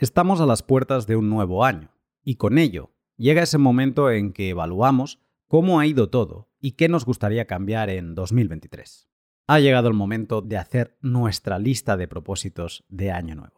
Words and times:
Estamos 0.00 0.40
a 0.40 0.46
las 0.46 0.62
puertas 0.62 1.08
de 1.08 1.16
un 1.16 1.28
nuevo 1.28 1.64
año, 1.64 1.90
y 2.22 2.36
con 2.36 2.58
ello 2.58 2.92
llega 3.16 3.42
ese 3.42 3.58
momento 3.58 4.12
en 4.12 4.32
que 4.32 4.50
evaluamos 4.50 5.18
cómo 5.48 5.80
ha 5.80 5.86
ido 5.86 6.08
todo 6.08 6.52
y 6.60 6.72
qué 6.72 6.88
nos 6.88 7.04
gustaría 7.04 7.48
cambiar 7.48 7.90
en 7.90 8.14
2023. 8.14 9.08
Ha 9.48 9.58
llegado 9.58 9.88
el 9.88 9.94
momento 9.94 10.40
de 10.40 10.56
hacer 10.56 10.96
nuestra 11.00 11.58
lista 11.58 11.96
de 11.96 12.06
propósitos 12.06 12.84
de 12.88 13.10
año 13.10 13.34
nuevo. 13.34 13.57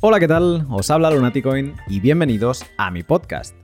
Hola, 0.00 0.20
¿qué 0.20 0.28
tal? 0.28 0.64
Os 0.70 0.92
habla 0.92 1.10
Lunaticoin 1.10 1.74
y 1.88 1.98
bienvenidos 1.98 2.64
a 2.76 2.92
mi 2.92 3.02
podcast. 3.02 3.56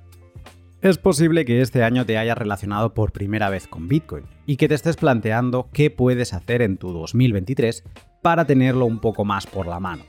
Es 0.83 0.99
posible 0.99 1.45
que 1.45 1.61
este 1.61 1.85
año 1.85 2.05
te 2.05 2.19
hayas 2.19 2.37
relacionado 2.37 2.93
por 2.93 3.13
primera 3.13 3.51
vez 3.51 3.69
con 3.69 3.87
Bitcoin 3.87 4.25
y 4.45 4.57
que 4.57 4.67
te 4.67 4.75
estés 4.75 4.97
planteando 4.97 5.69
qué 5.73 5.91
puedes 5.91 6.35
hacer 6.35 6.61
en 6.63 6.77
tu 6.77 6.93
2023 6.93 7.85
para 8.21 8.47
tenerlo 8.47 8.85
un 8.85 8.99
poco 8.99 9.25
más 9.25 9.47
por 9.47 9.69
la 9.69 9.79
mano. 9.79 10.03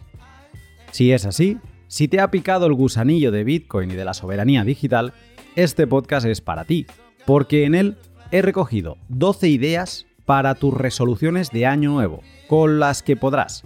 Si 0.90 1.12
es 1.12 1.28
así, 1.28 1.60
si 1.88 2.08
te 2.08 2.20
ha 2.20 2.32
picado 2.32 2.66
el 2.66 2.74
gusanillo 2.74 3.32
de 3.32 3.44
Bitcoin 3.44 3.92
y 3.92 3.96
de 3.96 4.06
la 4.06 4.16
soberanía 4.16 4.64
digital, 4.64 5.14
este 5.56 5.86
podcast 5.86 6.26
es 6.26 6.42
para 6.42 6.66
ti, 6.66 6.88
porque 7.28 7.66
en 7.66 7.76
él 7.76 7.98
he 8.32 8.42
recogido 8.42 8.98
12 9.10 9.48
ideas 9.48 10.08
para 10.26 10.56
tus 10.56 10.74
resoluciones 10.74 11.52
de 11.52 11.68
año 11.68 11.92
nuevo, 11.92 12.24
con 12.48 12.80
las 12.80 13.04
que 13.04 13.16
podrás 13.16 13.64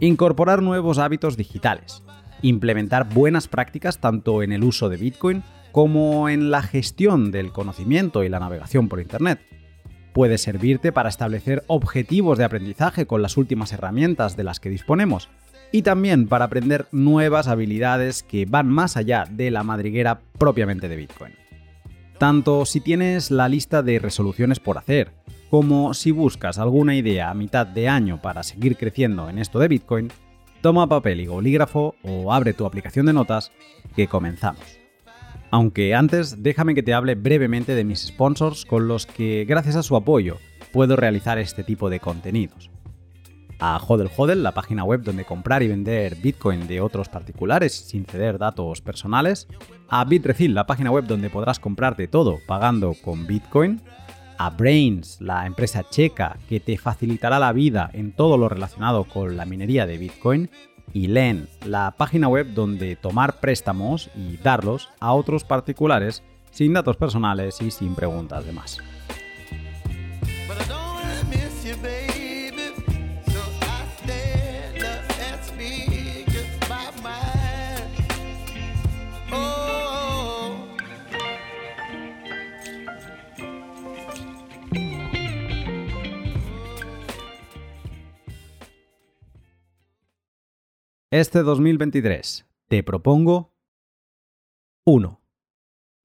Incorporar 0.00 0.62
nuevos 0.62 0.98
hábitos 0.98 1.36
digitales. 1.36 2.04
Implementar 2.40 3.12
buenas 3.12 3.48
prácticas 3.48 3.98
tanto 3.98 4.44
en 4.44 4.52
el 4.52 4.62
uso 4.62 4.88
de 4.88 4.96
Bitcoin 4.96 5.42
como 5.72 6.28
en 6.28 6.52
la 6.52 6.62
gestión 6.62 7.32
del 7.32 7.50
conocimiento 7.50 8.22
y 8.22 8.28
la 8.28 8.38
navegación 8.38 8.88
por 8.88 9.00
Internet. 9.00 9.40
Puede 10.12 10.38
servirte 10.38 10.92
para 10.92 11.08
establecer 11.08 11.64
objetivos 11.66 12.38
de 12.38 12.44
aprendizaje 12.44 13.06
con 13.06 13.22
las 13.22 13.36
últimas 13.36 13.72
herramientas 13.72 14.36
de 14.36 14.44
las 14.44 14.60
que 14.60 14.70
disponemos 14.70 15.30
y 15.72 15.82
también 15.82 16.28
para 16.28 16.44
aprender 16.44 16.86
nuevas 16.92 17.48
habilidades 17.48 18.22
que 18.22 18.46
van 18.46 18.68
más 18.68 18.96
allá 18.96 19.24
de 19.28 19.50
la 19.50 19.64
madriguera 19.64 20.20
propiamente 20.38 20.88
de 20.88 20.94
Bitcoin. 20.94 21.32
Tanto 22.18 22.66
si 22.66 22.80
tienes 22.80 23.32
la 23.32 23.48
lista 23.48 23.82
de 23.82 23.98
resoluciones 23.98 24.60
por 24.60 24.78
hacer, 24.78 25.10
como 25.50 25.94
si 25.94 26.10
buscas 26.10 26.58
alguna 26.58 26.94
idea 26.94 27.30
a 27.30 27.34
mitad 27.34 27.66
de 27.66 27.88
año 27.88 28.20
para 28.20 28.42
seguir 28.42 28.76
creciendo 28.76 29.28
en 29.28 29.38
esto 29.38 29.58
de 29.58 29.68
Bitcoin, 29.68 30.08
toma 30.60 30.86
papel 30.86 31.20
y 31.20 31.26
bolígrafo 31.26 31.94
o 32.02 32.32
abre 32.32 32.52
tu 32.52 32.66
aplicación 32.66 33.06
de 33.06 33.12
notas 33.12 33.50
que 33.96 34.08
comenzamos. 34.08 34.78
Aunque 35.50 35.94
antes 35.94 36.42
déjame 36.42 36.74
que 36.74 36.82
te 36.82 36.92
hable 36.92 37.14
brevemente 37.14 37.74
de 37.74 37.84
mis 37.84 38.06
sponsors 38.06 38.66
con 38.66 38.86
los 38.86 39.06
que 39.06 39.46
gracias 39.48 39.76
a 39.76 39.82
su 39.82 39.96
apoyo 39.96 40.36
puedo 40.72 40.96
realizar 40.96 41.38
este 41.38 41.64
tipo 41.64 41.88
de 41.88 42.00
contenidos. 42.00 42.70
A 43.60 43.76
Hodel 43.78 44.10
Hodel, 44.14 44.42
la 44.42 44.52
página 44.52 44.84
web 44.84 45.02
donde 45.02 45.24
comprar 45.24 45.62
y 45.62 45.68
vender 45.68 46.16
Bitcoin 46.16 46.68
de 46.68 46.80
otros 46.80 47.08
particulares 47.08 47.74
sin 47.74 48.04
ceder 48.04 48.38
datos 48.38 48.82
personales. 48.82 49.48
A 49.88 50.04
Bitrefill, 50.04 50.54
la 50.54 50.66
página 50.66 50.92
web 50.92 51.06
donde 51.06 51.30
podrás 51.30 51.58
comprarte 51.58 52.06
todo 52.06 52.38
pagando 52.46 52.94
con 53.02 53.26
Bitcoin 53.26 53.80
a 54.38 54.50
Brains, 54.50 55.20
la 55.20 55.46
empresa 55.46 55.84
checa 55.88 56.38
que 56.48 56.60
te 56.60 56.78
facilitará 56.78 57.38
la 57.38 57.52
vida 57.52 57.90
en 57.92 58.12
todo 58.12 58.38
lo 58.38 58.48
relacionado 58.48 59.04
con 59.04 59.36
la 59.36 59.44
minería 59.44 59.86
de 59.86 59.98
Bitcoin, 59.98 60.50
y 60.92 61.08
LEN, 61.08 61.48
la 61.66 61.94
página 61.96 62.28
web 62.28 62.54
donde 62.54 62.96
tomar 62.96 63.40
préstamos 63.40 64.10
y 64.16 64.36
darlos 64.38 64.88
a 65.00 65.12
otros 65.12 65.44
particulares 65.44 66.22
sin 66.50 66.72
datos 66.72 66.96
personales 66.96 67.60
y 67.60 67.70
sin 67.70 67.94
preguntas 67.94 68.44
de 68.46 68.52
más. 68.52 68.78
Este 91.10 91.42
2023 91.42 92.46
te 92.68 92.82
propongo 92.82 93.54
1. 94.84 95.22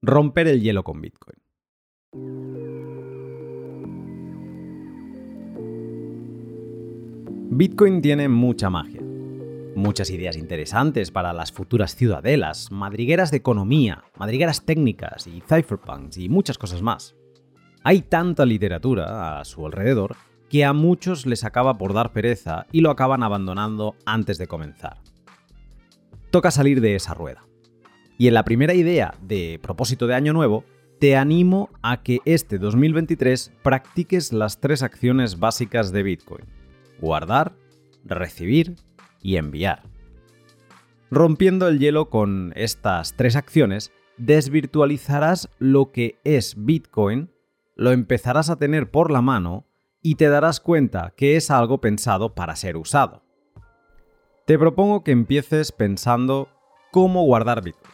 Romper 0.01 0.47
el 0.47 0.61
hielo 0.61 0.85
con 0.85 1.01
Bitcoin. 1.01 1.39
Bitcoin 7.49 8.01
tiene 8.01 8.29
mucha 8.29 8.69
magia, 8.69 9.01
muchas 9.75 10.09
ideas 10.09 10.37
interesantes 10.37 11.11
para 11.11 11.33
las 11.33 11.51
futuras 11.51 11.97
ciudadelas, 11.97 12.71
madrigueras 12.71 13.29
de 13.29 13.37
economía, 13.37 14.05
madrigueras 14.15 14.63
técnicas 14.63 15.27
y 15.27 15.41
cypherpunks 15.41 16.17
y 16.17 16.29
muchas 16.29 16.57
cosas 16.57 16.81
más. 16.81 17.13
Hay 17.83 18.03
tanta 18.03 18.45
literatura 18.45 19.41
a 19.41 19.43
su 19.43 19.65
alrededor 19.65 20.15
que 20.53 20.65
a 20.65 20.71
muchos 20.71 21.25
les 21.25 21.45
acaba 21.45 21.79
por 21.79 21.95
dar 21.95 22.13
pereza 22.13 22.67
y 22.71 22.81
lo 22.81 22.91
acaban 22.91 23.23
abandonando 23.23 23.95
antes 24.05 24.37
de 24.37 24.45
comenzar. 24.45 24.97
Toca 26.29 26.51
salir 26.51 26.79
de 26.79 26.93
esa 26.93 27.15
rueda. 27.15 27.43
Y 28.19 28.27
en 28.27 28.35
la 28.35 28.45
primera 28.45 28.75
idea 28.75 29.15
de 29.19 29.59
propósito 29.63 30.05
de 30.05 30.13
año 30.13 30.31
nuevo, 30.31 30.63
te 30.99 31.15
animo 31.15 31.71
a 31.81 32.03
que 32.03 32.19
este 32.25 32.59
2023 32.59 33.51
practiques 33.63 34.31
las 34.31 34.59
tres 34.59 34.83
acciones 34.83 35.39
básicas 35.39 35.91
de 35.91 36.03
Bitcoin. 36.03 36.45
Guardar, 37.01 37.53
recibir 38.05 38.75
y 39.23 39.37
enviar. 39.37 39.81
Rompiendo 41.09 41.67
el 41.67 41.79
hielo 41.79 42.11
con 42.11 42.53
estas 42.55 43.15
tres 43.15 43.35
acciones, 43.35 43.91
desvirtualizarás 44.17 45.49
lo 45.57 45.91
que 45.91 46.19
es 46.23 46.63
Bitcoin, 46.63 47.31
lo 47.75 47.91
empezarás 47.91 48.51
a 48.51 48.57
tener 48.57 48.91
por 48.91 49.09
la 49.09 49.23
mano 49.23 49.65
y 50.03 50.15
te 50.15 50.29
darás 50.29 50.59
cuenta 50.59 51.13
que 51.17 51.37
es 51.37 51.49
algo 51.49 51.81
pensado 51.81 52.35
para 52.35 52.55
ser 52.55 52.77
usado. 52.77 53.23
Te 54.45 54.59
propongo 54.59 55.03
que 55.03 55.11
empieces 55.11 55.71
pensando 55.71 56.49
cómo 56.91 57.23
guardar 57.23 57.63
Bitcoin. 57.63 57.93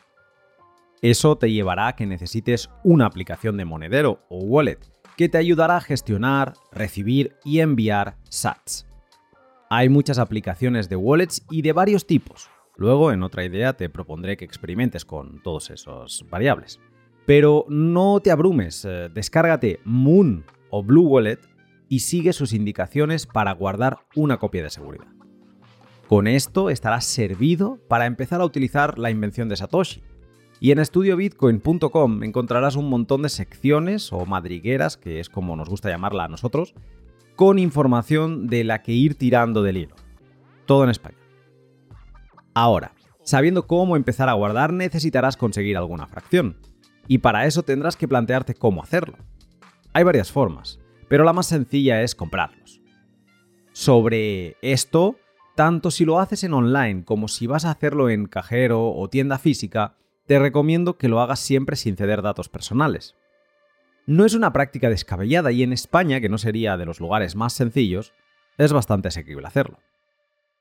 Eso 1.01 1.37
te 1.37 1.51
llevará 1.51 1.87
a 1.87 1.95
que 1.95 2.05
necesites 2.05 2.69
una 2.83 3.05
aplicación 3.05 3.55
de 3.55 3.63
monedero 3.63 4.19
o 4.27 4.39
wallet 4.39 4.79
que 5.15 5.29
te 5.29 5.37
ayudará 5.37 5.77
a 5.77 5.81
gestionar, 5.81 6.53
recibir 6.71 7.35
y 7.45 7.59
enviar 7.59 8.17
sats. 8.29 8.87
Hay 9.69 9.87
muchas 9.87 10.17
aplicaciones 10.17 10.89
de 10.89 10.95
wallets 10.95 11.45
y 11.51 11.61
de 11.61 11.73
varios 11.73 12.07
tipos. 12.07 12.49
Luego, 12.75 13.11
en 13.11 13.21
otra 13.23 13.43
idea, 13.43 13.73
te 13.73 13.89
propondré 13.89 14.35
que 14.35 14.45
experimentes 14.45 15.05
con 15.05 15.43
todos 15.43 15.69
esos 15.69 16.25
variables. 16.29 16.79
Pero 17.25 17.65
no 17.67 18.19
te 18.21 18.31
abrumes, 18.31 18.85
eh, 18.85 19.09
descárgate 19.13 19.79
Moon 19.83 20.45
o 20.69 20.81
Blue 20.83 21.07
Wallet 21.07 21.39
y 21.89 21.99
sigue 21.99 22.31
sus 22.31 22.53
indicaciones 22.53 23.25
para 23.25 23.51
guardar 23.51 23.97
una 24.15 24.37
copia 24.37 24.63
de 24.63 24.69
seguridad. 24.69 25.07
Con 26.07 26.27
esto 26.27 26.69
estarás 26.69 27.05
servido 27.05 27.79
para 27.87 28.05
empezar 28.05 28.41
a 28.41 28.45
utilizar 28.45 28.97
la 28.97 29.11
invención 29.11 29.49
de 29.49 29.57
Satoshi. 29.57 30.01
Y 30.61 30.71
en 30.71 30.79
estudiobitcoin.com 30.79 32.23
encontrarás 32.23 32.75
un 32.75 32.89
montón 32.89 33.21
de 33.23 33.29
secciones 33.29 34.11
o 34.11 34.25
madrigueras, 34.25 34.97
que 34.97 35.19
es 35.19 35.29
como 35.29 35.55
nos 35.55 35.69
gusta 35.69 35.89
llamarla 35.89 36.25
a 36.25 36.27
nosotros, 36.27 36.73
con 37.35 37.59
información 37.59 38.47
de 38.47 38.63
la 38.63 38.81
que 38.81 38.91
ir 38.91 39.15
tirando 39.15 39.63
del 39.63 39.77
hilo. 39.77 39.95
Todo 40.65 40.83
en 40.83 40.89
español. 40.89 41.21
Ahora, 42.53 42.93
sabiendo 43.23 43.67
cómo 43.67 43.95
empezar 43.95 44.29
a 44.29 44.33
guardar, 44.33 44.73
necesitarás 44.73 45.37
conseguir 45.37 45.77
alguna 45.77 46.07
fracción. 46.07 46.57
Y 47.07 47.19
para 47.19 47.45
eso 47.45 47.63
tendrás 47.63 47.95
que 47.95 48.07
plantearte 48.07 48.53
cómo 48.53 48.83
hacerlo. 48.83 49.17
Hay 49.93 50.03
varias 50.03 50.31
formas 50.31 50.79
pero 51.09 51.25
la 51.25 51.33
más 51.33 51.47
sencilla 51.47 52.01
es 52.01 52.15
comprarlos. 52.15 52.81
Sobre 53.73 54.55
esto, 54.61 55.17
tanto 55.55 55.91
si 55.91 56.05
lo 56.05 56.19
haces 56.19 56.43
en 56.43 56.53
online 56.53 57.03
como 57.03 57.27
si 57.27 57.47
vas 57.47 57.65
a 57.65 57.71
hacerlo 57.71 58.09
en 58.09 58.27
cajero 58.27 58.91
o 58.91 59.09
tienda 59.09 59.37
física, 59.37 59.95
te 60.25 60.39
recomiendo 60.39 60.97
que 60.97 61.09
lo 61.09 61.19
hagas 61.19 61.39
siempre 61.39 61.75
sin 61.75 61.97
ceder 61.97 62.21
datos 62.21 62.49
personales. 62.49 63.15
No 64.05 64.25
es 64.25 64.33
una 64.33 64.53
práctica 64.53 64.89
descabellada 64.89 65.51
y 65.51 65.63
en 65.63 65.73
España, 65.73 66.21
que 66.21 66.29
no 66.29 66.37
sería 66.37 66.77
de 66.77 66.85
los 66.85 66.99
lugares 66.99 67.35
más 67.35 67.53
sencillos, 67.53 68.13
es 68.57 68.73
bastante 68.73 69.07
asequible 69.07 69.47
hacerlo. 69.47 69.79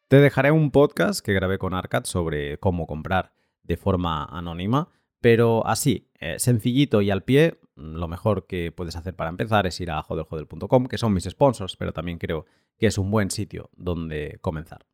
Te 0.08 0.16
dejaré 0.16 0.50
un 0.50 0.70
podcast 0.70 1.20
que 1.24 1.34
grabé 1.34 1.58
con 1.58 1.74
Arcad 1.74 2.04
sobre 2.04 2.58
cómo 2.58 2.86
comprar 2.86 3.32
de 3.62 3.76
forma 3.76 4.24
anónima, 4.24 4.88
pero 5.20 5.66
así, 5.66 6.10
eh, 6.18 6.38
sencillito 6.38 7.02
y 7.02 7.10
al 7.10 7.24
pie, 7.24 7.60
lo 7.78 8.08
mejor 8.08 8.46
que 8.46 8.72
puedes 8.72 8.96
hacer 8.96 9.14
para 9.14 9.30
empezar 9.30 9.66
es 9.66 9.80
ir 9.80 9.90
a 9.90 10.02
jodelhodel.com, 10.02 10.86
que 10.86 10.98
son 10.98 11.12
mis 11.14 11.24
sponsors, 11.24 11.76
pero 11.76 11.92
también 11.92 12.18
creo 12.18 12.44
que 12.76 12.86
es 12.86 12.98
un 12.98 13.10
buen 13.10 13.30
sitio 13.30 13.70
donde 13.76 14.38
comenzar. 14.40 14.86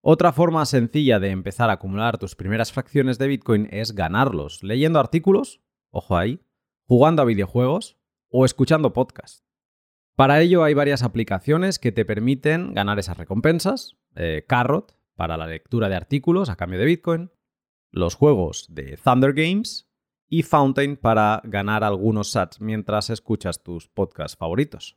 Otra 0.00 0.32
forma 0.32 0.64
sencilla 0.66 1.18
de 1.18 1.30
empezar 1.30 1.70
a 1.70 1.74
acumular 1.74 2.18
tus 2.18 2.36
primeras 2.36 2.72
fracciones 2.72 3.18
de 3.18 3.26
Bitcoin 3.26 3.68
es 3.70 3.94
ganarlos 3.94 4.62
leyendo 4.62 5.00
artículos, 5.00 5.60
ojo 5.90 6.16
ahí, 6.16 6.40
jugando 6.86 7.22
a 7.22 7.24
videojuegos 7.24 7.96
o 8.28 8.44
escuchando 8.44 8.92
podcasts. 8.92 9.44
Para 10.14 10.40
ello 10.40 10.62
hay 10.62 10.74
varias 10.74 11.02
aplicaciones 11.02 11.78
que 11.78 11.90
te 11.90 12.04
permiten 12.04 12.74
ganar 12.74 12.98
esas 12.98 13.16
recompensas. 13.16 13.96
Eh, 14.14 14.44
Carrot 14.46 14.96
para 15.16 15.36
la 15.36 15.46
lectura 15.46 15.88
de 15.88 15.96
artículos 15.96 16.50
a 16.50 16.56
cambio 16.56 16.78
de 16.78 16.84
Bitcoin, 16.84 17.30
los 17.90 18.14
juegos 18.14 18.66
de 18.70 18.98
Thunder 19.02 19.32
Games 19.32 19.88
y 20.28 20.42
Fountain 20.42 20.96
para 20.96 21.40
ganar 21.44 21.84
algunos 21.84 22.30
sats 22.32 22.60
mientras 22.60 23.10
escuchas 23.10 23.62
tus 23.62 23.88
podcasts 23.88 24.36
favoritos. 24.36 24.96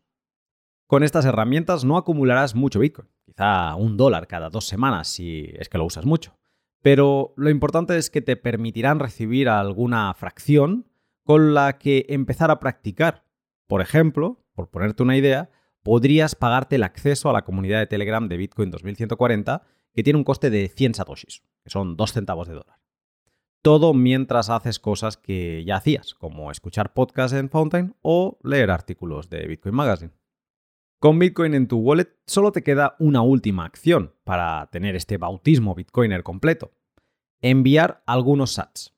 Con 0.88 1.04
estas 1.04 1.26
herramientas 1.26 1.84
no 1.84 1.98
acumularás 1.98 2.56
mucho 2.56 2.80
Bitcoin, 2.80 3.10
quizá 3.26 3.76
un 3.76 3.98
dólar 3.98 4.28
cada 4.28 4.50
dos 4.50 4.66
semanas 4.66 5.08
si 5.08 5.52
es 5.58 5.68
que 5.70 5.78
lo 5.78 5.86
usas 5.86 6.06
mucho. 6.06 6.38
Pero 6.82 7.34
lo 7.36 7.50
importante 7.50 7.98
es 7.98 8.10
que 8.10 8.22
te 8.22 8.38
permitirán 8.38 9.00
recibir 9.00 9.50
alguna 9.50 10.14
fracción 10.14 10.88
con 11.24 11.54
la 11.54 11.78
que 11.78 12.06
empezar 12.08 12.52
a 12.52 12.60
practicar. 12.60 13.26
Por 13.68 13.82
ejemplo, 13.82 14.46
por 14.54 14.70
ponerte 14.70 15.04
una 15.04 15.18
idea, 15.18 15.50
podrías 15.84 16.36
pagarte 16.36 16.78
el 16.78 16.84
acceso 16.84 17.30
a 17.30 17.34
la 17.34 17.44
comunidad 17.44 17.80
de 17.80 17.88
Telegram 17.88 18.28
de 18.28 18.38
Bitcoin 18.38 18.72
2140 18.72 19.64
que 19.94 20.04
tiene 20.04 20.18
un 20.18 20.24
coste 20.24 20.50
de 20.50 20.70
100 20.70 20.94
satoshis, 20.94 21.44
que 21.64 21.70
son 21.70 21.98
2 21.98 22.14
centavos 22.14 22.48
de 22.48 22.54
dólar. 22.54 22.78
Todo 23.68 23.94
mientras 23.94 24.50
haces 24.50 24.80
cosas 24.80 25.18
que 25.18 25.66
ya 25.66 25.76
hacías, 25.76 26.14
como 26.14 26.52
escuchar 26.52 26.94
podcasts 26.94 27.38
en 27.38 27.50
Fountain 27.50 27.98
o 28.02 28.40
leer 28.42 28.72
artículos 28.72 29.30
de 29.30 29.46
Bitcoin 29.46 29.76
Magazine. 29.76 30.14
Con 31.02 31.20
Bitcoin 31.20 31.54
en 31.54 31.68
tu 31.68 31.80
wallet 31.80 32.16
solo 32.26 32.54
te 32.54 32.64
queda 32.64 32.96
una 32.98 33.24
última 33.24 33.66
acción 33.66 34.14
para 34.24 34.70
tener 34.72 34.96
este 34.96 35.18
bautismo 35.18 35.76
Bitcoiner 35.76 36.24
completo. 36.24 36.72
Enviar 37.42 38.04
algunos 38.06 38.54
sats. 38.54 38.96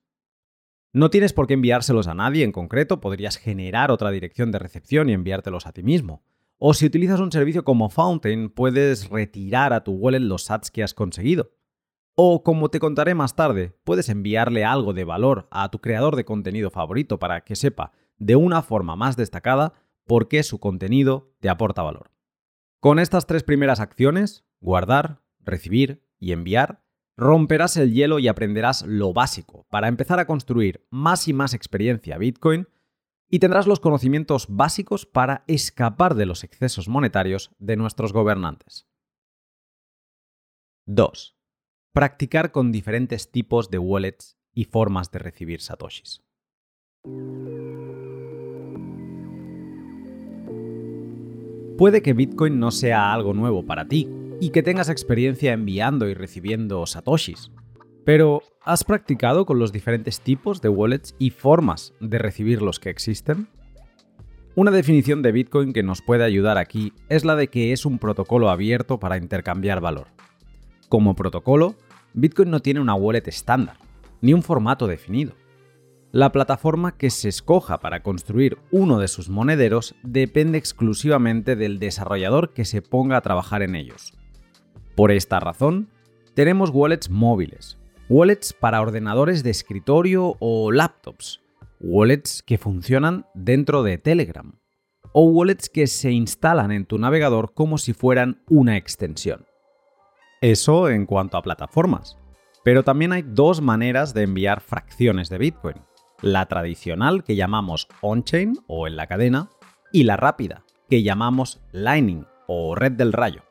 No 0.94 1.10
tienes 1.10 1.34
por 1.34 1.48
qué 1.48 1.56
enviárselos 1.56 2.08
a 2.08 2.14
nadie 2.14 2.44
en 2.44 2.52
concreto, 2.52 3.02
podrías 3.02 3.38
generar 3.38 3.90
otra 3.90 4.12
dirección 4.12 4.52
de 4.52 4.60
recepción 4.60 5.10
y 5.10 5.14
enviártelos 5.14 5.66
a 5.66 5.74
ti 5.74 5.82
mismo. 5.82 6.22
O 6.60 6.76
si 6.76 6.86
utilizas 6.86 7.22
un 7.22 7.32
servicio 7.32 7.64
como 7.64 7.90
Fountain, 7.90 8.52
puedes 8.52 9.10
retirar 9.10 9.74
a 9.74 9.84
tu 9.84 9.94
wallet 9.94 10.20
los 10.20 10.44
sats 10.44 10.70
que 10.70 10.84
has 10.84 10.94
conseguido. 10.94 11.54
O 12.22 12.44
como 12.44 12.68
te 12.68 12.82
contaré 12.82 13.16
más 13.16 13.38
tarde, 13.38 13.80
puedes 13.86 14.10
enviarle 14.10 14.66
algo 14.66 14.92
de 14.92 15.06
valor 15.06 15.48
a 15.52 15.72
tu 15.72 15.80
creador 15.80 16.18
de 16.18 16.26
contenido 16.26 16.70
favorito 16.70 17.18
para 17.18 17.46
que 17.46 17.56
sepa 17.56 17.94
de 18.18 18.36
una 18.36 18.62
forma 18.62 18.98
más 18.98 19.16
destacada 19.16 19.72
por 20.06 20.28
qué 20.28 20.44
su 20.44 20.60
contenido 20.60 21.34
te 21.40 21.48
aporta 21.48 21.82
valor. 21.82 22.12
Con 22.82 23.00
estas 23.00 23.26
tres 23.26 23.44
primeras 23.44 23.80
acciones, 23.80 24.44
guardar, 24.60 25.22
recibir 25.40 26.06
y 26.20 26.34
enviar, 26.34 26.84
romperás 27.16 27.78
el 27.78 27.94
hielo 27.94 28.20
y 28.20 28.28
aprenderás 28.28 28.86
lo 28.86 29.14
básico 29.14 29.66
para 29.70 29.88
empezar 29.88 30.20
a 30.20 30.28
construir 30.28 30.86
más 30.90 31.30
y 31.30 31.32
más 31.32 31.54
experiencia 31.54 32.18
Bitcoin 32.18 32.68
y 33.30 33.40
tendrás 33.40 33.66
los 33.66 33.80
conocimientos 33.80 34.48
básicos 34.50 35.06
para 35.06 35.46
escapar 35.48 36.16
de 36.16 36.26
los 36.26 36.44
excesos 36.44 36.90
monetarios 36.90 37.56
de 37.60 37.78
nuestros 37.78 38.12
gobernantes. 38.12 38.90
2. 40.86 41.39
Practicar 41.92 42.52
con 42.52 42.72
diferentes 42.72 43.32
tipos 43.32 43.72
de 43.72 43.80
wallets 43.80 44.38
y 44.54 44.66
formas 44.66 45.10
de 45.10 45.18
recibir 45.18 45.60
satoshis. 45.60 46.22
Puede 51.80 52.04
que 52.04 52.14
Bitcoin 52.14 52.60
no 52.60 52.70
sea 52.70 53.12
algo 53.12 53.34
nuevo 53.34 53.66
para 53.66 53.88
ti 53.88 54.08
y 54.40 54.52
que 54.52 54.62
tengas 54.62 54.90
experiencia 54.90 55.52
enviando 55.52 56.08
y 56.08 56.14
recibiendo 56.14 56.86
satoshis, 56.86 57.52
pero 58.06 58.44
¿has 58.62 58.84
practicado 58.84 59.48
con 59.48 59.58
los 59.58 59.72
diferentes 59.72 60.22
tipos 60.22 60.62
de 60.62 60.70
wallets 60.70 61.16
y 61.18 61.32
formas 61.32 61.96
de 62.00 62.20
recibir 62.20 62.62
los 62.62 62.80
que 62.80 62.92
existen? 62.92 63.48
Una 64.54 64.70
definición 64.70 65.24
de 65.24 65.32
Bitcoin 65.32 65.74
que 65.74 65.82
nos 65.82 66.04
puede 66.04 66.24
ayudar 66.24 66.60
aquí 66.60 66.94
es 67.10 67.26
la 67.26 67.36
de 67.36 67.48
que 67.48 67.72
es 67.74 67.84
un 67.88 67.98
protocolo 67.98 68.52
abierto 68.52 69.00
para 69.00 69.18
intercambiar 69.18 69.82
valor. 69.82 70.08
Como 70.90 71.16
protocolo, 71.16 71.76
Bitcoin 72.14 72.50
no 72.50 72.62
tiene 72.62 72.80
una 72.80 72.96
wallet 72.96 73.28
estándar, 73.28 73.78
ni 74.22 74.34
un 74.34 74.42
formato 74.42 74.88
definido. 74.88 75.34
La 76.12 76.32
plataforma 76.32 76.98
que 76.98 77.12
se 77.12 77.30
escoja 77.30 77.78
para 77.78 78.02
construir 78.02 78.58
uno 78.72 78.98
de 78.98 79.08
sus 79.08 79.30
monederos 79.30 79.94
depende 80.02 80.58
exclusivamente 80.58 81.56
del 81.56 81.78
desarrollador 81.78 82.54
que 82.54 82.66
se 82.66 82.82
ponga 82.82 83.18
a 83.18 83.22
trabajar 83.22 83.62
en 83.62 83.76
ellos. 83.76 84.14
Por 84.96 85.12
esta 85.12 85.40
razón, 85.40 85.90
tenemos 86.34 86.72
wallets 86.72 87.12
móviles, 87.12 87.78
wallets 88.10 88.54
para 88.54 88.82
ordenadores 88.82 89.44
de 89.44 89.52
escritorio 89.52 90.36
o 90.40 90.72
laptops, 90.72 91.42
wallets 91.80 92.42
que 92.42 92.58
funcionan 92.58 93.28
dentro 93.36 93.84
de 93.84 94.00
Telegram, 94.00 94.60
o 95.14 95.26
wallets 95.26 95.70
que 95.70 95.86
se 95.86 96.12
instalan 96.12 96.72
en 96.72 96.86
tu 96.86 96.98
navegador 96.98 97.54
como 97.54 97.78
si 97.78 97.94
fueran 97.94 98.42
una 98.48 98.78
extensión. 98.78 99.46
Eso 100.42 100.90
en 100.90 101.06
cuanto 101.06 101.38
a 101.38 101.42
plataformas. 101.42 102.18
Pero 102.64 102.84
también 102.84 103.12
hay 103.14 103.24
dos 103.24 103.62
maneras 103.62 104.14
de 104.14 104.24
enviar 104.24 104.62
fracciones 104.62 105.30
de 105.30 105.38
Bitcoin 105.38 105.76
la 106.22 106.46
tradicional 106.48 107.24
que 107.24 107.36
llamamos 107.36 107.88
on-chain 108.02 108.54
o 108.68 108.88
en 108.88 108.96
la 108.96 109.08
cadena 109.08 109.50
y 109.92 110.04
la 110.04 110.18
rápida 110.18 110.66
que 110.90 111.04
llamamos 111.04 111.62
Lightning 111.72 112.26
o 112.48 112.76
red 112.76 112.94
del 112.94 113.14
rayo. 113.14 113.44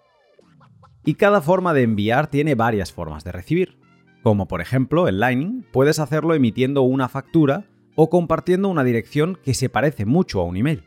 Y 1.05 1.15
cada 1.15 1.41
forma 1.41 1.73
de 1.73 1.83
enviar 1.83 2.29
tiene 2.29 2.55
varias 2.55 2.93
formas 2.93 3.25
de 3.25 3.33
recibir, 3.33 3.79
como 4.23 4.49
por 4.49 4.61
ejemplo 4.61 5.09
en 5.09 5.21
Lightning 5.21 5.65
puedes 5.73 5.99
hacerlo 5.99 6.35
emitiendo 6.35 6.83
una 6.83 7.09
factura 7.09 7.65
o 7.95 8.11
compartiendo 8.11 8.69
una 8.69 8.85
dirección 8.85 9.39
que 9.43 9.55
se 9.55 9.69
parece 9.69 10.05
mucho 10.05 10.41
a 10.41 10.45
un 10.45 10.57
email. 10.57 10.85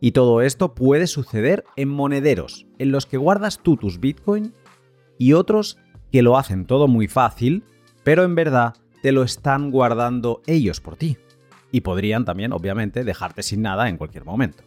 Y 0.00 0.12
todo 0.12 0.42
esto 0.42 0.74
puede 0.74 1.06
suceder 1.06 1.64
en 1.76 1.88
monederos, 1.88 2.66
en 2.78 2.92
los 2.92 3.06
que 3.06 3.16
guardas 3.16 3.60
tú 3.62 3.76
tus 3.76 4.00
Bitcoin 4.00 4.52
y 5.18 5.32
otros 5.32 5.78
que 6.12 6.22
lo 6.22 6.36
hacen 6.38 6.66
todo 6.66 6.88
muy 6.88 7.08
fácil, 7.08 7.64
pero 8.04 8.24
en 8.24 8.34
verdad 8.34 8.74
te 9.02 9.12
lo 9.12 9.22
están 9.22 9.70
guardando 9.70 10.42
ellos 10.46 10.80
por 10.80 10.96
ti. 10.96 11.16
Y 11.72 11.80
podrían 11.82 12.24
también, 12.24 12.52
obviamente, 12.52 13.04
dejarte 13.04 13.42
sin 13.42 13.62
nada 13.62 13.88
en 13.88 13.96
cualquier 13.96 14.24
momento. 14.24 14.62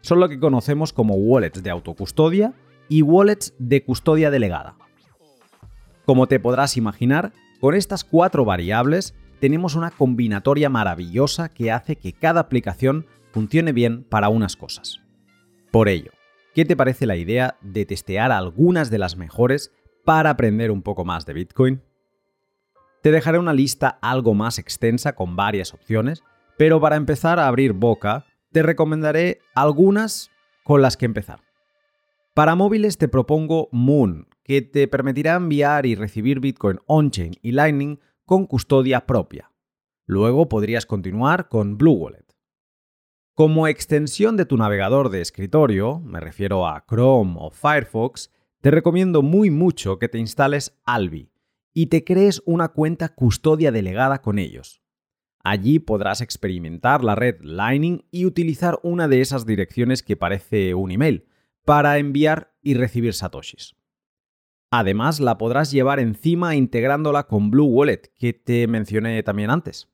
Son 0.00 0.20
lo 0.20 0.28
que 0.28 0.38
conocemos 0.38 0.92
como 0.92 1.14
wallets 1.14 1.62
de 1.62 1.70
autocustodia 1.70 2.52
y 2.88 3.02
wallets 3.02 3.54
de 3.58 3.82
custodia 3.84 4.30
delegada. 4.30 4.76
Como 6.04 6.26
te 6.26 6.38
podrás 6.38 6.76
imaginar, 6.76 7.32
con 7.60 7.74
estas 7.74 8.04
cuatro 8.04 8.44
variables 8.44 9.14
tenemos 9.40 9.74
una 9.74 9.90
combinatoria 9.90 10.68
maravillosa 10.68 11.48
que 11.48 11.72
hace 11.72 11.96
que 11.96 12.12
cada 12.12 12.40
aplicación 12.40 13.06
funcione 13.32 13.72
bien 13.72 14.04
para 14.04 14.28
unas 14.28 14.56
cosas. 14.56 15.00
Por 15.70 15.88
ello, 15.88 16.12
¿qué 16.54 16.64
te 16.64 16.76
parece 16.76 17.06
la 17.06 17.16
idea 17.16 17.56
de 17.60 17.84
testear 17.84 18.32
algunas 18.32 18.90
de 18.90 18.98
las 18.98 19.16
mejores 19.16 19.72
para 20.04 20.30
aprender 20.30 20.70
un 20.70 20.82
poco 20.82 21.04
más 21.04 21.26
de 21.26 21.34
Bitcoin? 21.34 21.82
Te 23.02 23.10
dejaré 23.10 23.38
una 23.38 23.52
lista 23.52 23.98
algo 24.00 24.34
más 24.34 24.58
extensa 24.58 25.14
con 25.14 25.36
varias 25.36 25.74
opciones, 25.74 26.22
pero 26.56 26.80
para 26.80 26.96
empezar 26.96 27.38
a 27.38 27.48
abrir 27.48 27.72
boca, 27.72 28.24
te 28.52 28.62
recomendaré 28.62 29.40
algunas 29.54 30.30
con 30.62 30.80
las 30.80 30.96
que 30.96 31.04
empezar. 31.04 31.40
Para 32.34 32.54
móviles 32.54 32.96
te 32.98 33.08
propongo 33.08 33.68
Moon, 33.72 34.28
que 34.42 34.62
te 34.62 34.88
permitirá 34.88 35.34
enviar 35.34 35.86
y 35.86 35.94
recibir 35.94 36.40
Bitcoin 36.40 36.78
on-chain 36.86 37.34
y 37.42 37.52
Lightning 37.52 38.00
con 38.24 38.46
custodia 38.46 39.06
propia. 39.06 39.50
Luego 40.06 40.48
podrías 40.48 40.86
continuar 40.86 41.48
con 41.48 41.76
Blue 41.76 41.92
Wallet. 41.92 42.33
Como 43.34 43.66
extensión 43.66 44.36
de 44.36 44.46
tu 44.46 44.56
navegador 44.56 45.08
de 45.08 45.20
escritorio, 45.20 45.98
me 45.98 46.20
refiero 46.20 46.68
a 46.68 46.84
Chrome 46.88 47.34
o 47.36 47.50
Firefox, 47.50 48.30
te 48.60 48.70
recomiendo 48.70 49.22
muy 49.22 49.50
mucho 49.50 49.98
que 49.98 50.08
te 50.08 50.18
instales 50.18 50.78
Albi, 50.84 51.32
y 51.72 51.86
te 51.86 52.04
crees 52.04 52.44
una 52.46 52.68
cuenta 52.68 53.08
custodia 53.08 53.72
delegada 53.72 54.22
con 54.22 54.38
ellos. 54.38 54.84
Allí 55.42 55.80
podrás 55.80 56.20
experimentar 56.20 57.02
la 57.02 57.16
red 57.16 57.40
Lightning 57.40 58.06
y 58.12 58.24
utilizar 58.24 58.78
una 58.84 59.08
de 59.08 59.20
esas 59.20 59.44
direcciones 59.44 60.04
que 60.04 60.16
parece 60.16 60.74
un 60.74 60.92
email 60.92 61.26
para 61.64 61.98
enviar 61.98 62.54
y 62.62 62.74
recibir 62.74 63.14
satoshis. 63.14 63.74
Además, 64.70 65.18
la 65.18 65.38
podrás 65.38 65.72
llevar 65.72 65.98
encima 65.98 66.54
integrándola 66.54 67.26
con 67.26 67.50
Blue 67.50 67.66
Wallet, 67.66 68.12
que 68.16 68.32
te 68.32 68.68
mencioné 68.68 69.20
también 69.24 69.50
antes. 69.50 69.92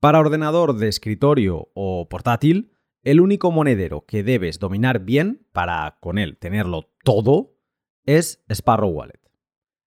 Para 0.00 0.18
ordenador 0.18 0.78
de 0.78 0.88
escritorio 0.88 1.68
o 1.74 2.08
portátil, 2.08 2.72
el 3.02 3.20
único 3.20 3.50
monedero 3.50 4.06
que 4.06 4.22
debes 4.22 4.58
dominar 4.58 5.00
bien 5.00 5.46
para 5.52 5.98
con 6.00 6.16
él 6.16 6.38
tenerlo 6.38 6.88
todo 7.04 7.58
es 8.06 8.42
Sparrow 8.50 8.88
Wallet. 8.88 9.20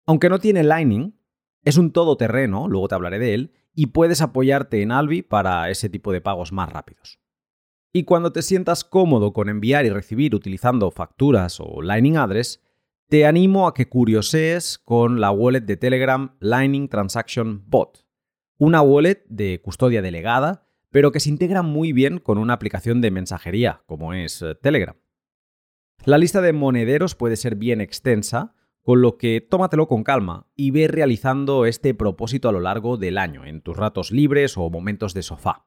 Aunque 0.05 0.29
no 0.29 0.39
tiene 0.39 0.65
Lightning, 0.65 1.19
es 1.65 1.79
un 1.79 1.93
todoterreno, 1.93 2.69
luego 2.69 2.89
te 2.89 2.95
hablaré 2.95 3.19
de 3.19 3.33
él, 3.33 3.53
y 3.75 3.87
puedes 3.87 4.21
apoyarte 4.21 4.83
en 4.83 4.93
Albi 4.93 5.23
para 5.23 5.71
ese 5.71 5.89
tipo 5.89 6.13
de 6.13 6.21
pagos 6.21 6.53
más 6.53 6.71
rápidos. 6.71 7.19
Y 7.91 8.05
cuando 8.05 8.33
te 8.33 8.43
sientas 8.43 8.85
cómodo 8.85 9.33
con 9.33 9.49
enviar 9.49 9.87
y 9.87 9.91
recibir 9.91 10.35
utilizando 10.35 10.91
facturas 10.91 11.59
o 11.59 11.81
Lightning 11.81 12.19
Address, 12.19 12.61
te 13.09 13.25
animo 13.25 13.67
a 13.67 13.73
que 13.73 13.89
curiosees 13.89 14.79
con 14.79 15.23
la 15.23 15.31
wallet 15.31 15.63
de 15.63 15.79
Telegram 15.79 16.37
Lightning 16.41 16.89
Transaction 16.89 17.65
Bot, 17.67 18.05
una 18.59 18.83
wallet 18.83 19.25
de 19.29 19.61
custodia 19.61 20.03
delegada, 20.03 20.67
pero 20.91 21.13
que 21.13 21.21
se 21.21 21.31
integra 21.31 21.63
muy 21.63 21.93
bien 21.93 22.19
con 22.19 22.39
una 22.39 22.55
aplicación 22.55 23.01
de 23.01 23.11
mensajería 23.11 23.83
como 23.87 24.13
es 24.13 24.43
eh, 24.43 24.55
Telegram. 24.55 24.97
La 26.05 26.19
lista 26.19 26.41
de 26.41 26.53
monederos 26.53 27.15
puede 27.15 27.37
ser 27.37 27.57
bien 27.57 27.81
extensa, 27.81 28.55
con 28.83 29.01
lo 29.01 29.17
que 29.17 29.41
tómatelo 29.41 29.87
con 29.87 30.03
calma 30.03 30.49
y 30.57 30.73
ve 30.73 30.89
realizando 30.89 31.67
este 31.67 31.95
propósito 31.95 32.49
a 32.49 32.53
lo 32.53 32.61
largo 32.61 32.97
del 32.97 33.19
año, 33.19 33.45
en 33.45 33.61
tus 33.61 33.77
ratos 33.77 34.11
libres 34.11 34.57
o 34.57 34.69
momentos 34.71 35.15
de 35.15 35.23
sofá. 35.23 35.67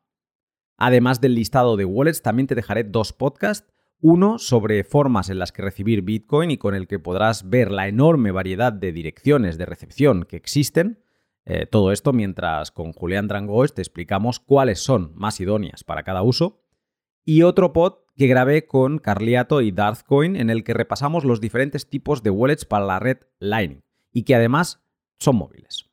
Además 0.77 1.21
del 1.21 1.35
listado 1.35 1.77
de 1.77 1.85
wallets, 1.85 2.21
también 2.21 2.47
te 2.47 2.55
dejaré 2.55 2.83
dos 2.83 3.13
podcasts 3.13 3.71
uno 4.01 4.37
sobre 4.37 4.83
formas 4.83 5.29
en 5.29 5.39
las 5.39 5.51
que 5.51 5.61
recibir 5.61 6.01
Bitcoin 6.01 6.51
y 6.51 6.57
con 6.57 6.75
el 6.75 6.87
que 6.87 6.99
podrás 6.99 7.49
ver 7.49 7.71
la 7.71 7.87
enorme 7.87 8.31
variedad 8.31 8.73
de 8.73 8.91
direcciones 8.91 9.57
de 9.57 9.65
recepción 9.65 10.25
que 10.25 10.35
existen. 10.35 10.99
Eh, 11.45 11.67
todo 11.67 11.91
esto 11.91 12.11
mientras 12.11 12.71
con 12.71 12.91
Julián 12.91 13.27
Drangoes 13.27 13.73
te 13.73 13.81
explicamos 13.81 14.39
cuáles 14.39 14.79
son 14.79 15.11
más 15.15 15.39
idóneas 15.39 15.83
para 15.83 16.03
cada 16.03 16.23
uso. 16.23 16.63
Y 17.23 17.43
otro 17.43 17.73
pod 17.73 18.05
que 18.15 18.27
grabé 18.27 18.65
con 18.65 18.97
Carliato 18.99 19.61
y 19.61 19.71
Darthcoin 19.71 20.35
en 20.35 20.49
el 20.49 20.63
que 20.63 20.73
repasamos 20.73 21.23
los 21.23 21.41
diferentes 21.41 21.89
tipos 21.89 22.23
de 22.23 22.29
wallets 22.29 22.65
para 22.65 22.85
la 22.85 22.99
red 22.99 23.17
Lightning 23.39 23.81
y 24.11 24.23
que 24.23 24.35
además 24.35 24.83
son 25.19 25.35
móviles. 25.35 25.89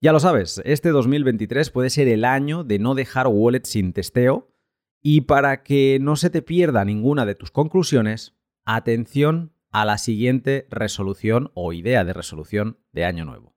Ya 0.00 0.12
lo 0.12 0.18
sabes, 0.18 0.60
este 0.64 0.88
2023 0.88 1.70
puede 1.70 1.90
ser 1.90 2.08
el 2.08 2.24
año 2.24 2.64
de 2.64 2.78
no 2.80 2.94
dejar 2.94 3.28
wallets 3.28 3.68
sin 3.68 3.92
testeo 3.92 4.52
y 5.00 5.22
para 5.22 5.62
que 5.62 5.98
no 6.00 6.16
se 6.16 6.30
te 6.30 6.42
pierda 6.42 6.84
ninguna 6.84 7.26
de 7.26 7.34
tus 7.34 7.50
conclusiones, 7.50 8.34
atención 8.64 9.52
a 9.70 9.84
la 9.84 9.98
siguiente 9.98 10.66
resolución 10.70 11.50
o 11.54 11.72
idea 11.72 12.04
de 12.04 12.12
resolución 12.12 12.78
de 12.92 13.04
año 13.04 13.24
nuevo. 13.24 13.51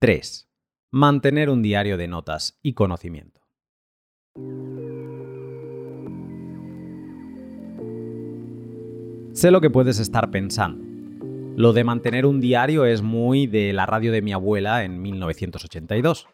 3. 0.00 0.48
Mantener 0.92 1.50
un 1.50 1.60
diario 1.60 1.96
de 1.96 2.06
notas 2.06 2.56
y 2.62 2.74
conocimiento. 2.74 3.40
Sé 9.32 9.50
lo 9.50 9.60
que 9.60 9.70
puedes 9.70 9.98
estar 9.98 10.30
pensando. 10.30 10.84
Lo 11.56 11.72
de 11.72 11.82
mantener 11.82 12.26
un 12.26 12.40
diario 12.40 12.84
es 12.84 13.02
muy 13.02 13.48
de 13.48 13.72
la 13.72 13.86
radio 13.86 14.12
de 14.12 14.22
mi 14.22 14.32
abuela 14.32 14.84
en 14.84 15.02
1982. 15.02 16.28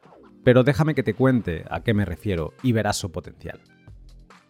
Pero 0.44 0.62
déjame 0.62 0.94
que 0.94 1.02
te 1.02 1.14
cuente 1.14 1.64
a 1.70 1.82
qué 1.82 1.94
me 1.94 2.04
refiero 2.04 2.52
y 2.62 2.72
verás 2.72 2.98
su 2.98 3.10
potencial. 3.12 3.62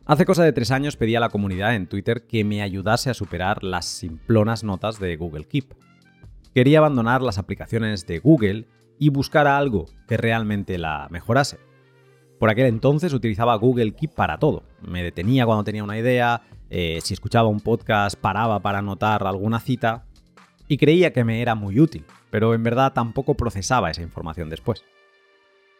Hace 0.06 0.24
cosa 0.24 0.42
de 0.42 0.52
tres 0.52 0.72
años 0.72 0.96
pedí 0.96 1.14
a 1.14 1.20
la 1.20 1.28
comunidad 1.28 1.76
en 1.76 1.86
Twitter 1.86 2.26
que 2.26 2.42
me 2.42 2.62
ayudase 2.62 3.10
a 3.10 3.14
superar 3.14 3.62
las 3.62 3.84
simplonas 3.84 4.64
notas 4.64 4.98
de 4.98 5.14
Google 5.14 5.44
Keep. 5.44 5.72
Quería 6.52 6.78
abandonar 6.78 7.22
las 7.22 7.38
aplicaciones 7.38 8.08
de 8.08 8.18
Google 8.18 8.66
y 8.98 9.08
buscar 9.08 9.46
algo 9.46 9.86
que 10.06 10.16
realmente 10.16 10.78
la 10.78 11.08
mejorase. 11.10 11.58
Por 12.38 12.50
aquel 12.50 12.66
entonces 12.66 13.12
utilizaba 13.12 13.54
Google 13.56 13.94
Keep 13.94 14.14
para 14.14 14.38
todo. 14.38 14.64
Me 14.82 15.02
detenía 15.02 15.46
cuando 15.46 15.64
tenía 15.64 15.84
una 15.84 15.98
idea, 15.98 16.42
eh, 16.70 16.98
si 17.02 17.14
escuchaba 17.14 17.48
un 17.48 17.60
podcast 17.60 18.18
paraba 18.18 18.60
para 18.60 18.78
anotar 18.78 19.26
alguna 19.26 19.60
cita 19.60 20.06
y 20.66 20.76
creía 20.76 21.12
que 21.12 21.24
me 21.24 21.40
era 21.40 21.54
muy 21.54 21.78
útil, 21.78 22.04
pero 22.30 22.54
en 22.54 22.62
verdad 22.62 22.92
tampoco 22.92 23.34
procesaba 23.34 23.90
esa 23.90 24.02
información 24.02 24.50
después. 24.50 24.84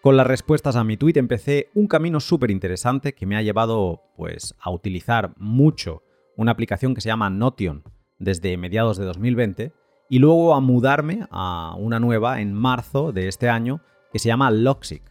Con 0.03 0.17
las 0.17 0.27
respuestas 0.27 0.77
a 0.77 0.85
mi 0.85 0.97
tweet 0.99 1.15
empecé 1.17 1.71
un 1.75 1.87
camino 1.87 2.21
súper 2.21 2.51
interesante 2.51 3.15
que 3.15 3.25
me 3.27 3.37
ha 3.37 3.43
llevado 3.43 4.03
pues, 4.17 4.55
a 4.61 4.71
utilizar 4.71 5.33
mucho 5.39 6.03
una 6.37 6.53
aplicación 6.53 6.95
que 6.95 7.01
se 7.01 7.09
llama 7.09 7.31
Notion 7.31 7.83
desde 8.19 8.57
mediados 8.57 8.99
de 8.99 9.07
2020 9.07 9.73
y 10.09 10.19
luego 10.19 10.55
a 10.55 10.61
mudarme 10.61 11.27
a 11.31 11.75
una 11.79 12.01
nueva 12.01 12.41
en 12.41 12.53
marzo 12.53 13.13
de 13.13 13.29
este 13.29 13.49
año 13.49 13.81
que 14.13 14.19
se 14.19 14.29
llama 14.29 14.51
Loxic. 14.51 15.03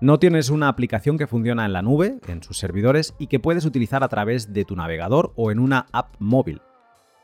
Notion 0.00 0.34
es 0.34 0.48
una 0.48 0.68
aplicación 0.68 1.18
que 1.18 1.26
funciona 1.26 1.66
en 1.66 1.74
la 1.74 1.82
nube, 1.82 2.20
en 2.26 2.42
sus 2.42 2.56
servidores, 2.56 3.14
y 3.18 3.26
que 3.26 3.38
puedes 3.38 3.66
utilizar 3.66 4.02
a 4.02 4.08
través 4.08 4.52
de 4.52 4.64
tu 4.64 4.74
navegador 4.74 5.32
o 5.36 5.50
en 5.50 5.58
una 5.58 5.86
app 5.92 6.14
móvil. 6.18 6.62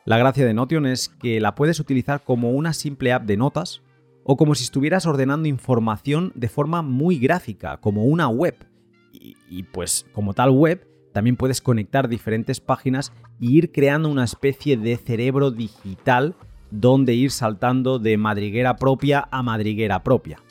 La 0.04 0.18
gracia 0.18 0.46
de 0.46 0.54
Notion 0.54 0.86
es 0.86 1.08
que 1.08 1.40
la 1.40 1.54
puedes 1.54 1.80
utilizar 1.80 2.22
como 2.22 2.50
una 2.50 2.74
simple 2.74 3.12
app 3.12 3.24
de 3.24 3.36
notas 3.36 3.82
o 4.24 4.36
como 4.36 4.54
si 4.54 4.64
estuvieras 4.64 5.06
ordenando 5.06 5.48
información 5.48 6.32
de 6.34 6.48
forma 6.48 6.82
muy 6.82 7.18
gráfica, 7.18 7.78
como 7.78 8.04
una 8.04 8.28
web. 8.28 8.54
Y, 9.12 9.62
pues 9.62 10.06
como 10.12 10.34
tal 10.34 10.50
web, 10.50 10.86
también 11.16 11.36
puedes 11.36 11.62
conectar 11.62 12.10
diferentes 12.10 12.60
páginas 12.60 13.10
e 13.40 13.46
ir 13.46 13.72
creando 13.72 14.10
una 14.10 14.22
especie 14.22 14.76
de 14.76 14.98
cerebro 14.98 15.50
digital 15.50 16.34
donde 16.70 17.14
ir 17.14 17.30
saltando 17.30 17.98
de 17.98 18.18
madriguera 18.18 18.76
propia 18.76 19.26
a 19.30 19.42
madriguera 19.42 20.02
propia. 20.02 20.42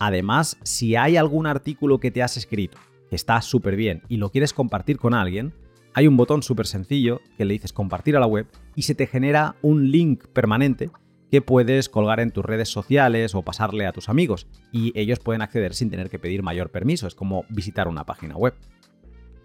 Además, 0.00 0.58
si 0.64 0.96
hay 0.96 1.16
algún 1.16 1.46
artículo 1.46 2.00
que 2.00 2.10
te 2.10 2.24
has 2.24 2.36
escrito 2.36 2.76
que 3.08 3.14
está 3.14 3.40
súper 3.40 3.76
bien 3.76 4.02
y 4.08 4.16
lo 4.16 4.30
quieres 4.30 4.52
compartir 4.52 4.98
con 4.98 5.14
alguien, 5.14 5.54
hay 5.94 6.08
un 6.08 6.16
botón 6.16 6.42
súper 6.42 6.66
sencillo 6.66 7.20
que 7.36 7.44
le 7.44 7.54
dices 7.54 7.72
compartir 7.72 8.16
a 8.16 8.20
la 8.20 8.26
web 8.26 8.48
y 8.74 8.82
se 8.82 8.96
te 8.96 9.06
genera 9.06 9.54
un 9.62 9.92
link 9.92 10.26
permanente 10.32 10.90
que 11.30 11.40
puedes 11.40 11.88
colgar 11.88 12.18
en 12.18 12.32
tus 12.32 12.44
redes 12.44 12.68
sociales 12.68 13.36
o 13.36 13.42
pasarle 13.42 13.86
a 13.86 13.92
tus 13.92 14.08
amigos 14.08 14.48
y 14.72 14.90
ellos 14.98 15.20
pueden 15.20 15.40
acceder 15.40 15.72
sin 15.72 15.88
tener 15.88 16.10
que 16.10 16.18
pedir 16.18 16.42
mayor 16.42 16.70
permiso, 16.70 17.06
es 17.06 17.14
como 17.14 17.44
visitar 17.48 17.86
una 17.86 18.02
página 18.02 18.36
web. 18.36 18.54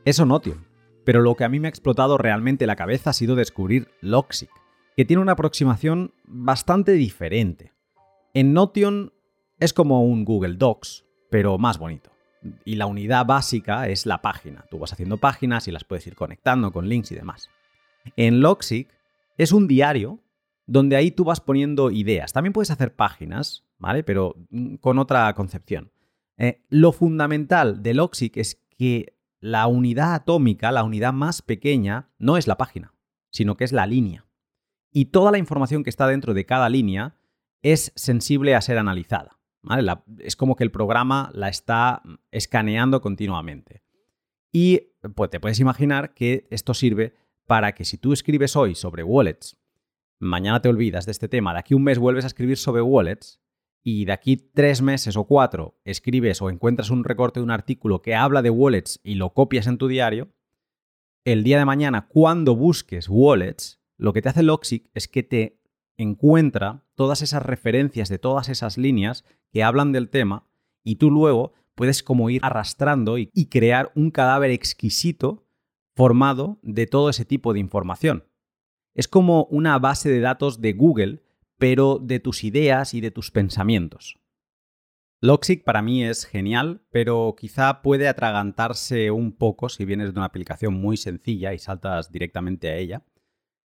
Eso 0.05 0.25
Notion, 0.25 0.65
pero 1.05 1.21
lo 1.21 1.35
que 1.35 1.45
a 1.45 1.49
mí 1.49 1.61
me 1.61 1.67
ha 1.67 1.69
explotado 1.69 2.17
realmente 2.17 2.67
la 2.67 2.75
cabeza 2.75 3.11
ha 3.11 3.13
sido 3.13 3.35
descubrir 3.35 3.87
Loxic, 4.01 4.49
que 4.97 5.05
tiene 5.05 5.21
una 5.21 5.31
aproximación 5.31 6.13
bastante 6.25 6.91
diferente. 6.91 7.71
En 8.33 8.51
Notion 8.51 9.13
es 9.59 9.71
como 9.71 10.03
un 10.03 10.25
Google 10.25 10.55
Docs, 10.55 11.05
pero 11.29 11.57
más 11.57 11.77
bonito. 11.77 12.11
Y 12.65 12.75
la 12.75 12.85
unidad 12.85 13.25
básica 13.25 13.87
es 13.87 14.05
la 14.05 14.21
página. 14.21 14.65
Tú 14.69 14.77
vas 14.77 14.91
haciendo 14.91 15.17
páginas 15.17 15.69
y 15.69 15.71
las 15.71 15.85
puedes 15.85 16.05
ir 16.05 16.15
conectando 16.15 16.73
con 16.73 16.89
links 16.89 17.13
y 17.13 17.15
demás. 17.15 17.49
En 18.17 18.41
Loxic 18.41 18.89
es 19.37 19.53
un 19.53 19.69
diario 19.69 20.19
donde 20.65 20.97
ahí 20.97 21.11
tú 21.11 21.23
vas 21.23 21.39
poniendo 21.39 21.91
ideas. 21.91 22.33
También 22.33 22.51
puedes 22.51 22.71
hacer 22.71 22.93
páginas, 22.93 23.63
¿vale? 23.77 24.03
Pero 24.03 24.35
mm, 24.49 24.75
con 24.75 24.99
otra 24.99 25.33
concepción. 25.33 25.93
Eh, 26.37 26.61
lo 26.67 26.91
fundamental 26.91 27.81
del 27.81 27.97
Loxic 27.97 28.35
es 28.35 28.61
que 28.77 29.12
la 29.43 29.67
unidad 29.67 30.13
atómica, 30.13 30.71
la 30.71 30.85
unidad 30.85 31.11
más 31.11 31.41
pequeña, 31.41 32.09
no 32.17 32.37
es 32.37 32.47
la 32.47 32.55
página, 32.55 32.93
sino 33.29 33.57
que 33.57 33.65
es 33.65 33.73
la 33.73 33.85
línea. 33.85 34.25
Y 34.89 35.05
toda 35.05 35.33
la 35.33 35.37
información 35.37 35.83
que 35.83 35.89
está 35.89 36.07
dentro 36.07 36.33
de 36.33 36.45
cada 36.45 36.69
línea 36.69 37.17
es 37.61 37.91
sensible 37.97 38.55
a 38.55 38.61
ser 38.61 38.77
analizada. 38.77 39.41
es 40.19 40.37
como 40.37 40.55
que 40.55 40.63
el 40.63 40.71
programa 40.71 41.29
la 41.33 41.49
está 41.49 42.03
escaneando 42.31 43.01
continuamente. 43.01 43.83
Y 44.53 44.93
pues, 45.13 45.29
te 45.29 45.41
puedes 45.41 45.59
imaginar 45.59 46.13
que 46.13 46.47
esto 46.49 46.73
sirve 46.73 47.13
para 47.45 47.73
que 47.73 47.83
si 47.83 47.97
tú 47.97 48.13
escribes 48.13 48.55
hoy 48.55 48.75
sobre 48.75 49.03
wallets 49.03 49.57
mañana 50.19 50.61
te 50.61 50.69
olvidas 50.69 51.05
de 51.05 51.11
este 51.11 51.27
tema, 51.27 51.51
de 51.51 51.59
aquí 51.59 51.73
un 51.73 51.83
mes 51.83 51.99
vuelves 51.99 52.23
a 52.23 52.27
escribir 52.27 52.55
sobre 52.55 52.81
wallets 52.81 53.41
y 53.83 54.05
de 54.05 54.13
aquí 54.13 54.37
tres 54.37 54.81
meses 54.81 55.17
o 55.17 55.25
cuatro 55.25 55.77
escribes 55.83 56.41
o 56.41 56.49
encuentras 56.49 56.89
un 56.89 57.03
recorte 57.03 57.39
de 57.39 57.43
un 57.43 57.51
artículo 57.51 58.01
que 58.01 58.15
habla 58.15 58.41
de 58.41 58.49
wallets 58.49 59.01
y 59.03 59.15
lo 59.15 59.33
copias 59.33 59.67
en 59.67 59.77
tu 59.77 59.87
diario, 59.87 60.29
el 61.25 61.43
día 61.43 61.59
de 61.59 61.65
mañana 61.65 62.07
cuando 62.07 62.55
busques 62.55 63.07
wallets, 63.09 63.81
lo 63.97 64.13
que 64.13 64.21
te 64.21 64.29
hace 64.29 64.43
Loxic 64.43 64.89
es 64.93 65.07
que 65.07 65.23
te 65.23 65.59
encuentra 65.97 66.85
todas 66.95 67.21
esas 67.21 67.43
referencias 67.43 68.09
de 68.09 68.19
todas 68.19 68.49
esas 68.49 68.77
líneas 68.77 69.25
que 69.51 69.63
hablan 69.63 69.91
del 69.91 70.09
tema 70.09 70.47
y 70.83 70.95
tú 70.95 71.11
luego 71.11 71.53
puedes 71.75 72.03
como 72.03 72.29
ir 72.29 72.41
arrastrando 72.43 73.17
y, 73.17 73.29
y 73.33 73.47
crear 73.47 73.91
un 73.95 74.11
cadáver 74.11 74.51
exquisito 74.51 75.45
formado 75.95 76.59
de 76.61 76.87
todo 76.87 77.09
ese 77.09 77.25
tipo 77.25 77.53
de 77.53 77.59
información. 77.59 78.25
Es 78.95 79.07
como 79.07 79.45
una 79.45 79.77
base 79.79 80.09
de 80.09 80.19
datos 80.19 80.61
de 80.61 80.73
Google, 80.73 81.22
pero 81.63 81.97
de 81.97 82.19
tus 82.19 82.43
ideas 82.43 82.93
y 82.93 82.99
de 82.99 83.09
tus 83.09 83.31
pensamientos. 83.31 84.19
Loxic 85.21 85.63
para 85.63 85.81
mí 85.81 86.03
es 86.03 86.25
genial, 86.25 86.81
pero 86.91 87.35
quizá 87.39 87.81
puede 87.81 88.09
atragantarse 88.09 89.11
un 89.11 89.31
poco 89.31 89.69
si 89.69 89.85
vienes 89.85 90.11
de 90.11 90.19
una 90.19 90.25
aplicación 90.25 90.73
muy 90.73 90.97
sencilla 90.97 91.53
y 91.53 91.59
saltas 91.59 92.11
directamente 92.11 92.67
a 92.67 92.75
ella. 92.75 93.05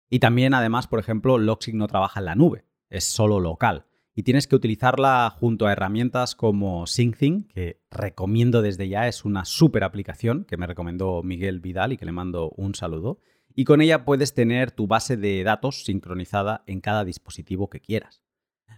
Y 0.09 0.19
también, 0.19 0.53
además, 0.53 0.87
por 0.87 0.99
ejemplo, 0.99 1.37
Loxic 1.37 1.73
no 1.73 1.87
trabaja 1.87 2.19
en 2.19 2.25
la 2.25 2.35
nube, 2.35 2.65
es 2.89 3.05
solo 3.05 3.39
local. 3.39 3.85
Y 4.13 4.23
tienes 4.23 4.45
que 4.45 4.57
utilizarla 4.57 5.33
junto 5.39 5.65
a 5.65 5.71
herramientas 5.71 6.35
como 6.35 6.87
SyncThing, 6.87 7.47
que 7.47 7.81
recomiendo 7.89 8.61
desde 8.61 8.89
ya, 8.89 9.07
es 9.07 9.23
una 9.23 9.45
súper 9.45 9.85
aplicación 9.85 10.43
que 10.43 10.57
me 10.57 10.67
recomendó 10.67 11.23
Miguel 11.23 11.61
Vidal 11.61 11.93
y 11.93 11.97
que 11.97 12.05
le 12.05 12.11
mando 12.11 12.49
un 12.57 12.75
saludo 12.75 13.21
y 13.55 13.63
con 13.63 13.81
ella 13.81 14.03
puedes 14.03 14.33
tener 14.33 14.71
tu 14.71 14.85
base 14.85 15.15
de 15.17 15.43
datos 15.43 15.85
sincronizada 15.85 16.63
en 16.67 16.81
cada 16.81 17.05
dispositivo 17.05 17.69
que 17.69 17.79
quieras. 17.79 18.21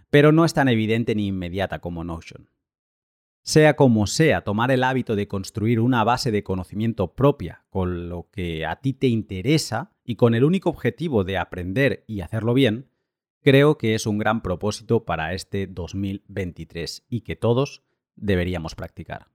Pero 0.08 0.32
no 0.32 0.44
es 0.44 0.54
tan 0.54 0.68
evidente 0.68 1.14
ni 1.14 1.26
inmediata 1.26 1.80
como 1.80 2.04
Notion. 2.04 2.48
Sea 3.42 3.76
como 3.76 4.06
sea, 4.06 4.42
tomar 4.42 4.70
el 4.70 4.84
hábito 4.84 5.16
de 5.16 5.26
construir 5.26 5.80
una 5.80 6.04
base 6.04 6.30
de 6.30 6.44
conocimiento 6.44 7.14
propia 7.14 7.64
con 7.70 8.08
lo 8.08 8.28
que 8.30 8.66
a 8.66 8.76
ti 8.76 8.92
te 8.92 9.08
interesa 9.08 9.96
y 10.04 10.16
con 10.16 10.34
el 10.34 10.44
único 10.44 10.70
objetivo 10.70 11.24
de 11.24 11.38
aprender 11.38 12.04
y 12.06 12.20
hacerlo 12.20 12.54
bien, 12.54 12.90
creo 13.42 13.78
que 13.78 13.94
es 13.94 14.06
un 14.06 14.18
gran 14.18 14.42
propósito 14.42 15.04
para 15.04 15.32
este 15.34 15.66
2023 15.66 17.06
y 17.08 17.22
que 17.22 17.36
todos 17.36 17.82
deberíamos 18.16 18.74
practicar. 18.74 19.28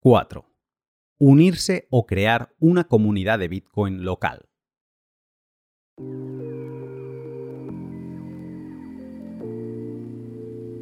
4. 0.00 0.55
Unirse 1.18 1.86
o 1.88 2.04
crear 2.04 2.54
una 2.58 2.84
comunidad 2.84 3.38
de 3.38 3.48
Bitcoin 3.48 4.04
local. 4.04 4.50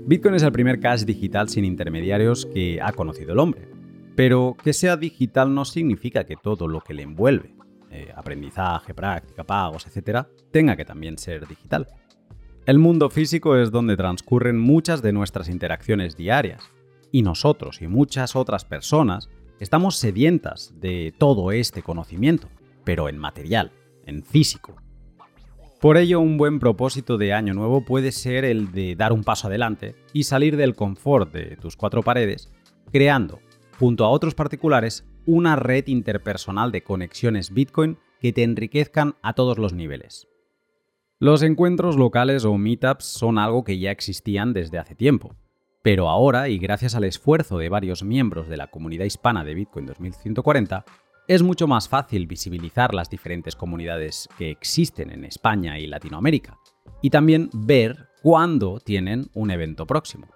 Bitcoin 0.07 0.35
es 0.35 0.43
el 0.43 0.51
primer 0.51 0.81
cash 0.81 1.05
digital 1.05 1.49
sin 1.49 1.65
intermediarios 1.65 2.47
que 2.47 2.81
ha 2.83 2.93
conocido 2.93 3.33
el 3.33 3.39
hombre. 3.39 3.69
Pero 4.17 4.57
que 4.63 4.73
sea 4.73 4.97
digital 4.97 5.55
no 5.55 5.65
significa 5.65 6.25
que 6.25 6.37
todo 6.37 6.67
lo 6.67 6.81
que 6.81 6.95
le 6.95 7.05
envuelve, 7.05 7.55
eh, 7.91 8.13
aprendizaje, 8.17 8.93
práctica, 8.93 9.45
pagos, 9.45 9.87
etc., 9.87 10.27
tenga 10.51 10.77
que 10.77 10.85
también 10.85 11.17
ser 11.17 11.47
digital. 11.47 11.87
El 12.67 12.81
mundo 12.81 13.09
físico 13.09 13.57
es 13.57 13.71
donde 13.71 13.97
transcurren 13.97 14.59
muchas 14.59 15.01
de 15.01 15.13
nuestras 15.13 15.49
interacciones 15.49 16.17
diarias, 16.17 16.71
y 17.13 17.23
nosotros 17.23 17.81
y 17.81 17.87
muchas 17.87 18.35
otras 18.35 18.65
personas 18.65 19.29
estamos 19.61 19.97
sedientas 19.97 20.75
de 20.81 21.15
todo 21.17 21.53
este 21.53 21.83
conocimiento, 21.83 22.49
pero 22.85 23.09
en 23.09 23.19
material, 23.19 23.73
en 24.07 24.23
físico. 24.23 24.77
Por 25.81 25.97
ello, 25.97 26.21
un 26.21 26.39
buen 26.39 26.61
propósito 26.61 27.19
de 27.19 27.33
año 27.35 27.53
nuevo 27.53 27.85
puede 27.85 28.11
ser 28.11 28.45
el 28.45 28.73
de 28.73 28.97
dar 28.97 29.13
un 29.13 29.23
paso 29.23 29.49
adelante 29.49 29.95
y 30.13 30.25
salir 30.25 30.57
del 30.57 30.75
confort 30.75 31.33
de 31.33 31.57
tus 31.57 31.77
cuatro 31.77 32.03
paredes, 32.03 32.51
creando, 32.91 33.41
junto 33.79 34.05
a 34.05 34.09
otros 34.09 34.35
particulares, 34.35 35.05
una 35.27 35.57
red 35.57 35.87
interpersonal 35.89 36.73
de 36.73 36.83
conexiones 36.83 37.53
Bitcoin 37.53 37.99
que 38.21 38.33
te 38.33 38.43
enriquezcan 38.43 39.17
a 39.23 39.35
todos 39.35 39.59
los 39.59 39.75
niveles. 39.75 40.27
Los 41.19 41.43
encuentros 41.43 41.97
locales 41.97 42.45
o 42.45 42.57
meetups 42.57 43.05
son 43.05 43.39
algo 43.39 43.65
que 43.65 43.79
ya 43.79 43.91
existían 43.91 44.53
desde 44.53 44.79
hace 44.79 44.95
tiempo, 44.95 45.37
pero 45.85 46.09
ahora, 46.09 46.49
y 46.49 46.57
gracias 46.57 46.95
al 46.95 47.05
esfuerzo 47.05 47.59
de 47.59 47.69
varios 47.69 48.03
miembros 48.03 48.49
de 48.49 48.57
la 48.57 48.69
comunidad 48.69 49.05
hispana 49.05 49.45
de 49.45 49.53
Bitcoin 49.53 49.85
2140, 49.85 50.83
es 51.29 51.43
mucho 51.43 51.67
más 51.67 51.91
fácil 51.91 52.27
visibilizar 52.27 52.95
las 52.95 53.11
diferentes 53.11 53.55
comunidades 53.55 54.27
que 54.39 54.51
existen 54.51 55.11
en 55.11 55.27
España 55.27 55.79
y 55.79 55.87
Latinoamérica, 55.87 56.59
y 57.03 57.11
también 57.11 57.51
ver 57.53 58.09
cuándo 58.23 58.81
tienen 58.81 59.27
un 59.35 59.51
evento 59.51 59.87
próximo. 59.87 60.27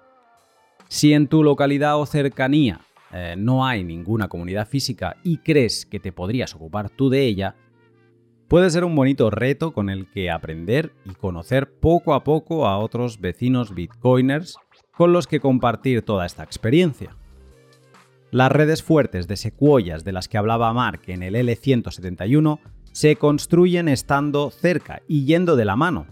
Si 0.88 1.14
en 1.14 1.28
tu 1.28 1.43
localidad 1.43 1.99
o 1.99 2.05
cercanía 2.05 2.83
eh, 3.11 3.35
no 3.38 3.64
hay 3.64 3.85
ninguna 3.85 4.28
comunidad 4.28 4.69
física 4.69 5.17
y 5.25 5.38
crees 5.38 5.87
que 5.87 5.99
te 5.99 6.12
podrías 6.12 6.55
ocupar 6.55 6.90
tú 6.90 7.09
de 7.09 7.25
ella, 7.25 7.57
puede 8.49 8.69
ser 8.69 8.85
un 8.85 8.95
bonito 8.95 9.31
reto 9.31 9.73
con 9.73 9.88
el 9.88 10.11
que 10.11 10.31
aprender 10.31 10.93
y 11.07 11.14
conocer 11.14 11.73
poco 11.73 12.12
a 12.12 12.23
poco 12.23 12.67
a 12.67 12.76
otros 12.76 13.19
vecinos 13.19 13.75
bitcoiners 13.75 14.59
con 14.99 15.12
los 15.12 15.28
que 15.28 15.38
compartir 15.38 16.02
toda 16.02 16.26
esta 16.26 16.43
experiencia. 16.43 17.14
Las 18.33 18.50
redes 18.50 18.83
fuertes 18.83 19.28
de 19.28 19.37
secuoyas 19.37 20.02
de 20.02 20.11
las 20.11 20.26
que 20.26 20.38
hablaba 20.38 20.73
Mark 20.73 21.02
en 21.07 21.23
el 21.23 21.37
L171 21.37 22.59
se 22.90 23.14
construyen 23.14 23.88
estando 23.88 24.50
cerca 24.50 25.00
y 25.07 25.25
yendo 25.25 25.55
de 25.55 25.64
la 25.64 25.76
mano. 25.76 26.09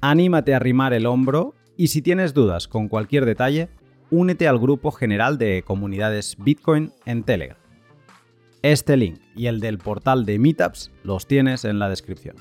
Anímate 0.00 0.52
a 0.52 0.58
arrimar 0.58 0.92
el 0.92 1.06
hombro 1.06 1.56
y 1.76 1.88
si 1.88 2.00
tienes 2.00 2.34
dudas 2.34 2.68
con 2.68 2.86
cualquier 2.86 3.24
detalle, 3.24 3.68
únete 4.12 4.46
al 4.46 4.60
grupo 4.60 4.92
general 4.92 5.36
de 5.36 5.64
comunidades 5.66 6.36
Bitcoin 6.38 6.92
en 7.04 7.24
Telegram. 7.24 7.58
Este 8.62 8.96
link 8.96 9.18
y 9.34 9.46
el 9.46 9.58
del 9.58 9.78
portal 9.78 10.24
de 10.24 10.38
Meetups 10.38 10.92
los 11.02 11.26
tienes 11.26 11.64
en 11.64 11.80
la 11.80 11.88
descripción. 11.88 12.36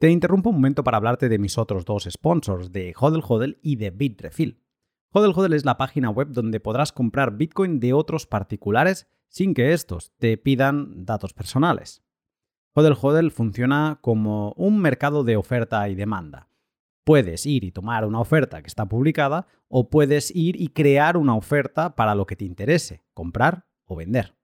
Te 0.00 0.08
interrumpo 0.08 0.48
un 0.48 0.56
momento 0.56 0.82
para 0.82 0.96
hablarte 0.96 1.28
de 1.28 1.38
mis 1.38 1.58
otros 1.58 1.84
dos 1.84 2.08
sponsors, 2.10 2.72
de 2.72 2.94
Hodel 2.98 3.22
Hodel 3.22 3.58
y 3.62 3.76
de 3.76 3.90
Bitrefill. 3.90 4.64
Hodel 5.12 5.34
Hodel 5.36 5.52
es 5.52 5.66
la 5.66 5.76
página 5.76 6.08
web 6.08 6.28
donde 6.28 6.58
podrás 6.58 6.90
comprar 6.90 7.36
Bitcoin 7.36 7.80
de 7.80 7.92
otros 7.92 8.26
particulares 8.26 9.08
sin 9.28 9.52
que 9.52 9.74
estos 9.74 10.12
te 10.16 10.38
pidan 10.38 11.04
datos 11.04 11.34
personales. 11.34 12.02
Hodel 12.72 12.96
Hodel 12.98 13.30
funciona 13.30 13.98
como 14.00 14.54
un 14.56 14.80
mercado 14.80 15.22
de 15.22 15.36
oferta 15.36 15.86
y 15.90 15.94
demanda. 15.94 16.48
Puedes 17.04 17.44
ir 17.44 17.64
y 17.64 17.70
tomar 17.70 18.06
una 18.06 18.20
oferta 18.20 18.62
que 18.62 18.68
está 18.68 18.86
publicada 18.86 19.48
o 19.68 19.90
puedes 19.90 20.34
ir 20.34 20.58
y 20.58 20.68
crear 20.68 21.18
una 21.18 21.36
oferta 21.36 21.94
para 21.94 22.14
lo 22.14 22.24
que 22.24 22.36
te 22.36 22.46
interese, 22.46 23.04
comprar 23.12 23.66
o 23.84 23.96
vender. 23.96 24.39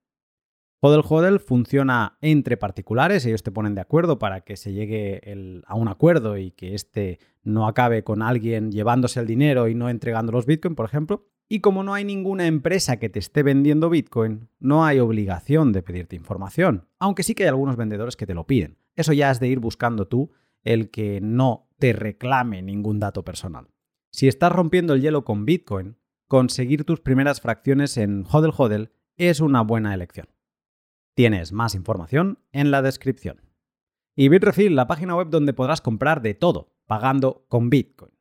Hodel 0.80 1.02
Hodel 1.08 1.40
funciona 1.40 2.18
entre 2.20 2.56
particulares, 2.56 3.24
ellos 3.24 3.42
te 3.42 3.50
ponen 3.50 3.74
de 3.74 3.80
acuerdo 3.80 4.18
para 4.18 4.42
que 4.42 4.56
se 4.56 4.72
llegue 4.72 5.62
a 5.66 5.74
un 5.74 5.88
acuerdo 5.88 6.36
y 6.36 6.50
que 6.50 6.74
este 6.74 7.18
no 7.42 7.66
acabe 7.66 8.04
con 8.04 8.20
alguien 8.20 8.70
llevándose 8.70 9.20
el 9.20 9.26
dinero 9.26 9.68
y 9.68 9.74
no 9.74 9.88
entregando 9.88 10.32
los 10.32 10.46
Bitcoin, 10.46 10.74
por 10.74 10.86
ejemplo. 10.86 11.26
Y 11.48 11.60
como 11.60 11.82
no 11.82 11.94
hay 11.94 12.04
ninguna 12.04 12.46
empresa 12.46 12.98
que 12.98 13.08
te 13.08 13.20
esté 13.20 13.42
vendiendo 13.42 13.88
Bitcoin, 13.88 14.48
no 14.58 14.84
hay 14.84 14.98
obligación 14.98 15.72
de 15.72 15.82
pedirte 15.82 16.16
información, 16.16 16.88
aunque 16.98 17.22
sí 17.22 17.34
que 17.34 17.44
hay 17.44 17.48
algunos 17.48 17.76
vendedores 17.76 18.16
que 18.16 18.26
te 18.26 18.34
lo 18.34 18.46
piden. 18.46 18.78
Eso 18.96 19.12
ya 19.12 19.30
es 19.30 19.40
de 19.40 19.48
ir 19.48 19.60
buscando 19.60 20.08
tú 20.08 20.32
el 20.62 20.90
que 20.90 21.20
no 21.22 21.68
te 21.78 21.92
reclame 21.92 22.62
ningún 22.62 22.98
dato 22.98 23.24
personal. 23.24 23.68
Si 24.10 24.28
estás 24.28 24.52
rompiendo 24.52 24.94
el 24.94 25.02
hielo 25.02 25.24
con 25.24 25.46
Bitcoin, 25.46 25.96
conseguir 26.26 26.84
tus 26.84 27.00
primeras 27.00 27.40
fracciones 27.40 27.96
en 27.96 28.24
Hodel 28.30 28.52
Hodel 28.56 28.90
es 29.16 29.40
una 29.40 29.62
buena 29.62 29.94
elección. 29.94 30.26
Tienes 31.16 31.50
más 31.50 31.74
información 31.74 32.40
en 32.52 32.70
la 32.70 32.82
descripción. 32.82 33.40
Y 34.14 34.28
Bitrefill, 34.28 34.76
la 34.76 34.86
página 34.86 35.16
web 35.16 35.30
donde 35.30 35.54
podrás 35.54 35.80
comprar 35.80 36.20
de 36.20 36.34
todo, 36.34 36.74
pagando 36.84 37.46
con 37.48 37.70
Bitcoin. 37.70 38.12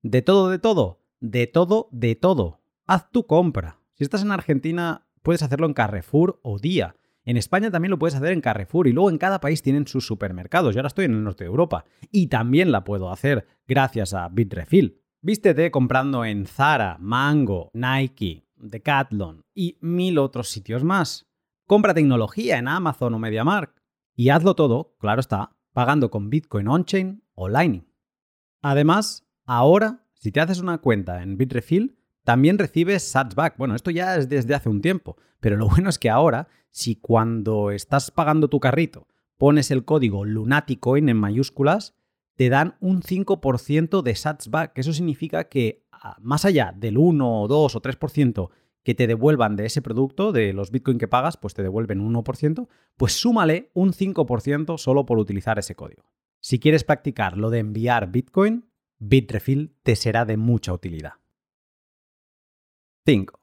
¿De 0.00 0.22
todo, 0.22 0.48
de 0.48 0.58
todo? 0.58 1.04
De 1.20 1.46
todo, 1.46 1.90
de 1.92 2.14
todo. 2.14 2.62
Haz 2.86 3.10
tu 3.10 3.26
compra. 3.26 3.82
Si 3.92 4.02
estás 4.02 4.22
en 4.22 4.32
Argentina, 4.32 5.06
puedes 5.20 5.42
hacerlo 5.42 5.66
en 5.66 5.74
Carrefour 5.74 6.40
o 6.42 6.58
Día. 6.58 6.96
En 7.26 7.36
España 7.36 7.70
también 7.70 7.90
lo 7.90 7.98
puedes 7.98 8.14
hacer 8.14 8.32
en 8.32 8.40
Carrefour 8.40 8.88
y 8.88 8.92
luego 8.92 9.10
en 9.10 9.18
cada 9.18 9.38
país 9.38 9.60
tienen 9.60 9.86
sus 9.86 10.06
supermercados. 10.06 10.74
Yo 10.74 10.80
ahora 10.80 10.88
estoy 10.88 11.04
en 11.04 11.12
el 11.12 11.24
norte 11.24 11.44
de 11.44 11.50
Europa 11.50 11.84
y 12.10 12.28
también 12.28 12.72
la 12.72 12.82
puedo 12.82 13.12
hacer 13.12 13.46
gracias 13.68 14.14
a 14.14 14.26
Bitrefill. 14.30 15.02
Vístete 15.20 15.70
comprando 15.70 16.24
en 16.24 16.46
Zara, 16.46 16.96
Mango, 16.98 17.70
Nike, 17.74 18.46
Decathlon 18.56 19.44
y 19.54 19.76
mil 19.82 20.16
otros 20.16 20.48
sitios 20.48 20.82
más. 20.82 21.28
Compra 21.66 21.94
tecnología 21.94 22.58
en 22.58 22.68
Amazon 22.68 23.14
o 23.14 23.18
MediaMark 23.18 23.82
y 24.14 24.28
hazlo 24.30 24.54
todo, 24.54 24.96
claro 24.98 25.20
está, 25.20 25.56
pagando 25.72 26.10
con 26.10 26.28
Bitcoin 26.28 26.68
on-chain 26.68 27.22
o 27.34 27.48
Lightning. 27.48 27.86
Además, 28.60 29.26
ahora, 29.44 30.04
si 30.14 30.32
te 30.32 30.40
haces 30.40 30.60
una 30.60 30.78
cuenta 30.78 31.22
en 31.22 31.36
Bitrefill, 31.36 31.98
también 32.24 32.58
recibes 32.58 33.02
Satsback. 33.02 33.56
Bueno, 33.56 33.74
esto 33.74 33.90
ya 33.90 34.16
es 34.16 34.28
desde 34.28 34.54
hace 34.54 34.68
un 34.68 34.80
tiempo, 34.80 35.16
pero 35.40 35.56
lo 35.56 35.68
bueno 35.68 35.88
es 35.88 35.98
que 35.98 36.10
ahora, 36.10 36.48
si 36.70 36.96
cuando 36.96 37.70
estás 37.70 38.10
pagando 38.10 38.48
tu 38.48 38.60
carrito 38.60 39.08
pones 39.36 39.72
el 39.72 39.84
código 39.84 40.24
Lunaticoin 40.24 41.08
en 41.08 41.16
mayúsculas, 41.16 41.96
te 42.36 42.48
dan 42.48 42.76
un 42.80 43.02
5% 43.02 44.02
de 44.02 44.14
Satsback. 44.14 44.78
Eso 44.78 44.92
significa 44.92 45.48
que 45.48 45.84
ah, 45.90 46.16
más 46.20 46.44
allá 46.44 46.72
del 46.76 46.96
1 46.96 47.42
o 47.42 47.48
2 47.48 47.76
o 47.76 47.82
3% 47.82 48.50
que 48.82 48.94
te 48.94 49.06
devuelvan 49.06 49.56
de 49.56 49.66
ese 49.66 49.82
producto, 49.82 50.32
de 50.32 50.52
los 50.52 50.70
Bitcoin 50.70 50.98
que 50.98 51.08
pagas, 51.08 51.36
pues 51.36 51.54
te 51.54 51.62
devuelven 51.62 52.00
un 52.00 52.14
1%, 52.14 52.68
pues 52.96 53.12
súmale 53.12 53.70
un 53.74 53.92
5% 53.92 54.78
solo 54.78 55.06
por 55.06 55.18
utilizar 55.18 55.58
ese 55.58 55.74
código. 55.74 56.10
Si 56.40 56.58
quieres 56.58 56.84
practicar 56.84 57.36
lo 57.36 57.50
de 57.50 57.60
enviar 57.60 58.10
Bitcoin, 58.10 58.68
Bitrefill 58.98 59.76
te 59.82 59.96
será 59.96 60.24
de 60.24 60.36
mucha 60.36 60.72
utilidad. 60.72 61.14
5. 63.06 63.38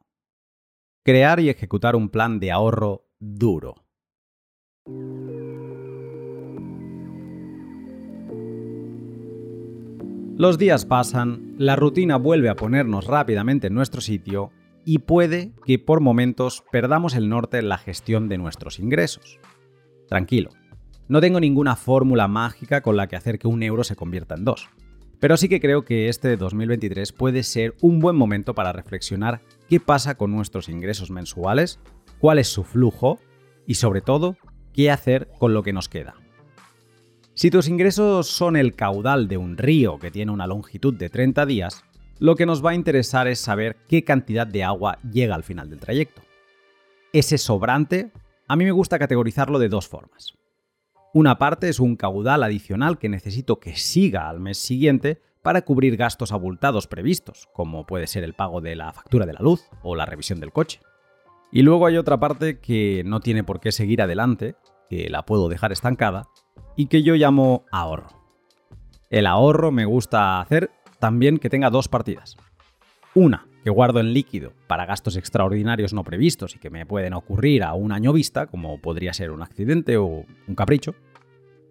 Crear 1.03 1.39
y 1.39 1.49
ejecutar 1.49 1.95
un 1.95 2.09
plan 2.09 2.39
de 2.39 2.51
ahorro 2.51 3.07
duro. 3.19 3.75
Los 10.37 10.57
días 10.57 10.85
pasan, 10.85 11.55
la 11.57 11.75
rutina 11.75 12.15
vuelve 12.15 12.47
a 12.47 12.55
ponernos 12.55 13.05
rápidamente 13.07 13.67
en 13.67 13.73
nuestro 13.73 13.99
sitio 13.99 14.51
y 14.89 14.97
puede 14.97 15.51
que 15.65 15.77
por 15.77 16.01
momentos 16.01 16.63
perdamos 16.71 17.13
el 17.13 17.29
norte 17.29 17.59
en 17.59 17.69
la 17.69 17.77
gestión 17.77 18.27
de 18.27 18.39
nuestros 18.39 18.79
ingresos. 18.79 19.37
Tranquilo, 20.07 20.49
no 21.07 21.21
tengo 21.21 21.39
ninguna 21.39 21.75
fórmula 21.75 22.27
mágica 22.27 22.81
con 22.81 22.97
la 22.97 23.05
que 23.05 23.15
hacer 23.15 23.37
que 23.37 23.47
un 23.47 23.61
euro 23.61 23.83
se 23.83 23.95
convierta 23.95 24.33
en 24.33 24.45
dos. 24.45 24.67
Pero 25.19 25.37
sí 25.37 25.47
que 25.47 25.59
creo 25.59 25.85
que 25.85 26.09
este 26.09 26.35
2023 26.37 27.13
puede 27.13 27.43
ser 27.43 27.75
un 27.81 27.99
buen 27.99 28.15
momento 28.15 28.55
para 28.55 28.73
reflexionar 28.73 29.43
qué 29.67 29.79
pasa 29.79 30.15
con 30.15 30.31
nuestros 30.31 30.69
ingresos 30.69 31.11
mensuales, 31.11 31.79
cuál 32.17 32.39
es 32.39 32.47
su 32.47 32.63
flujo 32.63 33.19
y 33.67 33.75
sobre 33.75 34.01
todo 34.01 34.37
qué 34.73 34.89
hacer 34.89 35.29
con 35.37 35.53
lo 35.53 35.61
que 35.61 35.71
nos 35.71 35.87
queda. 35.87 36.15
Si 37.35 37.51
tus 37.51 37.67
ingresos 37.67 38.25
son 38.25 38.55
el 38.55 38.73
caudal 38.73 39.27
de 39.27 39.37
un 39.37 39.55
río 39.55 39.99
que 39.99 40.09
tiene 40.09 40.31
una 40.31 40.47
longitud 40.47 40.95
de 40.95 41.11
30 41.11 41.45
días, 41.45 41.85
lo 42.19 42.35
que 42.35 42.45
nos 42.45 42.63
va 42.63 42.71
a 42.71 42.75
interesar 42.75 43.27
es 43.27 43.39
saber 43.39 43.77
qué 43.87 44.03
cantidad 44.03 44.45
de 44.45 44.63
agua 44.63 44.99
llega 45.09 45.35
al 45.35 45.43
final 45.43 45.69
del 45.69 45.79
trayecto. 45.79 46.21
Ese 47.13 47.37
sobrante, 47.37 48.11
a 48.47 48.55
mí 48.55 48.65
me 48.65 48.71
gusta 48.71 48.99
categorizarlo 48.99 49.57
de 49.57 49.69
dos 49.69 49.87
formas. 49.87 50.33
Una 51.13 51.39
parte 51.39 51.69
es 51.69 51.79
un 51.79 51.95
caudal 51.95 52.43
adicional 52.43 52.99
que 52.99 53.09
necesito 53.09 53.59
que 53.59 53.75
siga 53.75 54.29
al 54.29 54.39
mes 54.39 54.57
siguiente 54.57 55.21
para 55.41 55.63
cubrir 55.63 55.97
gastos 55.97 56.31
abultados 56.31 56.87
previstos, 56.87 57.47
como 57.53 57.85
puede 57.85 58.05
ser 58.05 58.23
el 58.23 58.33
pago 58.33 58.61
de 58.61 58.75
la 58.75 58.93
factura 58.93 59.25
de 59.25 59.33
la 59.33 59.39
luz 59.39 59.63
o 59.81 59.95
la 59.95 60.05
revisión 60.05 60.39
del 60.39 60.51
coche. 60.51 60.81
Y 61.51 61.63
luego 61.63 61.87
hay 61.87 61.97
otra 61.97 62.19
parte 62.19 62.59
que 62.59 63.01
no 63.05 63.21
tiene 63.21 63.43
por 63.43 63.59
qué 63.59 63.71
seguir 63.71 64.01
adelante, 64.01 64.55
que 64.89 65.09
la 65.09 65.25
puedo 65.25 65.49
dejar 65.49 65.71
estancada, 65.71 66.27
y 66.75 66.87
que 66.87 67.01
yo 67.01 67.15
llamo 67.15 67.65
ahorro. 67.71 68.09
El 69.09 69.25
ahorro 69.25 69.71
me 69.71 69.85
gusta 69.85 70.39
hacer 70.39 70.69
también 70.99 71.37
que 71.37 71.49
tenga 71.49 71.69
dos 71.69 71.87
partidas. 71.87 72.37
Una, 73.15 73.47
que 73.63 73.69
guardo 73.69 73.99
en 73.99 74.13
líquido 74.13 74.53
para 74.67 74.85
gastos 74.85 75.17
extraordinarios 75.17 75.93
no 75.93 76.03
previstos 76.03 76.55
y 76.55 76.59
que 76.59 76.69
me 76.69 76.85
pueden 76.85 77.13
ocurrir 77.13 77.63
a 77.63 77.73
un 77.73 77.91
año 77.91 78.13
vista, 78.13 78.47
como 78.47 78.79
podría 78.79 79.13
ser 79.13 79.31
un 79.31 79.41
accidente 79.41 79.97
o 79.97 80.25
un 80.47 80.55
capricho. 80.55 80.93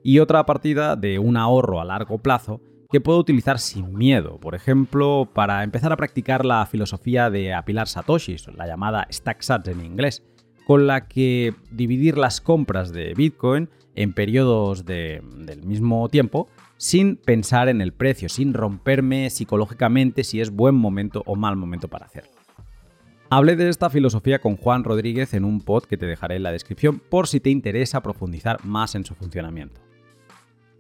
Y 0.02 0.18
otra 0.18 0.44
partida 0.46 0.96
de 0.96 1.18
un 1.18 1.36
ahorro 1.36 1.80
a 1.80 1.84
largo 1.84 2.18
plazo 2.18 2.60
que 2.90 3.00
puedo 3.00 3.18
utilizar 3.18 3.58
sin 3.58 3.94
miedo, 3.94 4.38
por 4.40 4.54
ejemplo, 4.54 5.28
para 5.32 5.62
empezar 5.62 5.92
a 5.92 5.96
practicar 5.96 6.44
la 6.44 6.64
filosofía 6.66 7.28
de 7.28 7.52
apilar 7.52 7.86
satoshis, 7.86 8.48
la 8.48 8.66
llamada 8.66 9.06
stack 9.12 9.42
sats 9.42 9.68
en 9.68 9.84
inglés, 9.84 10.22
con 10.66 10.86
la 10.86 11.06
que 11.06 11.54
dividir 11.70 12.16
las 12.16 12.40
compras 12.40 12.92
de 12.92 13.12
Bitcoin 13.14 13.68
en 13.94 14.14
periodos 14.14 14.86
del 14.86 15.62
mismo 15.64 16.08
tiempo 16.08 16.48
sin 16.78 17.16
pensar 17.16 17.68
en 17.68 17.82
el 17.82 17.92
precio, 17.92 18.28
sin 18.30 18.54
romperme 18.54 19.28
psicológicamente 19.28 20.24
si 20.24 20.40
es 20.40 20.50
buen 20.50 20.74
momento 20.74 21.22
o 21.26 21.36
mal 21.36 21.56
momento 21.56 21.88
para 21.88 22.06
hacerlo. 22.06 22.30
Hablé 23.30 23.56
de 23.56 23.68
esta 23.68 23.90
filosofía 23.90 24.38
con 24.38 24.56
Juan 24.56 24.84
Rodríguez 24.84 25.34
en 25.34 25.44
un 25.44 25.60
pod 25.60 25.84
que 25.84 25.98
te 25.98 26.06
dejaré 26.06 26.36
en 26.36 26.44
la 26.44 26.52
descripción 26.52 26.98
por 26.98 27.28
si 27.28 27.40
te 27.40 27.50
interesa 27.50 28.02
profundizar 28.02 28.64
más 28.64 28.94
en 28.94 29.04
su 29.04 29.14
funcionamiento. 29.14 29.82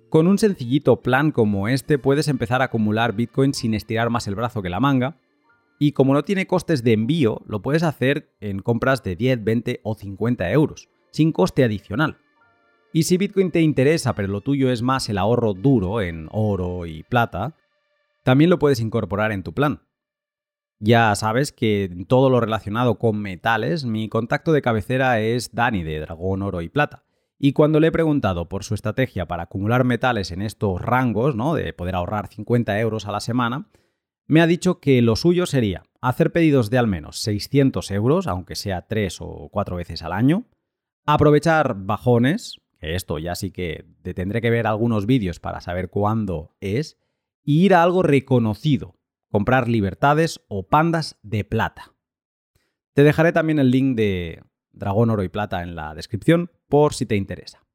Con 0.08 0.26
un 0.26 0.38
sencillito 0.38 1.02
plan 1.02 1.30
como 1.30 1.68
este 1.68 1.98
puedes 1.98 2.28
empezar 2.28 2.62
a 2.62 2.66
acumular 2.66 3.14
Bitcoin 3.14 3.52
sin 3.52 3.74
estirar 3.74 4.08
más 4.08 4.26
el 4.26 4.34
brazo 4.34 4.62
que 4.62 4.70
la 4.70 4.80
manga, 4.80 5.18
y 5.78 5.92
como 5.92 6.14
no 6.14 6.22
tiene 6.22 6.46
costes 6.46 6.82
de 6.82 6.94
envío, 6.94 7.42
lo 7.46 7.60
puedes 7.60 7.82
hacer 7.82 8.32
en 8.40 8.60
compras 8.60 9.02
de 9.02 9.14
10, 9.14 9.44
20 9.44 9.80
o 9.84 9.94
50 9.94 10.50
euros, 10.50 10.88
sin 11.10 11.32
coste 11.32 11.62
adicional. 11.62 12.16
Y 12.92 13.02
si 13.02 13.18
Bitcoin 13.18 13.50
te 13.50 13.60
interesa, 13.60 14.14
pero 14.14 14.28
lo 14.28 14.40
tuyo 14.40 14.70
es 14.70 14.82
más 14.82 15.08
el 15.08 15.18
ahorro 15.18 15.54
duro 15.54 16.00
en 16.00 16.28
oro 16.30 16.86
y 16.86 17.02
plata, 17.02 17.54
también 18.24 18.50
lo 18.50 18.58
puedes 18.58 18.80
incorporar 18.80 19.32
en 19.32 19.42
tu 19.42 19.52
plan. 19.52 19.82
Ya 20.80 21.14
sabes 21.16 21.52
que 21.52 21.84
en 21.84 22.06
todo 22.06 22.30
lo 22.30 22.40
relacionado 22.40 22.98
con 22.98 23.20
metales, 23.20 23.84
mi 23.84 24.08
contacto 24.08 24.52
de 24.52 24.62
cabecera 24.62 25.20
es 25.20 25.54
Dani 25.54 25.82
de 25.82 26.00
Dragón 26.00 26.42
Oro 26.42 26.62
y 26.62 26.68
Plata. 26.68 27.04
Y 27.38 27.52
cuando 27.52 27.78
le 27.78 27.88
he 27.88 27.92
preguntado 27.92 28.48
por 28.48 28.64
su 28.64 28.74
estrategia 28.74 29.26
para 29.26 29.44
acumular 29.44 29.84
metales 29.84 30.30
en 30.30 30.42
estos 30.42 30.80
rangos, 30.80 31.36
¿no? 31.36 31.54
de 31.54 31.72
poder 31.72 31.94
ahorrar 31.94 32.28
50 32.28 32.78
euros 32.80 33.06
a 33.06 33.12
la 33.12 33.20
semana, 33.20 33.68
me 34.26 34.40
ha 34.40 34.46
dicho 34.46 34.80
que 34.80 35.00
lo 35.02 35.16
suyo 35.16 35.46
sería 35.46 35.84
hacer 36.00 36.32
pedidos 36.32 36.70
de 36.70 36.78
al 36.78 36.86
menos 36.86 37.18
600 37.20 37.90
euros, 37.90 38.26
aunque 38.26 38.56
sea 38.56 38.86
3 38.86 39.18
o 39.20 39.48
4 39.50 39.76
veces 39.76 40.02
al 40.02 40.12
año, 40.12 40.44
aprovechar 41.06 41.74
bajones, 41.76 42.60
esto 42.80 43.18
ya 43.18 43.34
sí 43.34 43.50
que 43.50 43.86
te 44.02 44.14
tendré 44.14 44.40
que 44.40 44.50
ver 44.50 44.66
algunos 44.66 45.06
vídeos 45.06 45.40
para 45.40 45.60
saber 45.60 45.90
cuándo 45.90 46.54
es, 46.60 46.98
y 47.42 47.64
ir 47.64 47.74
a 47.74 47.82
algo 47.82 48.02
reconocido, 48.02 48.96
comprar 49.30 49.68
libertades 49.68 50.40
o 50.48 50.68
pandas 50.68 51.18
de 51.22 51.44
plata. 51.44 51.94
Te 52.94 53.02
dejaré 53.02 53.32
también 53.32 53.58
el 53.58 53.70
link 53.70 53.96
de 53.96 54.42
Dragón 54.72 55.10
Oro 55.10 55.22
y 55.22 55.28
Plata 55.28 55.62
en 55.62 55.74
la 55.74 55.94
descripción 55.94 56.50
por 56.68 56.94
si 56.94 57.06
te 57.06 57.16
interesa. 57.16 57.66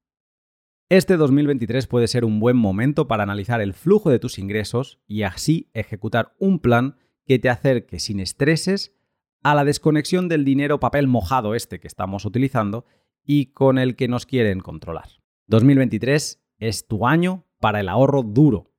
Este 0.90 1.18
2023 1.18 1.88
puede 1.88 2.08
ser 2.08 2.24
un 2.24 2.40
buen 2.40 2.58
momento 2.58 3.08
para 3.08 3.24
analizar 3.24 3.62
el 3.62 3.74
flujo 3.74 4.10
de 4.10 4.20
tus 4.20 4.38
ingresos 4.38 5.00
y 5.08 5.24
así 5.24 5.70
ejecutar 5.74 6.36
un 6.40 6.60
plan 6.60 6.98
que 7.26 7.40
te 7.40 7.50
acerque 7.50 8.00
sin 8.00 8.20
estreses 8.20 8.96
a 9.42 9.56
la 9.56 9.66
desconexión 9.66 10.28
del 10.28 10.46
dinero 10.46 10.80
papel 10.80 11.08
mojado 11.08 11.56
este 11.56 11.80
que 11.80 11.88
estamos 11.88 12.26
utilizando 12.26 12.86
y 13.26 13.48
con 13.48 13.78
el 13.78 13.96
que 13.96 14.08
nos 14.08 14.26
quieren 14.26 14.60
controlar. 14.60 15.10
2023 15.48 16.42
es 16.58 16.88
tu 16.88 17.08
año 17.08 17.46
para 17.60 17.80
el 17.80 17.90
ahorro 17.90 18.24
duro. 18.24 18.72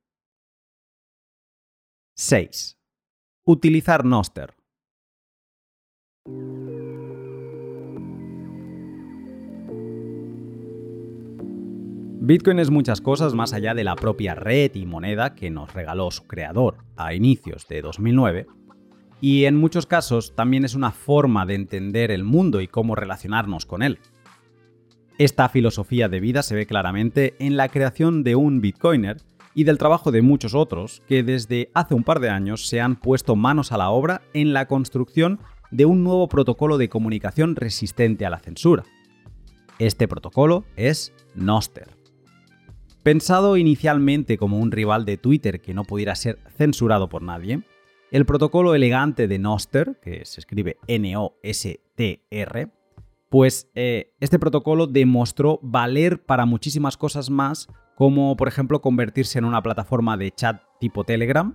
6. 2.16 2.78
Utilizar 3.44 4.04
Noster. 4.04 4.54
Bitcoin 12.26 12.59
es 12.59 12.70
muchas 12.70 13.02
cosas 13.02 13.35
más 13.35 13.52
allá 13.52 13.74
de 13.74 13.85
la 13.85 13.96
propia 13.96 14.35
red 14.35 14.74
y 14.74 14.87
moneda 14.87 15.35
que 15.35 15.50
nos 15.50 15.74
regaló 15.74 16.11
su 16.11 16.26
creador 16.26 16.78
a 16.96 17.12
inicios 17.12 17.68
de 17.68 17.83
2009, 17.83 18.46
y 19.20 19.44
en 19.44 19.57
muchos 19.57 19.85
casos 19.85 20.35
también 20.35 20.64
es 20.64 20.74
una 20.74 20.90
forma 20.90 21.44
de 21.44 21.54
entender 21.54 22.11
el 22.11 22.24
mundo 22.24 22.62
y 22.62 22.68
cómo 22.68 22.94
relacionarnos 22.94 23.66
con 23.66 23.83
él. 23.83 23.98
Esta 25.16 25.48
filosofía 25.48 26.09
de 26.09 26.18
vida 26.18 26.42
se 26.42 26.57
ve 26.57 26.66
claramente 26.66 27.37
en 27.38 27.57
la 27.57 27.68
creación 27.68 28.24
de 28.24 28.35
un 28.35 28.61
Bitcoiner 28.61 29.18
y 29.55 29.62
del 29.62 29.79
trabajo 29.79 30.11
de 30.11 30.22
muchos 30.22 30.55
otros 30.55 31.03
que 31.07 31.22
desde 31.22 31.70
hace 31.72 31.94
un 31.94 32.03
par 32.03 32.18
de 32.18 32.31
años 32.31 32.66
se 32.66 32.81
han 32.81 32.96
puesto 32.96 33.37
manos 33.37 33.70
a 33.70 33.79
la 33.79 33.90
obra 33.90 34.22
en 34.33 34.53
la 34.53 34.66
construcción 34.66 35.38
de 35.70 35.85
un 35.85 36.03
nuevo 36.03 36.27
protocolo 36.27 36.79
de 36.79 36.88
comunicación 36.88 37.55
resistente 37.55 38.27
a 38.27 38.31
la 38.31 38.40
censura. 38.40 38.83
Este 39.79 40.09
protocolo 40.09 40.64
es 40.74 41.12
Noster. 41.37 41.90
Pensado 43.05 43.57
inicialmente 43.57 44.37
como 44.37 44.59
un 44.59 44.72
rival 44.72 45.05
de 45.05 45.16
Twitter 45.16 45.61
que 45.61 45.74
no 45.74 45.85
pudiera 45.85 46.16
ser 46.16 46.40
censurado 46.57 47.09
por 47.09 47.22
nadie, 47.22 47.62
el 48.11 48.27
protocolo 48.27 48.74
elegante 48.74 49.29
de 49.29 49.38
Noster, 49.38 49.96
que 50.03 50.24
se 50.24 50.40
escribe 50.40 50.77
N-O-S-T-R, 50.88 52.70
pues 53.35 53.68
eh, 53.75 54.14
este 54.20 54.38
protocolo 54.38 54.87
demostró 54.87 55.59
valer 55.61 56.25
para 56.25 56.47
muchísimas 56.47 56.97
cosas 56.97 57.31
más, 57.31 57.66
como 57.97 58.37
por 58.37 58.47
ejemplo 58.47 58.81
convertirse 58.81 59.40
en 59.40 59.44
una 59.44 59.61
plataforma 59.61 60.16
de 60.16 60.31
chat 60.31 60.62
tipo 60.79 61.03
Telegram, 61.03 61.53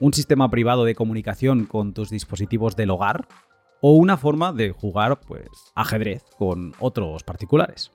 un 0.00 0.12
sistema 0.12 0.50
privado 0.50 0.84
de 0.84 0.94
comunicación 0.94 1.64
con 1.64 1.94
tus 1.94 2.10
dispositivos 2.10 2.76
del 2.76 2.90
hogar, 2.90 3.26
o 3.80 3.92
una 3.92 4.18
forma 4.18 4.52
de 4.52 4.72
jugar 4.72 5.18
pues 5.26 5.48
ajedrez 5.74 6.22
con 6.36 6.74
otros 6.78 7.22
particulares. 7.22 7.90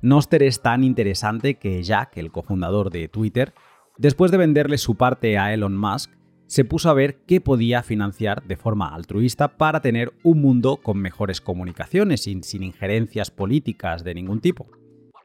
Noster 0.00 0.42
es 0.42 0.62
tan 0.62 0.84
interesante 0.84 1.58
que 1.58 1.82
Jack, 1.82 2.16
el 2.16 2.32
cofundador 2.32 2.88
de 2.88 3.08
Twitter, 3.08 3.52
después 3.98 4.30
de 4.30 4.38
venderle 4.38 4.78
su 4.78 4.94
parte 4.94 5.36
a 5.36 5.52
Elon 5.52 5.76
Musk, 5.76 6.12
se 6.48 6.64
puso 6.64 6.88
a 6.88 6.94
ver 6.94 7.18
qué 7.26 7.42
podía 7.42 7.82
financiar 7.82 8.42
de 8.42 8.56
forma 8.56 8.88
altruista 8.88 9.56
para 9.58 9.82
tener 9.82 10.14
un 10.22 10.40
mundo 10.40 10.78
con 10.78 10.96
mejores 10.98 11.42
comunicaciones 11.42 12.26
y 12.26 12.42
sin 12.42 12.62
injerencias 12.62 13.30
políticas 13.30 14.02
de 14.02 14.14
ningún 14.14 14.40
tipo. 14.40 14.66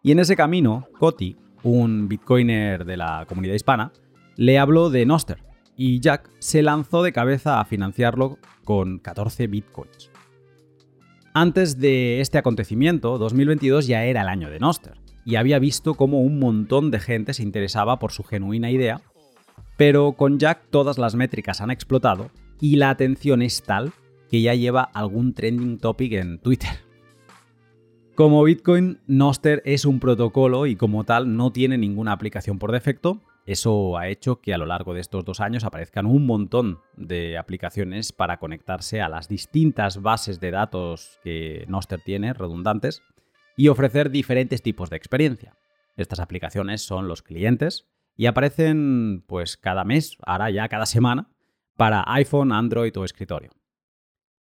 Y 0.03 0.12
en 0.12 0.19
ese 0.19 0.36
camino, 0.36 0.86
Coti, 0.99 1.38
un 1.63 2.09
bitcoiner 2.09 2.83
de 2.83 2.97
la 2.97 3.25
comunidad 3.27 3.55
hispana, 3.55 3.93
le 4.36 4.59
habló 4.59 4.89
de 4.89 5.05
Noster 5.05 5.41
y 5.77 6.01
Jack 6.01 6.29
se 6.39 6.62
lanzó 6.62 7.03
de 7.03 7.13
cabeza 7.13 7.62
a 7.62 7.65
financiarlo 7.65 8.38
con 8.65 8.99
14 8.99 9.47
bitcoins. 9.47 10.12
Antes 11.33 11.79
de 11.79 12.19
este 12.19 12.38
acontecimiento, 12.38 13.17
2022 13.17 13.88
ya 13.88 14.03
era 14.03 14.23
el 14.23 14.27
año 14.27 14.49
de 14.49 14.59
Noster 14.59 14.97
y 15.23 15.38
había 15.38 15.57
visto 15.57 15.93
cómo 15.93 16.19
un 16.21 16.38
montón 16.38 16.91
de 16.91 16.99
gente 16.99 17.33
se 17.33 17.43
interesaba 17.43 17.97
por 17.97 18.12
su 18.12 18.23
genuina 18.23 18.69
idea 18.69 19.01
pero 19.77 20.13
con 20.13 20.39
Jack 20.39 20.67
todas 20.69 20.97
las 20.97 21.15
métricas 21.15 21.61
han 21.61 21.71
explotado 21.71 22.29
y 22.59 22.77
la 22.77 22.89
atención 22.89 23.41
es 23.41 23.63
tal 23.63 23.93
que 24.29 24.41
ya 24.41 24.55
lleva 24.55 24.83
algún 24.83 25.33
trending 25.33 25.77
topic 25.77 26.13
en 26.13 26.39
Twitter. 26.39 26.69
Como 28.15 28.43
Bitcoin, 28.43 28.99
Noster 29.07 29.61
es 29.65 29.85
un 29.85 29.99
protocolo 29.99 30.67
y 30.67 30.75
como 30.75 31.03
tal 31.03 31.35
no 31.35 31.51
tiene 31.51 31.79
ninguna 31.79 32.11
aplicación 32.11 32.59
por 32.59 32.71
defecto. 32.71 33.21
Eso 33.47 33.97
ha 33.97 34.07
hecho 34.07 34.39
que 34.39 34.53
a 34.53 34.57
lo 34.59 34.67
largo 34.67 34.93
de 34.93 35.01
estos 35.01 35.25
dos 35.25 35.39
años 35.39 35.63
aparezcan 35.63 36.05
un 36.05 36.27
montón 36.27 36.79
de 36.95 37.39
aplicaciones 37.39 38.11
para 38.11 38.37
conectarse 38.37 39.01
a 39.01 39.09
las 39.09 39.27
distintas 39.27 40.01
bases 40.01 40.39
de 40.39 40.51
datos 40.51 41.19
que 41.23 41.65
Noster 41.67 42.01
tiene, 42.01 42.33
redundantes, 42.33 43.01
y 43.57 43.67
ofrecer 43.67 44.11
diferentes 44.11 44.61
tipos 44.61 44.91
de 44.91 44.97
experiencia. 44.97 45.57
Estas 45.97 46.19
aplicaciones 46.19 46.83
son 46.83 47.07
los 47.07 47.23
clientes, 47.23 47.87
y 48.15 48.26
aparecen 48.28 49.23
pues 49.28 49.58
cada 49.58 49.84
mes, 49.84 50.17
ahora 50.26 50.49
ya 50.49 50.67
cada 50.69 50.86
semana, 50.86 51.30
para 51.76 52.04
iPhone, 52.08 52.52
Android 52.52 52.95
o 52.97 53.06
escritorio. 53.06 53.52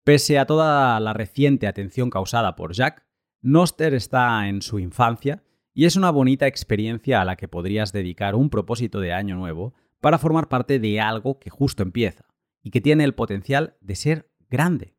Pese 0.04 0.40
a 0.40 0.46
toda 0.46 1.00
la 1.00 1.14
reciente 1.14 1.68
atención 1.68 2.10
causada 2.10 2.56
por 2.56 2.74
Jack, 2.74 3.06
Noster 3.42 3.94
está 3.94 4.48
en 4.48 4.62
su 4.62 4.80
infancia 4.80 5.44
y 5.74 5.86
es 5.86 5.96
una 5.96 6.12
bonita 6.12 6.48
experiencia 6.48 7.22
a 7.22 7.26
la 7.26 7.36
que 7.36 7.48
podrías 7.48 7.94
dedicar 7.94 8.36
un 8.36 8.50
propósito 8.50 9.00
de 9.00 9.14
año 9.14 9.36
nuevo 9.36 9.74
para 10.02 10.18
formar 10.18 10.50
parte 10.50 10.80
de 10.80 11.00
algo 11.00 11.40
que 11.40 11.50
justo 11.50 11.84
empieza 11.84 12.26
y 12.64 12.72
que 12.72 12.82
tiene 12.82 13.04
el 13.04 13.16
potencial 13.16 13.78
de 13.82 13.96
ser 13.96 14.32
grande, 14.50 14.96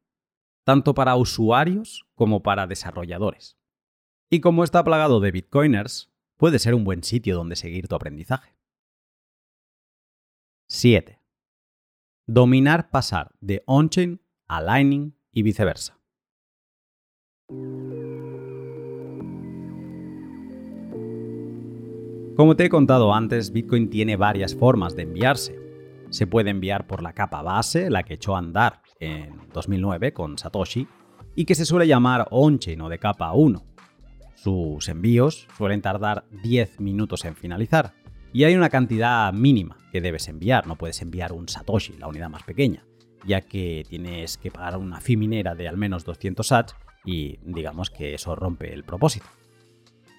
tanto 0.65 0.95
para 0.95 1.17
usuarios 1.17 2.07
como 2.15 2.43
para 2.43 2.67
desarrolladores. 2.67 3.59
Y 4.31 4.41
como 4.41 4.63
está 4.63 4.85
plagado 4.85 5.21
de 5.21 5.33
bitcoiners, 5.33 6.11
puede 6.37 6.59
ser 6.59 6.75
un 6.75 6.85
buen 6.85 7.03
sitio 7.03 7.37
donde 7.37 7.57
seguir 7.57 7.89
tu 7.89 7.97
aprendizaje. 7.97 8.60
7. 10.73 11.19
Dominar 12.29 12.91
pasar 12.91 13.33
de 13.41 13.65
on-chain 13.67 14.21
a 14.47 14.63
Lightning 14.63 15.17
y 15.33 15.43
viceversa. 15.43 15.99
Como 22.37 22.55
te 22.55 22.67
he 22.67 22.69
contado 22.69 23.13
antes, 23.13 23.51
Bitcoin 23.51 23.91
tiene 23.91 24.15
varias 24.15 24.55
formas 24.55 24.95
de 24.95 25.03
enviarse. 25.03 25.59
Se 26.11 26.29
puede 26.29 26.51
enviar 26.51 26.87
por 26.87 27.03
la 27.03 27.15
capa 27.15 27.43
base, 27.43 27.91
la 27.91 28.05
que 28.05 28.15
echó 28.15 28.37
a 28.37 28.39
andar 28.39 28.81
en 29.01 29.49
2009 29.53 30.13
con 30.13 30.39
Satoshi, 30.39 30.87
y 31.35 31.47
que 31.47 31.57
se 31.57 31.65
suele 31.65 31.89
llamar 31.89 32.29
on-chain 32.31 32.81
o 32.81 32.89
de 32.89 33.01
capa 33.01 33.33
1. 33.33 33.61
Sus 34.37 34.89
envíos 34.89 35.49
suelen 35.59 35.83
tardar 35.83 36.27
10 36.45 36.79
minutos 36.79 37.25
en 37.25 37.35
finalizar, 37.35 38.00
y 38.33 38.45
hay 38.45 38.55
una 38.55 38.71
cantidad 38.71 39.33
mínima 39.33 39.77
que 39.93 40.01
debes 40.01 40.29
enviar, 40.29 40.67
no 40.67 40.77
puedes 40.77 41.03
enviar 41.03 41.33
un 41.33 41.49
Satoshi, 41.49 41.95
la 41.99 42.09
unidad 42.09 42.31
más 42.31 42.45
pequeña, 42.45 42.87
ya 43.27 43.41
que 43.41 43.85
tienes 43.89 44.39
que 44.39 44.51
pagar 44.51 44.77
una 44.79 45.01
fee 45.01 45.17
minera 45.17 45.55
de 45.55 45.69
al 45.69 45.77
menos 45.77 46.05
200 46.05 46.47
sats 46.47 46.77
y 47.05 47.39
digamos 47.43 47.91
que 47.91 48.15
eso 48.15 48.35
rompe 48.37 48.73
el 48.73 48.85
propósito. 48.85 49.27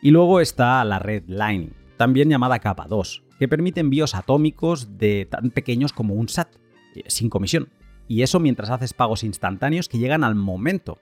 Y 0.02 0.12
luego 0.12 0.42
está 0.42 0.84
la 0.84 1.00
red 1.00 1.24
Lightning, 1.28 1.74
también 1.96 2.30
llamada 2.30 2.60
capa 2.60 2.88
2, 2.88 3.24
que 3.40 3.48
permite 3.48 3.80
envíos 3.80 4.16
atómicos 4.16 4.98
de 4.98 5.28
tan 5.30 5.52
pequeños 5.52 5.94
como 5.94 6.16
un 6.16 6.28
SAT, 6.28 6.56
eh, 6.96 7.04
sin 7.08 7.30
comisión. 7.30 7.70
Y 8.08 8.24
eso 8.24 8.40
mientras 8.40 8.72
haces 8.72 8.94
pagos 8.94 9.24
instantáneos 9.24 9.88
que 9.88 10.00
llegan 10.00 10.24
al 10.24 10.36
momento. 10.36 11.00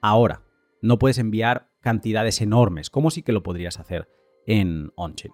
Ahora, 0.00 0.42
no 0.80 0.98
puedes 0.98 1.18
enviar 1.18 1.68
cantidades 1.80 2.40
enormes, 2.40 2.88
como 2.88 3.10
sí 3.10 3.22
que 3.22 3.32
lo 3.32 3.42
podrías 3.42 3.78
hacer 3.78 4.08
en 4.46 4.92
OnChain. 4.94 5.32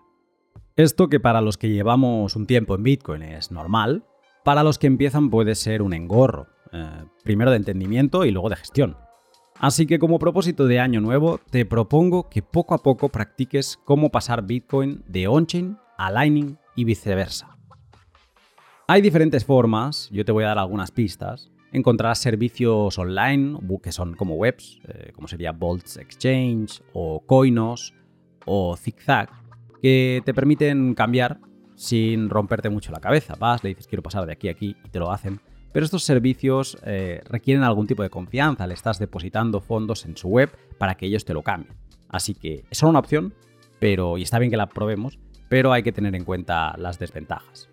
Esto 0.76 1.08
que 1.08 1.20
para 1.20 1.42
los 1.42 1.58
que 1.58 1.68
llevamos 1.68 2.34
un 2.34 2.46
tiempo 2.46 2.74
en 2.74 2.82
Bitcoin 2.82 3.22
es 3.22 3.50
normal, 3.50 4.04
para 4.42 4.62
los 4.62 4.78
que 4.78 4.86
empiezan 4.86 5.28
puede 5.28 5.54
ser 5.54 5.82
un 5.82 5.92
engorro, 5.92 6.46
eh, 6.72 7.04
primero 7.24 7.50
de 7.50 7.58
entendimiento 7.58 8.24
y 8.24 8.30
luego 8.30 8.48
de 8.48 8.56
gestión. 8.56 8.96
Así 9.58 9.86
que 9.86 9.98
como 9.98 10.18
propósito 10.18 10.66
de 10.66 10.80
año 10.80 11.02
nuevo, 11.02 11.40
te 11.50 11.66
propongo 11.66 12.30
que 12.30 12.42
poco 12.42 12.74
a 12.74 12.82
poco 12.82 13.10
practiques 13.10 13.78
cómo 13.84 14.10
pasar 14.10 14.46
Bitcoin 14.46 15.04
de 15.06 15.28
on-chain 15.28 15.76
a 15.98 16.10
Lightning 16.10 16.56
y 16.74 16.84
viceversa. 16.84 17.58
Hay 18.88 19.02
diferentes 19.02 19.44
formas, 19.44 20.08
yo 20.10 20.24
te 20.24 20.32
voy 20.32 20.44
a 20.44 20.48
dar 20.48 20.58
algunas 20.58 20.90
pistas. 20.90 21.50
Encontrarás 21.70 22.18
servicios 22.18 22.98
online 22.98 23.58
que 23.82 23.92
son 23.92 24.14
como 24.14 24.36
webs, 24.36 24.80
eh, 24.88 25.12
como 25.14 25.28
sería 25.28 25.52
Bolts 25.52 25.98
Exchange 25.98 26.82
o 26.94 27.20
Coinos 27.26 27.94
o 28.46 28.74
Zigzag, 28.76 29.41
que 29.82 30.22
te 30.24 30.32
permiten 30.32 30.94
cambiar 30.94 31.40
sin 31.74 32.30
romperte 32.30 32.70
mucho 32.70 32.92
la 32.92 33.00
cabeza. 33.00 33.34
Vas, 33.38 33.62
le 33.62 33.70
dices 33.70 33.86
quiero 33.86 34.02
pasar 34.02 34.24
de 34.24 34.32
aquí 34.32 34.48
a 34.48 34.52
aquí 34.52 34.76
y 34.84 34.88
te 34.88 34.98
lo 34.98 35.10
hacen 35.10 35.40
pero 35.72 35.84
estos 35.84 36.04
servicios 36.04 36.78
eh, 36.84 37.22
requieren 37.24 37.64
algún 37.64 37.86
tipo 37.86 38.02
de 38.02 38.10
confianza, 38.10 38.66
le 38.66 38.74
estás 38.74 38.98
depositando 38.98 39.60
fondos 39.60 40.04
en 40.04 40.16
su 40.16 40.28
web 40.28 40.50
para 40.78 40.94
que 40.94 41.06
ellos 41.06 41.24
te 41.24 41.32
lo 41.32 41.42
cambien. 41.42 41.74
Así 42.08 42.34
que 42.34 42.64
es 42.70 42.82
una 42.82 42.98
opción, 42.98 43.34
pero 43.80 44.18
y 44.18 44.22
está 44.22 44.38
bien 44.38 44.50
que 44.50 44.58
la 44.58 44.68
probemos, 44.68 45.18
pero 45.48 45.72
hay 45.72 45.82
que 45.82 45.92
tener 45.92 46.14
en 46.14 46.24
cuenta 46.24 46.76
las 46.76 46.98
desventajas. 46.98 47.70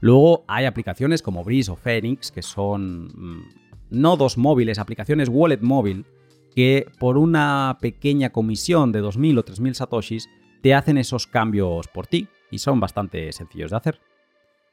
Luego 0.00 0.44
hay 0.48 0.64
aplicaciones 0.64 1.22
como 1.22 1.44
Breeze 1.44 1.70
o 1.70 1.76
Phoenix, 1.76 2.32
que 2.32 2.42
son 2.42 3.06
mm, 3.06 3.42
nodos 3.90 4.36
móviles, 4.36 4.80
aplicaciones 4.80 5.28
wallet 5.28 5.60
móvil, 5.60 6.04
que 6.52 6.88
por 6.98 7.16
una 7.16 7.78
pequeña 7.80 8.30
comisión 8.30 8.90
de 8.90 9.02
2.000 9.02 9.38
o 9.38 9.44
3.000 9.44 9.74
satoshis 9.74 10.28
te 10.62 10.74
hacen 10.74 10.98
esos 10.98 11.26
cambios 11.26 11.88
por 11.88 12.06
ti 12.06 12.28
y 12.50 12.58
son 12.58 12.80
bastante 12.80 13.32
sencillos 13.32 13.70
de 13.70 13.76
hacer. 13.76 14.00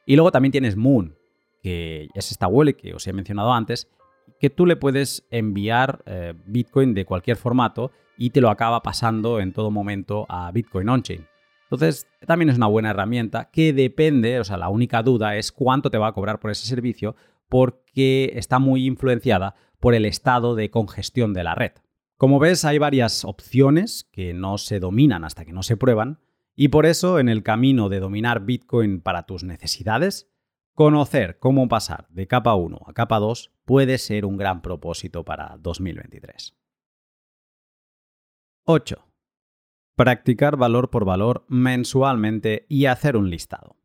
Y 0.06 0.16
luego 0.16 0.30
también 0.30 0.52
tienes 0.52 0.76
Moon, 0.76 1.16
que 1.62 2.08
es 2.14 2.30
esta 2.30 2.46
wallet 2.46 2.74
que 2.74 2.94
os 2.94 3.06
he 3.06 3.12
mencionado 3.12 3.52
antes, 3.52 3.88
que 4.38 4.50
tú 4.50 4.66
le 4.66 4.76
puedes 4.76 5.26
enviar 5.30 6.02
eh, 6.06 6.34
Bitcoin 6.46 6.94
de 6.94 7.04
cualquier 7.04 7.36
formato 7.36 7.92
y 8.16 8.30
te 8.30 8.40
lo 8.40 8.50
acaba 8.50 8.82
pasando 8.82 9.40
en 9.40 9.52
todo 9.52 9.70
momento 9.70 10.26
a 10.28 10.50
Bitcoin 10.52 10.88
on-chain. 10.88 11.26
Entonces, 11.64 12.06
también 12.26 12.50
es 12.50 12.56
una 12.56 12.66
buena 12.66 12.90
herramienta 12.90 13.50
que 13.50 13.72
depende, 13.72 14.38
o 14.38 14.44
sea, 14.44 14.56
la 14.56 14.68
única 14.68 15.02
duda 15.02 15.36
es 15.36 15.50
cuánto 15.50 15.90
te 15.90 15.98
va 15.98 16.08
a 16.08 16.12
cobrar 16.12 16.38
por 16.38 16.50
ese 16.50 16.66
servicio 16.66 17.16
porque 17.48 18.32
está 18.34 18.58
muy 18.58 18.86
influenciada 18.86 19.54
por 19.80 19.94
el 19.94 20.04
estado 20.04 20.54
de 20.54 20.70
congestión 20.70 21.32
de 21.32 21.44
la 21.44 21.54
red. 21.54 21.72
Como 22.16 22.38
ves, 22.38 22.64
hay 22.64 22.78
varias 22.78 23.24
opciones 23.24 24.08
que 24.12 24.34
no 24.34 24.58
se 24.58 24.80
dominan 24.80 25.24
hasta 25.24 25.44
que 25.44 25.52
no 25.52 25.62
se 25.62 25.76
prueban 25.76 26.20
y 26.54 26.68
por 26.68 26.86
eso 26.86 27.18
en 27.18 27.28
el 27.28 27.42
camino 27.42 27.88
de 27.88 28.00
dominar 28.00 28.44
Bitcoin 28.44 29.00
para 29.00 29.24
tus 29.24 29.42
necesidades, 29.42 30.28
Conocer 30.74 31.38
cómo 31.38 31.68
pasar 31.68 32.08
de 32.10 32.26
capa 32.26 32.56
1 32.56 32.80
a 32.84 32.92
capa 32.92 33.20
2 33.20 33.52
puede 33.64 33.96
ser 33.96 34.26
un 34.26 34.36
gran 34.36 34.60
propósito 34.60 35.24
para 35.24 35.56
2023. 35.60 36.56
8. 38.64 39.06
Practicar 39.94 40.56
valor 40.56 40.90
por 40.90 41.04
valor 41.04 41.44
mensualmente 41.48 42.66
y 42.68 42.86
hacer 42.86 43.16
un 43.16 43.30
listado. 43.30 43.76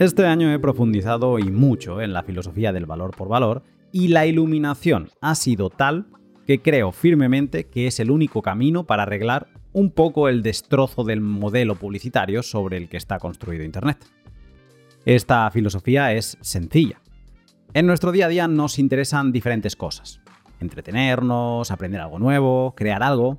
Este 0.00 0.26
año 0.26 0.52
he 0.52 0.58
profundizado 0.58 1.38
y 1.38 1.44
mucho 1.52 2.00
en 2.00 2.12
la 2.12 2.24
filosofía 2.24 2.72
del 2.72 2.84
valor 2.84 3.12
por 3.16 3.28
valor 3.28 3.62
y 3.92 4.08
la 4.08 4.26
iluminación 4.26 5.10
ha 5.20 5.36
sido 5.36 5.70
tal 5.70 6.06
que 6.48 6.60
creo 6.60 6.90
firmemente 6.90 7.68
que 7.68 7.86
es 7.86 8.00
el 8.00 8.10
único 8.10 8.42
camino 8.42 8.84
para 8.84 9.04
arreglar 9.04 9.46
un 9.72 9.92
poco 9.92 10.28
el 10.28 10.42
destrozo 10.42 11.04
del 11.04 11.20
modelo 11.20 11.76
publicitario 11.76 12.42
sobre 12.42 12.76
el 12.76 12.88
que 12.88 12.96
está 12.96 13.20
construido 13.20 13.62
Internet. 13.62 14.04
Esta 15.04 15.48
filosofía 15.52 16.12
es 16.12 16.38
sencilla. 16.40 17.00
En 17.72 17.86
nuestro 17.86 18.10
día 18.10 18.26
a 18.26 18.30
día 18.30 18.48
nos 18.48 18.80
interesan 18.80 19.30
diferentes 19.30 19.76
cosas. 19.76 20.20
Entretenernos, 20.58 21.70
aprender 21.70 22.00
algo 22.00 22.18
nuevo, 22.18 22.74
crear 22.76 23.04
algo. 23.04 23.38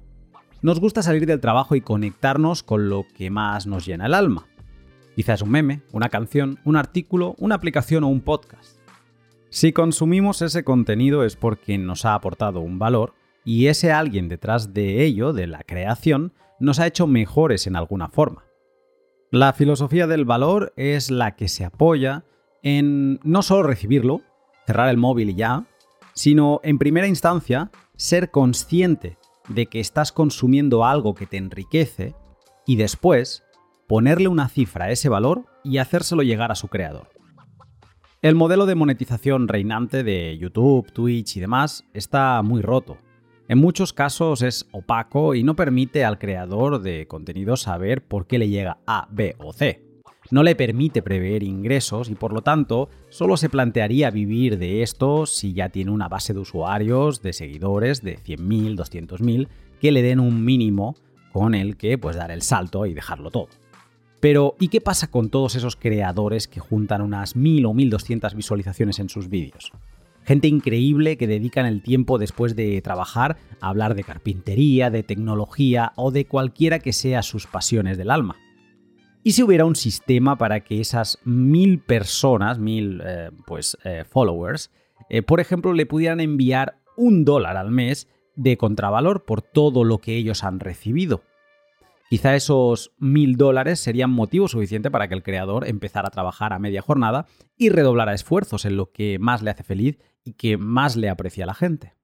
Nos 0.61 0.79
gusta 0.79 1.03
salir 1.03 1.25
del 1.25 1.41
trabajo 1.41 1.75
y 1.75 1.81
conectarnos 1.81 2.63
con 2.63 2.87
lo 2.87 3.05
que 3.13 3.29
más 3.29 3.67
nos 3.67 3.85
llena 3.85 4.05
el 4.05 4.13
alma. 4.13 4.45
Quizás 5.15 5.41
un 5.41 5.49
meme, 5.49 5.81
una 5.93 6.09
canción, 6.09 6.59
un 6.65 6.75
artículo, 6.75 7.35
una 7.37 7.55
aplicación 7.55 8.03
o 8.03 8.09
un 8.09 8.19
podcast. 8.19 8.79
Si 9.49 9.71
consumimos 9.71 10.41
ese 10.41 10.65
contenido 10.65 11.23
es 11.23 11.37
porque 11.37 11.77
nos 11.77 12.03
ha 12.03 12.15
aportado 12.15 12.59
un 12.59 12.79
valor 12.79 13.13
y 13.45 13.67
ese 13.67 13.93
alguien 13.93 14.27
detrás 14.27 14.73
de 14.73 15.05
ello, 15.05 15.31
de 15.31 15.47
la 15.47 15.63
creación, 15.63 16.33
nos 16.59 16.79
ha 16.79 16.87
hecho 16.87 17.07
mejores 17.07 17.65
en 17.65 17.77
alguna 17.77 18.09
forma. 18.09 18.43
La 19.31 19.53
filosofía 19.53 20.07
del 20.07 20.25
valor 20.25 20.73
es 20.75 21.09
la 21.09 21.37
que 21.37 21.47
se 21.47 21.63
apoya 21.63 22.25
en 22.61 23.21
no 23.23 23.41
solo 23.41 23.63
recibirlo, 23.63 24.21
cerrar 24.65 24.89
el 24.89 24.97
móvil 24.97 25.29
y 25.29 25.35
ya, 25.35 25.65
sino 26.13 26.59
en 26.63 26.77
primera 26.77 27.07
instancia 27.07 27.71
ser 27.95 28.31
consciente 28.31 29.17
de 29.47 29.67
que 29.67 29.79
estás 29.79 30.11
consumiendo 30.11 30.83
algo 30.83 31.15
que 31.15 31.25
te 31.25 31.37
enriquece 31.37 32.15
y 32.65 32.75
después 32.75 33.44
ponerle 33.87 34.27
una 34.27 34.49
cifra 34.49 34.85
a 34.85 34.91
ese 34.91 35.09
valor 35.09 35.45
y 35.63 35.77
hacérselo 35.77 36.23
llegar 36.23 36.51
a 36.51 36.55
su 36.55 36.67
creador. 36.67 37.09
El 38.21 38.35
modelo 38.35 38.65
de 38.65 38.75
monetización 38.75 39.47
reinante 39.47 40.03
de 40.03 40.37
YouTube, 40.39 40.91
Twitch 40.91 41.37
y 41.37 41.39
demás 41.39 41.83
está 41.93 42.41
muy 42.41 42.61
roto. 42.61 42.97
En 43.47 43.59
muchos 43.59 43.93
casos 43.93 44.41
es 44.41 44.67
opaco 44.71 45.35
y 45.35 45.43
no 45.43 45.55
permite 45.55 46.03
al 46.03 46.17
creador 46.17 46.81
de 46.81 47.07
contenido 47.07 47.55
saber 47.55 48.03
por 48.03 48.25
qué 48.25 48.39
le 48.39 48.49
llega 48.49 48.79
A, 48.87 49.07
B 49.11 49.35
o 49.37 49.53
C. 49.53 49.85
No 50.31 50.41
le 50.41 50.55
permite 50.55 51.03
prever 51.03 51.43
ingresos 51.43 52.09
y 52.09 52.15
por 52.15 52.33
lo 52.33 52.41
tanto 52.41 52.89
solo 53.09 53.37
se 53.37 53.49
plantearía 53.49 54.09
vivir 54.09 54.57
de 54.57 54.81
esto 54.81 55.27
si 55.27 55.53
ya 55.53 55.69
tiene 55.69 55.91
una 55.91 56.07
base 56.07 56.33
de 56.33 56.39
usuarios, 56.39 57.21
de 57.21 57.33
seguidores 57.33 58.01
de 58.01 58.17
100.000, 58.17 58.75
200.000 58.75 59.47
que 59.79 59.91
le 59.91 60.01
den 60.01 60.19
un 60.19 60.43
mínimo 60.43 60.95
con 61.31 61.53
el 61.53 61.77
que 61.77 61.99
pues 61.99 62.15
dar 62.15 62.31
el 62.31 62.41
salto 62.41 62.87
y 62.87 62.95
dejarlo 62.95 63.29
todo. 63.29 63.49
Pero 64.25 64.55
¿y 64.59 64.69
qué 64.69 64.81
pasa 64.81 65.11
con 65.11 65.29
todos 65.29 65.53
esos 65.53 65.75
creadores 65.75 66.47
que 66.47 66.59
juntan 66.59 67.03
unas 67.03 67.35
1000 67.35 67.67
o 67.67 67.75
1200 67.75 68.33
visualizaciones 68.33 68.97
en 68.97 69.07
sus 69.07 69.29
vídeos? 69.29 69.71
Gente 70.23 70.47
increíble 70.47 71.15
que 71.15 71.27
dedican 71.27 71.67
el 71.67 71.83
tiempo 71.83 72.17
después 72.17 72.55
de 72.55 72.81
trabajar 72.81 73.37
a 73.61 73.69
hablar 73.69 73.93
de 73.93 74.03
carpintería, 74.03 74.89
de 74.89 75.03
tecnología 75.03 75.93
o 75.95 76.09
de 76.09 76.25
cualquiera 76.25 76.79
que 76.79 76.91
sea 76.91 77.21
sus 77.21 77.45
pasiones 77.45 77.99
del 77.99 78.09
alma. 78.09 78.35
y 79.23 79.33
si 79.33 79.43
hubiera 79.43 79.65
un 79.65 79.75
sistema 79.75 80.39
para 80.39 80.61
que 80.61 80.81
esas 80.81 81.19
mil 81.23 81.77
personas, 81.77 82.57
mil 82.57 83.03
eh, 83.05 83.29
pues, 83.45 83.77
eh, 83.83 84.05
followers, 84.09 84.71
eh, 85.07 85.21
por 85.21 85.39
ejemplo, 85.39 85.71
le 85.73 85.85
pudieran 85.85 86.19
enviar 86.19 86.79
un 86.97 87.25
dólar 87.25 87.57
al 87.57 87.69
mes 87.69 88.07
de 88.35 88.57
contravalor 88.57 89.23
por 89.23 89.43
todo 89.43 89.83
lo 89.83 89.99
que 89.99 90.15
ellos 90.15 90.43
han 90.43 90.59
recibido. 90.59 91.21
Quizá 92.09 92.35
esos 92.35 92.93
mil 92.97 93.35
dólares 93.35 93.79
serían 93.79 94.11
motivo 94.11 94.47
suficiente 94.47 94.91
para 94.91 95.07
que 95.07 95.15
el 95.15 95.23
creador 95.23 95.67
empezara 95.67 96.09
a 96.09 96.11
trabajar 96.11 96.53
a 96.53 96.59
media 96.59 96.81
jornada 96.81 97.25
y 97.57 97.69
redoblara 97.69 98.13
esfuerzos 98.13 98.65
en 98.65 98.77
lo 98.77 98.91
que 98.91 99.17
más 99.19 99.41
le 99.41 99.49
hace 99.49 99.63
feliz 99.63 99.99
y 100.23 100.33
que 100.33 100.57
más 100.57 100.95
le 100.95 101.09
aprecia 101.09 101.45
a 101.45 101.47
la 101.47 101.55
gente. 101.55 101.95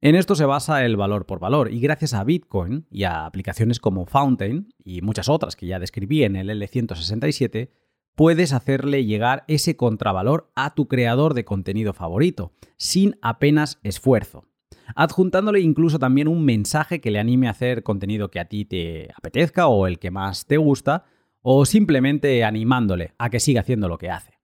En 0.00 0.16
esto 0.16 0.34
se 0.34 0.44
basa 0.44 0.84
el 0.84 0.96
valor 0.96 1.26
por 1.26 1.38
valor 1.38 1.72
y 1.72 1.80
gracias 1.80 2.12
a 2.12 2.24
Bitcoin 2.24 2.86
y 2.90 3.04
a 3.04 3.24
aplicaciones 3.24 3.80
como 3.80 4.06
Fountain 4.06 4.68
y 4.84 5.00
muchas 5.00 5.28
otras 5.28 5.56
que 5.56 5.66
ya 5.66 5.78
describí 5.78 6.24
en 6.24 6.36
el 6.36 6.50
L167, 6.50 7.70
puedes 8.14 8.52
hacerle 8.52 9.04
llegar 9.04 9.44
ese 9.48 9.76
contravalor 9.76 10.50
a 10.54 10.74
tu 10.74 10.88
creador 10.88 11.34
de 11.34 11.44
contenido 11.44 11.94
favorito, 11.94 12.52
sin 12.76 13.16
apenas 13.22 13.80
esfuerzo, 13.82 14.44
adjuntándole 14.94 15.60
incluso 15.60 15.98
también 15.98 16.28
un 16.28 16.44
mensaje 16.44 17.00
que 17.00 17.10
le 17.10 17.18
anime 17.18 17.48
a 17.48 17.50
hacer 17.50 17.82
contenido 17.82 18.30
que 18.30 18.40
a 18.40 18.46
ti 18.46 18.64
te 18.64 19.10
apetezca 19.16 19.66
o 19.66 19.86
el 19.86 19.98
que 19.98 20.10
más 20.10 20.46
te 20.46 20.56
gusta, 20.56 21.04
o 21.42 21.66
simplemente 21.66 22.42
animándole 22.42 23.14
a 23.18 23.28
que 23.28 23.40
siga 23.40 23.60
haciendo 23.60 23.88
lo 23.88 23.98
que 23.98 24.10
hace. 24.10 24.40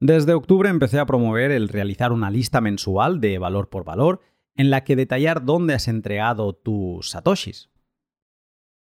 Desde 0.00 0.34
octubre 0.34 0.68
empecé 0.68 0.98
a 0.98 1.06
promover 1.06 1.50
el 1.50 1.68
realizar 1.68 2.12
una 2.12 2.30
lista 2.30 2.60
mensual 2.60 3.20
de 3.20 3.38
valor 3.38 3.68
por 3.68 3.84
valor 3.84 4.20
en 4.56 4.70
la 4.70 4.84
que 4.84 4.96
detallar 4.96 5.44
dónde 5.44 5.74
has 5.74 5.88
entregado 5.88 6.54
tus 6.54 7.10
satoshis. 7.10 7.70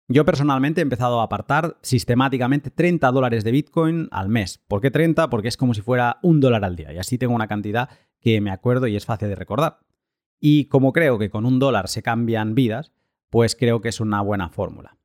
Yo 0.07 0.25
personalmente 0.25 0.81
he 0.81 0.83
empezado 0.83 1.21
a 1.21 1.25
apartar 1.25 1.79
sistemáticamente 1.81 2.71
30 2.71 3.11
dólares 3.11 3.43
de 3.43 3.53
Bitcoin 3.53 4.09
al 4.11 4.29
mes. 4.29 4.59
¿Por 4.69 4.81
qué 4.83 4.91
30? 4.91 5.31
Porque 5.31 5.49
es 5.49 5.57
como 5.57 5.73
si 5.73 5.81
fuera 5.81 6.19
un 6.23 6.41
dólar 6.41 6.65
al 6.65 6.77
día 6.77 6.93
y 6.93 6.99
así 6.99 7.17
tengo 7.17 7.35
una 7.35 7.49
cantidad 7.49 7.89
que 8.21 8.41
me 8.41 8.51
acuerdo 8.51 8.87
y 8.87 8.97
es 8.97 9.07
fácil 9.07 9.29
de 9.29 9.35
recordar. 9.35 9.81
Y 10.47 10.67
como 10.67 10.93
creo 10.93 11.19
que 11.19 11.31
con 11.31 11.47
un 11.47 11.59
dólar 11.59 11.89
se 11.89 12.03
cambian 12.03 12.55
vidas, 12.55 12.93
pues 13.31 13.57
creo 13.57 13.81
que 13.81 13.89
es 13.89 13.99
una 13.99 14.21
buena 14.21 14.51
fórmula. 14.51 14.99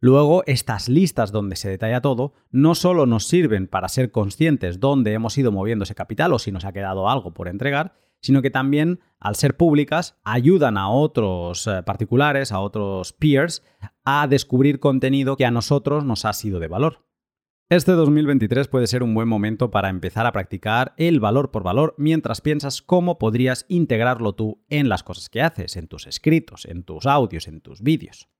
Luego, 0.00 0.44
estas 0.46 0.88
listas 0.88 1.30
donde 1.30 1.56
se 1.56 1.68
detalla 1.68 2.00
todo 2.00 2.32
no 2.50 2.74
solo 2.74 3.04
nos 3.04 3.28
sirven 3.28 3.66
para 3.66 3.90
ser 3.90 4.10
conscientes 4.10 4.80
dónde 4.80 5.12
hemos 5.12 5.36
ido 5.36 5.52
moviendo 5.52 5.82
ese 5.82 5.94
capital 5.94 6.32
o 6.32 6.38
si 6.38 6.52
nos 6.52 6.64
ha 6.64 6.72
quedado 6.72 7.10
algo 7.10 7.34
por 7.34 7.48
entregar, 7.48 7.96
sino 8.22 8.40
que 8.40 8.48
también, 8.48 9.00
al 9.20 9.36
ser 9.36 9.58
públicas, 9.58 10.16
ayudan 10.24 10.78
a 10.78 10.88
otros 10.88 11.66
eh, 11.66 11.82
particulares, 11.82 12.50
a 12.50 12.60
otros 12.60 13.12
peers, 13.12 13.62
a 14.06 14.26
descubrir 14.26 14.80
contenido 14.80 15.36
que 15.36 15.44
a 15.44 15.50
nosotros 15.50 16.06
nos 16.06 16.24
ha 16.24 16.32
sido 16.32 16.60
de 16.60 16.68
valor. 16.68 17.07
Este 17.70 17.92
2023 17.92 18.66
puede 18.66 18.86
ser 18.86 19.02
un 19.02 19.12
buen 19.12 19.28
momento 19.28 19.70
para 19.70 19.90
empezar 19.90 20.24
a 20.24 20.32
practicar 20.32 20.94
el 20.96 21.20
valor 21.20 21.50
por 21.50 21.62
valor 21.62 21.94
mientras 21.98 22.40
piensas 22.40 22.80
cómo 22.80 23.18
podrías 23.18 23.66
integrarlo 23.68 24.34
tú 24.34 24.64
en 24.70 24.88
las 24.88 25.02
cosas 25.02 25.28
que 25.28 25.42
haces, 25.42 25.76
en 25.76 25.86
tus 25.86 26.06
escritos, 26.06 26.64
en 26.64 26.82
tus 26.82 27.04
audios, 27.04 27.46
en 27.46 27.60
tus 27.60 27.82
vídeos. 27.82 28.30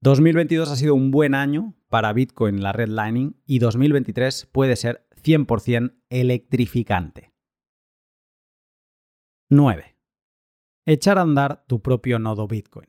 2022 0.00 0.68
ha 0.72 0.74
sido 0.74 0.96
un 0.96 1.12
buen 1.12 1.36
año 1.36 1.76
para 1.88 2.12
Bitcoin 2.12 2.56
en 2.56 2.62
la 2.64 2.72
redlining 2.72 3.40
y 3.46 3.60
2023 3.60 4.46
puede 4.46 4.74
ser 4.74 5.06
100% 5.22 5.94
electrificante. 6.10 7.32
9. 9.50 9.96
Echar 10.84 11.18
a 11.18 11.22
andar 11.22 11.64
tu 11.68 11.80
propio 11.80 12.18
nodo 12.18 12.48
Bitcoin. 12.48 12.88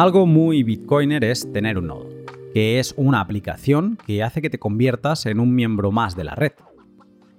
Algo 0.00 0.24
muy 0.24 0.62
Bitcoiner 0.62 1.22
es 1.24 1.52
tener 1.52 1.76
un 1.76 1.88
nodo, 1.88 2.08
que 2.54 2.78
es 2.78 2.94
una 2.96 3.20
aplicación 3.20 3.98
que 4.06 4.22
hace 4.22 4.40
que 4.40 4.48
te 4.48 4.58
conviertas 4.58 5.26
en 5.26 5.40
un 5.40 5.54
miembro 5.54 5.92
más 5.92 6.16
de 6.16 6.24
la 6.24 6.34
red. 6.34 6.52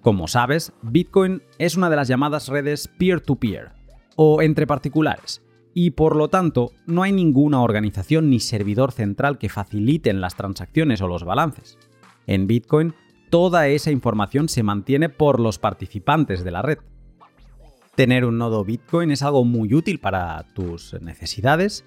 Como 0.01 0.27
sabes, 0.27 0.71
Bitcoin 0.83 1.41
es 1.57 1.75
una 1.75 1.89
de 1.89 1.95
las 1.95 2.07
llamadas 2.07 2.49
redes 2.49 2.87
peer-to-peer, 2.99 3.69
-peer, 3.69 4.11
o 4.15 4.43
entre 4.43 4.67
particulares, 4.67 5.41
y 5.73 5.89
por 5.89 6.15
lo 6.15 6.27
tanto 6.27 6.71
no 6.85 7.01
hay 7.01 7.11
ninguna 7.11 7.63
organización 7.63 8.29
ni 8.29 8.39
servidor 8.39 8.91
central 8.91 9.39
que 9.39 9.49
faciliten 9.49 10.21
las 10.21 10.35
transacciones 10.35 11.01
o 11.01 11.07
los 11.07 11.23
balances. 11.23 11.79
En 12.27 12.45
Bitcoin 12.45 12.93
toda 13.31 13.69
esa 13.69 13.89
información 13.89 14.49
se 14.49 14.61
mantiene 14.61 15.09
por 15.09 15.39
los 15.39 15.57
participantes 15.57 16.43
de 16.43 16.51
la 16.51 16.61
red. 16.61 16.77
Tener 17.95 18.23
un 18.23 18.37
nodo 18.37 18.63
Bitcoin 18.63 19.09
es 19.09 19.23
algo 19.23 19.45
muy 19.45 19.73
útil 19.73 19.99
para 19.99 20.45
tus 20.53 20.95
necesidades. 21.01 21.83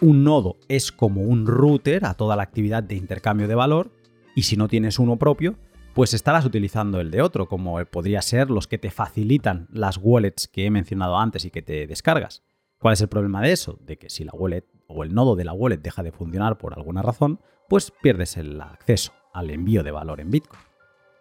Un 0.00 0.24
nodo 0.24 0.58
es 0.68 0.92
como 0.92 1.22
un 1.22 1.46
router 1.46 2.04
a 2.04 2.14
toda 2.14 2.36
la 2.36 2.42
actividad 2.42 2.82
de 2.82 2.96
intercambio 2.96 3.48
de 3.48 3.54
valor 3.54 3.92
y 4.34 4.42
si 4.42 4.56
no 4.56 4.68
tienes 4.68 4.98
uno 4.98 5.16
propio, 5.16 5.56
pues 5.94 6.12
estarás 6.12 6.44
utilizando 6.44 7.00
el 7.00 7.10
de 7.10 7.22
otro, 7.22 7.48
como 7.48 7.82
podría 7.86 8.20
ser 8.20 8.50
los 8.50 8.66
que 8.66 8.76
te 8.76 8.90
facilitan 8.90 9.66
las 9.72 9.96
wallets 9.96 10.48
que 10.48 10.66
he 10.66 10.70
mencionado 10.70 11.16
antes 11.16 11.46
y 11.46 11.50
que 11.50 11.62
te 11.62 11.86
descargas. 11.86 12.42
¿Cuál 12.78 12.92
es 12.92 13.00
el 13.00 13.08
problema 13.08 13.40
de 13.40 13.52
eso? 13.52 13.78
De 13.80 13.96
que 13.96 14.10
si 14.10 14.22
la 14.24 14.32
wallet 14.34 14.66
o 14.86 15.02
el 15.02 15.14
nodo 15.14 15.34
de 15.34 15.44
la 15.44 15.54
wallet 15.54 15.78
deja 15.78 16.02
de 16.02 16.12
funcionar 16.12 16.58
por 16.58 16.74
alguna 16.74 17.00
razón, 17.00 17.40
pues 17.70 17.90
pierdes 18.02 18.36
el 18.36 18.60
acceso 18.60 19.12
al 19.32 19.50
envío 19.50 19.82
de 19.82 19.92
valor 19.92 20.20
en 20.20 20.30
Bitcoin. 20.30 20.60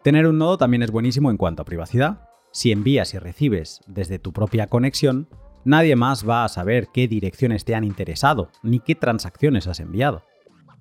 Tener 0.04 0.28
un 0.28 0.38
nodo 0.38 0.58
también 0.58 0.84
es 0.84 0.92
buenísimo 0.92 1.32
en 1.32 1.38
cuanto 1.38 1.62
a 1.62 1.66
privacidad. 1.66 2.30
Si 2.52 2.74
envías 2.74 3.14
y 3.14 3.20
recibes 3.20 3.80
desde 3.88 4.20
tu 4.20 4.34
propia 4.34 4.68
conexión, 4.68 5.30
nadie 5.66 5.96
más 5.96 6.28
va 6.28 6.46
a 6.46 6.50
saber 6.50 6.88
qué 6.94 7.08
direcciones 7.08 7.66
te 7.66 7.76
han 7.76 7.84
interesado 7.84 8.50
ni 8.64 8.80
qué 8.80 8.96
transacciones 8.96 9.68
has 9.68 9.82
enviado. 9.82 10.24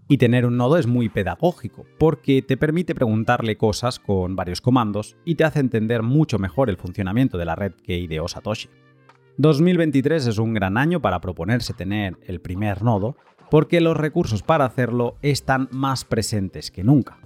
Y 0.07 0.18
tener 0.18 0.44
un 0.44 0.59
nodo 0.59 0.77
es 0.77 0.87
muy 0.87 1.09
pedagógico, 1.09 1.87
porque 1.99 2.42
te 2.42 2.59
permite 2.59 2.94
preguntarle 2.94 3.57
cosas 3.57 3.99
con 3.99 4.37
varios 4.37 4.61
comandos 4.61 5.16
y 5.25 5.35
te 5.35 5.44
hace 5.44 5.61
entender 5.61 6.03
mucho 6.03 6.38
mejor 6.38 6.68
el 6.68 6.77
funcionamiento 6.77 7.38
de 7.38 7.47
la 7.47 7.57
red 7.57 7.73
que 7.73 7.99
ideó 7.99 8.29
Satoshi. 8.29 8.68
2023 9.38 10.27
es 10.27 10.38
un 10.38 10.55
gran 10.55 10.77
año 10.77 11.01
para 11.01 11.20
proponerse 11.20 11.73
tener 11.73 12.18
el 12.27 12.40
primer 12.40 12.83
nodo, 12.83 13.16
porque 13.51 13.81
los 13.81 13.97
recursos 13.97 14.42
para 14.42 14.66
hacerlo 14.66 15.16
están 15.23 15.68
más 15.73 16.05
presentes 16.05 16.70
que 16.70 16.85
nunca. 16.85 17.18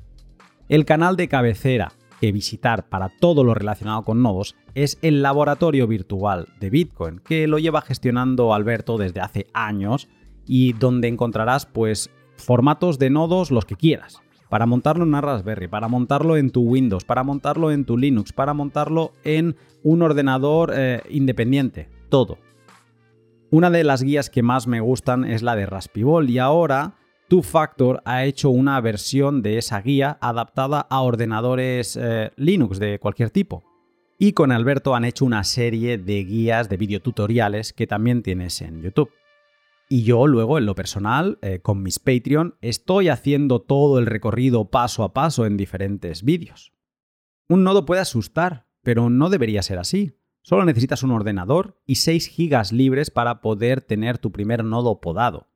El 0.69 0.85
canal 0.85 1.17
de 1.17 1.29
cabecera 1.29 1.93
que 2.21 2.33
visitar 2.33 2.89
para 2.89 3.09
todo 3.09 3.45
lo 3.45 3.55
relacionado 3.55 4.03
con 4.03 4.23
nodos 4.23 4.57
es 4.75 4.99
el 5.03 5.23
laboratorio 5.23 5.87
virtual 5.87 6.49
de 6.61 6.71
Bitcoin, 6.71 7.21
que 7.21 7.47
lo 7.47 7.59
lleva 7.59 7.81
gestionando 7.81 8.55
Alberto 8.55 8.99
desde 8.99 9.21
hace 9.21 9.47
años 9.53 10.09
y 10.47 10.73
donde 10.73 11.09
encontrarás 11.09 11.67
pues 11.67 12.11
formatos 12.37 12.99
de 12.99 13.11
nodos 13.11 13.51
los 13.51 13.65
que 13.65 13.77
quieras. 13.77 14.21
Para 14.49 14.65
montarlo 14.65 15.03
en 15.03 15.11
una 15.11 15.21
Raspberry, 15.21 15.69
para 15.69 15.89
montarlo 15.89 16.37
en 16.37 16.51
tu 16.51 16.63
Windows, 16.63 17.05
para 17.05 17.23
montarlo 17.23 17.71
en 17.71 17.85
tu 17.85 17.99
Linux, 17.99 18.33
para 18.33 18.55
montarlo 18.55 19.13
en 19.23 19.57
un 19.83 20.01
ordenador 20.03 20.73
eh, 20.75 21.03
independiente, 21.11 21.89
todo. 22.09 22.39
Una 23.51 23.71
de 23.71 23.85
las 23.85 24.03
guías 24.03 24.31
que 24.31 24.43
más 24.43 24.67
me 24.67 24.81
gustan 24.81 25.25
es 25.25 25.43
la 25.43 25.55
de 25.55 25.67
Raspibol 25.67 26.31
y 26.31 26.39
ahora 26.39 26.95
Two 27.29 27.43
Factor 27.43 28.01
ha 28.07 28.25
hecho 28.25 28.49
una 28.49 28.81
versión 28.81 29.43
de 29.43 29.59
esa 29.59 29.83
guía 29.83 30.17
adaptada 30.23 30.81
a 30.81 31.03
ordenadores 31.03 31.99
eh, 32.01 32.33
Linux 32.37 32.79
de 32.79 32.99
cualquier 32.99 33.29
tipo. 33.29 33.65
Y 34.19 34.33
con 34.33 34.51
Alberto 34.51 34.95
han 34.95 35.05
hecho 35.05 35.27
una 35.27 35.45
serie 35.45 35.99
de 35.99 36.25
guías 36.25 36.71
de 36.71 36.79
videotutoriales 36.79 37.75
que 37.75 37.87
también 37.87 38.23
tienes 38.23 38.63
en 38.63 38.81
YouTube. 38.81 39.11
Y 39.91 40.05
yo 40.05 40.27
luego, 40.27 40.57
en 40.57 40.65
lo 40.65 40.75
personal, 40.75 41.39
eh, 41.43 41.61
con 41.61 41.83
mis 41.83 41.99
Patreon, 41.99 42.57
estoy 42.63 43.11
haciendo 43.11 43.61
todo 43.61 43.99
el 43.99 44.07
recorrido 44.07 44.71
paso 44.71 45.05
a 45.05 45.13
paso 45.13 45.45
en 45.45 45.59
diferentes 45.59 46.23
vídeos. 46.23 46.73
Un 47.47 47.63
nodo 47.63 47.85
puede 47.85 48.01
asustar, 48.01 48.69
pero 48.83 49.11
no 49.11 49.29
debería 49.29 49.61
ser 49.61 49.79
así. 49.79 50.19
Solo 50.41 50.65
necesitas 50.65 51.03
un 51.03 51.11
ordenador 51.11 51.79
y 51.85 51.97
6 51.97 52.27
gigas 52.27 52.73
libres 52.73 53.11
para 53.11 53.43
poder 53.43 53.83
tener 53.83 54.17
tu 54.17 54.33
primer 54.33 54.65
nodo 54.65 55.03
podado. 55.03 55.47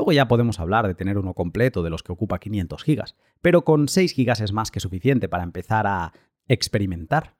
Luego 0.00 0.12
ya 0.12 0.28
podemos 0.28 0.58
hablar 0.60 0.86
de 0.86 0.94
tener 0.94 1.18
uno 1.18 1.34
completo 1.34 1.82
de 1.82 1.90
los 1.90 2.02
que 2.02 2.10
ocupa 2.10 2.38
500 2.38 2.82
gigas, 2.84 3.16
pero 3.42 3.66
con 3.66 3.86
6 3.86 4.14
gigas 4.14 4.40
es 4.40 4.50
más 4.50 4.70
que 4.70 4.80
suficiente 4.80 5.28
para 5.28 5.42
empezar 5.42 5.86
a 5.86 6.14
experimentar. 6.48 7.36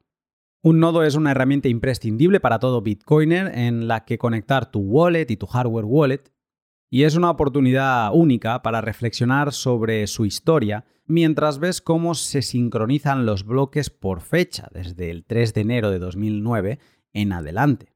Un 0.62 0.79
nodo 0.79 1.03
es 1.03 1.14
una 1.14 1.31
herramienta 1.31 1.68
imprescindible 1.68 2.38
para 2.38 2.59
todo 2.59 2.83
Bitcoiner 2.83 3.51
en 3.57 3.89
la 3.89 4.05
que 4.05 4.18
conectar 4.18 4.70
tu 4.70 4.80
wallet 4.80 5.30
y 5.30 5.39
tu 5.39 5.47
hardware 5.47 5.87
wallet 5.87 6.30
y 6.91 7.05
es 7.05 7.16
una 7.16 7.30
oportunidad 7.30 8.11
única 8.12 8.61
para 8.61 8.82
reflexionar 8.82 9.55
sobre 9.55 10.07
su 10.07 10.26
historia 10.26 10.84
mientras 11.07 11.61
ves 11.61 11.80
cómo 11.80 12.14
se 12.14 12.43
sincronizan 12.43 13.24
los 13.24 13.47
bloques 13.47 13.89
por 13.89 14.20
fecha 14.20 14.68
desde 14.70 15.11
el 15.11 15.24
3 15.24 15.55
de 15.55 15.61
enero 15.62 15.91
de 15.91 15.99
2009 15.99 16.78
en 17.14 17.32
adelante. 17.32 17.95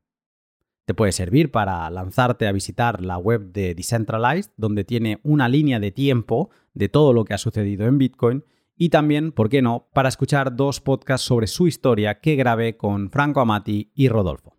Te 0.86 0.94
puede 0.94 1.12
servir 1.12 1.50
para 1.50 1.88
lanzarte 1.90 2.46
a 2.46 2.52
visitar 2.52 3.02
la 3.02 3.16
web 3.16 3.52
de 3.52 3.74
Decentralized, 3.74 4.50
donde 4.56 4.84
tiene 4.84 5.20
una 5.22 5.48
línea 5.48 5.80
de 5.80 5.90
tiempo 5.90 6.50
de 6.74 6.90
todo 6.90 7.12
lo 7.12 7.24
que 7.24 7.32
ha 7.32 7.38
sucedido 7.38 7.86
en 7.86 7.96
Bitcoin 7.96 8.44
y 8.76 8.90
también, 8.90 9.32
¿por 9.32 9.48
qué 9.48 9.62
no?, 9.62 9.88
para 9.94 10.08
escuchar 10.08 10.56
dos 10.56 10.80
podcasts 10.80 11.26
sobre 11.26 11.46
su 11.46 11.66
historia 11.68 12.20
que 12.20 12.36
grabé 12.36 12.76
con 12.76 13.10
Franco 13.10 13.40
Amati 13.40 13.92
y 13.94 14.08
Rodolfo. 14.08 14.56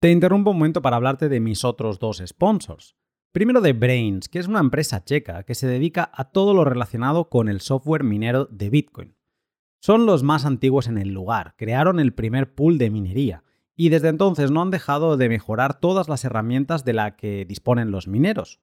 Te 0.00 0.10
interrumpo 0.10 0.50
un 0.50 0.56
momento 0.56 0.80
para 0.80 0.96
hablarte 0.96 1.28
de 1.28 1.40
mis 1.40 1.62
otros 1.64 1.98
dos 1.98 2.22
sponsors. 2.26 2.96
Primero 3.32 3.60
de 3.60 3.74
Brains, 3.74 4.28
que 4.30 4.38
es 4.38 4.48
una 4.48 4.60
empresa 4.60 5.04
checa 5.04 5.42
que 5.42 5.54
se 5.54 5.66
dedica 5.66 6.10
a 6.14 6.30
todo 6.30 6.54
lo 6.54 6.64
relacionado 6.64 7.28
con 7.28 7.50
el 7.50 7.60
software 7.60 8.02
minero 8.02 8.46
de 8.46 8.70
Bitcoin. 8.70 9.19
Son 9.82 10.04
los 10.04 10.22
más 10.22 10.44
antiguos 10.44 10.88
en 10.88 10.98
el 10.98 11.08
lugar, 11.08 11.54
crearon 11.56 12.00
el 12.00 12.12
primer 12.12 12.54
pool 12.54 12.76
de 12.76 12.90
minería 12.90 13.44
y 13.74 13.88
desde 13.88 14.08
entonces 14.08 14.50
no 14.50 14.60
han 14.60 14.70
dejado 14.70 15.16
de 15.16 15.30
mejorar 15.30 15.80
todas 15.80 16.06
las 16.06 16.22
herramientas 16.26 16.84
de 16.84 16.92
las 16.92 17.14
que 17.14 17.46
disponen 17.46 17.90
los 17.90 18.06
mineros. 18.06 18.60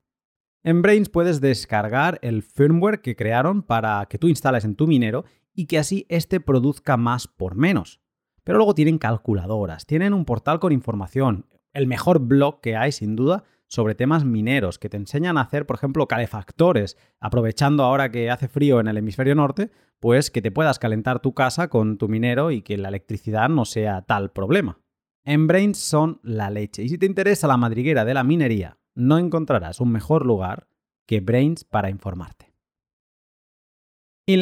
En 0.64 0.84
Brains 0.84 1.10
puedes 1.10 1.42
descargar 1.42 2.20
el 2.22 2.44
firmware 2.44 3.02
que 3.02 3.16
crearon 3.16 3.64
para 3.64 4.06
que 4.06 4.20
tú 4.20 4.28
instales 4.28 4.64
en 4.64 4.76
tu 4.76 4.86
minero 4.86 5.26
y 5.56 5.66
que 5.66 5.80
así 5.80 6.06
éste 6.08 6.40
produzca 6.40 6.98
más 6.98 7.28
por 7.28 7.56
menos. 7.56 8.00
Pero 8.44 8.60
luego 8.60 8.76
tienen 8.76 9.00
calculadoras, 9.00 9.88
tienen 9.88 10.14
un 10.14 10.24
portal 10.24 10.60
con 10.60 10.72
información, 10.72 11.48
el 11.74 11.88
mejor 11.88 12.20
blog 12.20 12.62
que 12.62 12.76
hay 12.76 12.92
sin 12.92 13.16
duda 13.16 13.44
sobre 13.68 13.96
temas 13.96 14.26
mineros 14.26 14.80
que 14.80 14.90
te 14.90 14.98
enseñan 14.98 15.38
a 15.38 15.42
hacer, 15.42 15.66
por 15.66 15.76
ejemplo, 15.76 16.08
calefactores, 16.08 16.98
aprovechando 17.20 17.84
ahora 17.84 18.12
que 18.12 18.32
hace 18.32 18.48
frío 18.48 18.80
en 18.80 18.88
el 18.88 18.98
hemisferio 18.98 19.36
norte, 19.36 19.72
pues 20.00 20.32
que 20.32 20.42
te 20.42 20.52
puedas 20.52 20.80
calentar 20.80 21.20
tu 21.20 21.34
casa 21.34 21.68
con 21.70 21.98
tu 21.98 22.08
minero 22.08 22.52
y 22.52 22.62
que 22.62 22.78
la 22.78 22.90
electricidad 22.90 23.50
no 23.50 23.66
sea 23.66 24.02
tal 24.04 24.32
problema. 24.32 24.80
En 25.26 25.48
Brains 25.48 25.78
son 25.78 26.20
la 26.24 26.50
leche. 26.50 26.84
Y 26.84 26.90
si 26.90 26.98
te 26.98 27.06
interesa 27.06 27.48
la 27.48 27.58
madriguera 27.58 28.06
de 28.06 28.14
la 28.14 28.24
minería, 28.24 28.80
no 28.96 29.18
encontrarás 29.18 29.82
un 29.82 29.92
mejor 29.92 30.26
lugar 30.26 30.68
que 31.06 31.20
Brains 31.20 31.64
para 31.64 31.90
informarte. 31.90 32.54
Y 34.26 34.38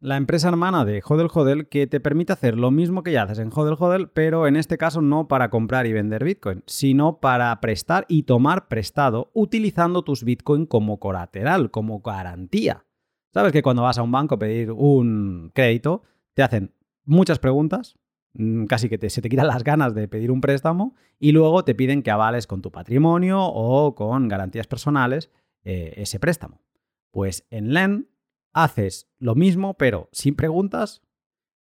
la 0.00 0.16
empresa 0.16 0.48
hermana 0.48 0.86
de 0.86 1.02
Hodel 1.06 1.28
Hodel 1.32 1.68
que 1.68 1.86
te 1.86 2.00
permite 2.00 2.32
hacer 2.32 2.56
lo 2.56 2.70
mismo 2.70 3.02
que 3.02 3.12
ya 3.12 3.22
haces 3.22 3.38
en 3.38 3.50
Hodel 3.54 3.76
Hodel, 3.78 4.08
pero 4.08 4.46
en 4.46 4.56
este 4.56 4.78
caso 4.78 5.02
no 5.02 5.28
para 5.28 5.50
comprar 5.50 5.86
y 5.86 5.92
vender 5.92 6.24
Bitcoin, 6.24 6.62
sino 6.66 7.20
para 7.20 7.60
prestar 7.60 8.06
y 8.08 8.22
tomar 8.22 8.68
prestado 8.68 9.30
utilizando 9.34 10.02
tus 10.02 10.24
Bitcoin 10.24 10.64
como 10.64 10.98
colateral, 10.98 11.70
como 11.70 12.00
garantía. 12.00 12.86
Sabes 13.32 13.52
que 13.52 13.62
cuando 13.62 13.82
vas 13.82 13.98
a 13.98 14.02
un 14.02 14.10
banco 14.10 14.36
a 14.36 14.38
pedir 14.38 14.72
un 14.72 15.52
crédito, 15.54 16.02
te 16.34 16.42
hacen 16.42 16.74
muchas 17.04 17.38
preguntas, 17.38 17.96
mm, 18.32 18.64
casi 18.64 18.88
que 18.88 19.10
se 19.10 19.20
te 19.20 19.28
quitan 19.28 19.48
las 19.48 19.64
ganas 19.64 19.94
de 19.94 20.08
pedir 20.08 20.30
un 20.30 20.40
préstamo 20.40 20.94
y 21.18 21.32
luego 21.32 21.62
te 21.64 21.74
piden 21.74 22.02
que 22.02 22.10
avales 22.10 22.46
con 22.46 22.62
tu 22.62 22.72
patrimonio 22.72 23.44
o 23.44 23.94
con 23.94 24.28
garantías 24.28 24.66
personales 24.66 25.30
eh, 25.62 25.92
ese 25.98 26.18
préstamo. 26.18 26.62
Pues 27.10 27.46
en 27.50 27.74
LEN 27.74 28.09
haces 28.52 29.08
lo 29.18 29.34
mismo, 29.34 29.74
pero 29.74 30.08
sin 30.12 30.34
preguntas 30.34 31.02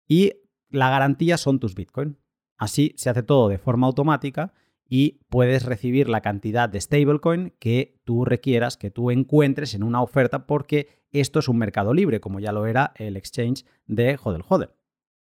y 0.07 0.33
la 0.71 0.91
garantía 0.91 1.37
son 1.37 1.61
tus 1.61 1.75
Bitcoin. 1.75 2.19
Así 2.57 2.93
se 2.97 3.11
hace 3.11 3.23
todo 3.23 3.49
de 3.49 3.59
forma 3.59 3.87
automática 3.87 4.53
y 4.89 5.21
puedes 5.29 5.65
recibir 5.65 6.09
la 6.09 6.23
cantidad 6.23 6.69
de 6.69 6.81
stablecoin 6.81 7.53
que 7.59 8.01
tú 8.05 8.25
requieras, 8.25 8.77
que 8.77 8.91
tú 8.91 9.11
encuentres 9.11 9.75
en 9.75 9.83
una 9.83 10.03
oferta, 10.03 10.47
porque 10.47 10.89
esto 11.11 11.39
es 11.39 11.49
un 11.49 11.59
mercado 11.59 11.93
libre, 11.93 12.21
como 12.21 12.41
ya 12.41 12.53
lo 12.53 12.67
era 12.67 12.93
el 12.97 13.17
exchange 13.17 13.65
de 13.87 14.19
Hodel 14.23 14.45
Hodel. 14.49 14.71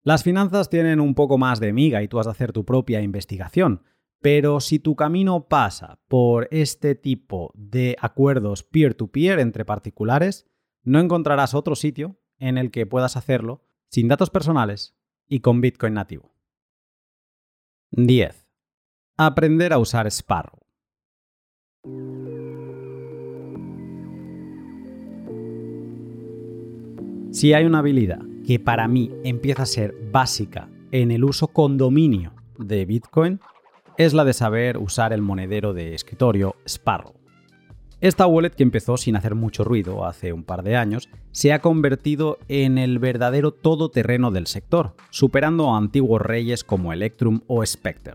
Las 0.04 0.24
finanzas 0.24 0.70
tienen 0.70 1.00
un 1.00 1.16
poco 1.16 1.38
más 1.38 1.60
de 1.60 1.74
miga 1.74 2.04
y 2.04 2.08
tú 2.08 2.20
has 2.20 2.28
de 2.28 2.32
hacer 2.32 2.52
tu 2.52 2.66
propia 2.66 3.02
investigación, 3.02 3.82
pero 4.22 4.60
si 4.60 4.80
tu 4.80 4.96
camino 4.96 5.48
pasa 5.48 6.00
por 6.08 6.48
este 6.52 6.96
tipo 6.96 7.52
de 7.56 7.96
acuerdos 8.00 8.64
peer-to-peer 8.64 9.38
-peer 9.38 9.42
entre 9.42 9.66
particulares, 9.66 10.46
no 10.86 11.00
encontrarás 11.00 11.54
otro 11.54 11.76
sitio 11.76 12.18
en 12.38 12.58
el 12.58 12.72
que 12.72 12.86
puedas 12.86 13.18
hacerlo 13.18 13.64
sin 13.90 14.08
datos 14.08 14.30
personales 14.30 14.96
y 15.28 15.40
con 15.40 15.60
Bitcoin 15.60 15.96
nativo. 15.96 16.32
10. 17.92 18.48
Aprender 19.18 19.74
a 19.74 19.80
usar 19.80 20.08
Sparrow. 20.08 20.60
Si 27.32 27.54
hay 27.54 27.66
una 27.66 27.80
habilidad 27.80 28.20
que 28.46 28.60
para 28.60 28.88
mí 28.88 29.12
empieza 29.24 29.64
a 29.64 29.68
ser 29.68 29.96
básica 30.12 30.70
en 30.92 31.12
el 31.12 31.24
uso 31.24 31.48
con 31.48 31.78
dominio 31.78 32.34
de 32.58 32.86
Bitcoin, 32.86 33.40
es 33.98 34.14
la 34.14 34.24
de 34.24 34.34
saber 34.34 34.78
usar 34.78 35.14
el 35.14 35.22
monedero 35.22 35.74
de 35.74 35.96
escritorio 35.96 36.56
Sparrow. 36.68 37.14
Esta 38.06 38.28
wallet 38.28 38.52
que 38.52 38.62
empezó 38.62 38.98
sin 38.98 39.16
hacer 39.16 39.34
mucho 39.34 39.64
ruido 39.64 40.06
hace 40.06 40.32
un 40.32 40.44
par 40.44 40.62
de 40.62 40.76
años, 40.76 41.10
se 41.32 41.54
ha 41.54 41.60
convertido 41.60 42.38
en 42.50 42.78
el 42.78 43.00
verdadero 43.00 43.52
todoterreno 43.52 44.30
del 44.30 44.46
sector, 44.46 44.94
superando 45.10 45.74
a 45.74 45.78
antiguos 45.80 46.22
reyes 46.22 46.64
como 46.64 46.94
Electrum 46.94 47.42
o 47.48 47.66
Spectre. 47.66 48.14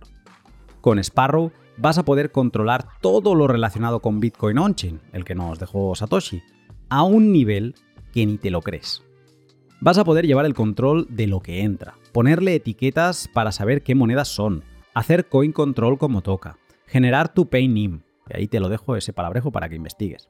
Con 0.80 1.00
Sparrow 1.00 1.50
vas 1.76 1.98
a 1.98 2.04
poder 2.04 2.30
controlar 2.30 2.86
todo 3.00 3.34
lo 3.34 3.48
relacionado 3.48 3.98
con 3.98 4.20
Bitcoin 4.20 4.58
On-Chain, 4.58 5.00
el 5.12 5.24
que 5.24 5.34
nos 5.34 5.58
dejó 5.58 5.92
Satoshi, 5.96 6.40
a 6.88 7.02
un 7.02 7.32
nivel 7.32 7.74
que 8.12 8.24
ni 8.24 8.38
te 8.38 8.50
lo 8.50 8.62
crees. 8.62 9.02
Vas 9.80 9.98
a 9.98 10.04
poder 10.04 10.24
llevar 10.24 10.46
el 10.46 10.54
control 10.54 11.08
de 11.10 11.26
lo 11.26 11.40
que 11.40 11.62
entra, 11.62 11.94
ponerle 12.12 12.54
etiquetas 12.54 13.26
para 13.26 13.50
saber 13.50 13.82
qué 13.82 13.96
monedas 13.96 14.28
son, 14.28 14.62
hacer 14.94 15.26
coin 15.28 15.50
control 15.50 15.98
como 15.98 16.22
toca, 16.22 16.58
generar 16.86 17.34
tu 17.34 17.48
Ahí 18.34 18.48
te 18.48 18.60
lo 18.60 18.68
dejo 18.68 18.96
ese 18.96 19.12
palabrejo 19.12 19.52
para 19.52 19.68
que 19.68 19.76
investigues. 19.76 20.28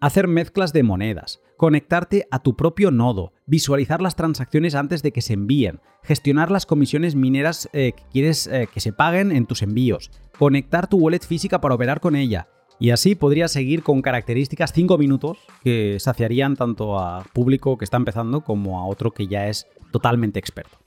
Hacer 0.00 0.26
mezclas 0.26 0.72
de 0.72 0.82
monedas, 0.82 1.40
conectarte 1.56 2.26
a 2.32 2.40
tu 2.40 2.56
propio 2.56 2.90
nodo, 2.90 3.32
visualizar 3.46 4.02
las 4.02 4.16
transacciones 4.16 4.74
antes 4.74 5.00
de 5.02 5.12
que 5.12 5.22
se 5.22 5.34
envíen, 5.34 5.80
gestionar 6.02 6.50
las 6.50 6.66
comisiones 6.66 7.14
mineras 7.14 7.68
eh, 7.72 7.92
que 7.92 8.02
quieres 8.10 8.48
eh, 8.48 8.68
que 8.72 8.80
se 8.80 8.92
paguen 8.92 9.30
en 9.30 9.46
tus 9.46 9.62
envíos, 9.62 10.10
conectar 10.38 10.88
tu 10.88 10.96
wallet 10.98 11.20
física 11.20 11.60
para 11.60 11.76
operar 11.76 12.00
con 12.00 12.16
ella. 12.16 12.48
Y 12.80 12.90
así 12.90 13.14
podrías 13.14 13.52
seguir 13.52 13.84
con 13.84 14.02
características 14.02 14.72
5 14.72 14.98
minutos 14.98 15.38
que 15.62 15.98
saciarían 16.00 16.56
tanto 16.56 16.98
a 16.98 17.22
público 17.32 17.78
que 17.78 17.84
está 17.84 17.96
empezando 17.96 18.40
como 18.40 18.80
a 18.80 18.86
otro 18.86 19.12
que 19.12 19.28
ya 19.28 19.46
es 19.46 19.68
totalmente 19.92 20.40
experto. 20.40 20.78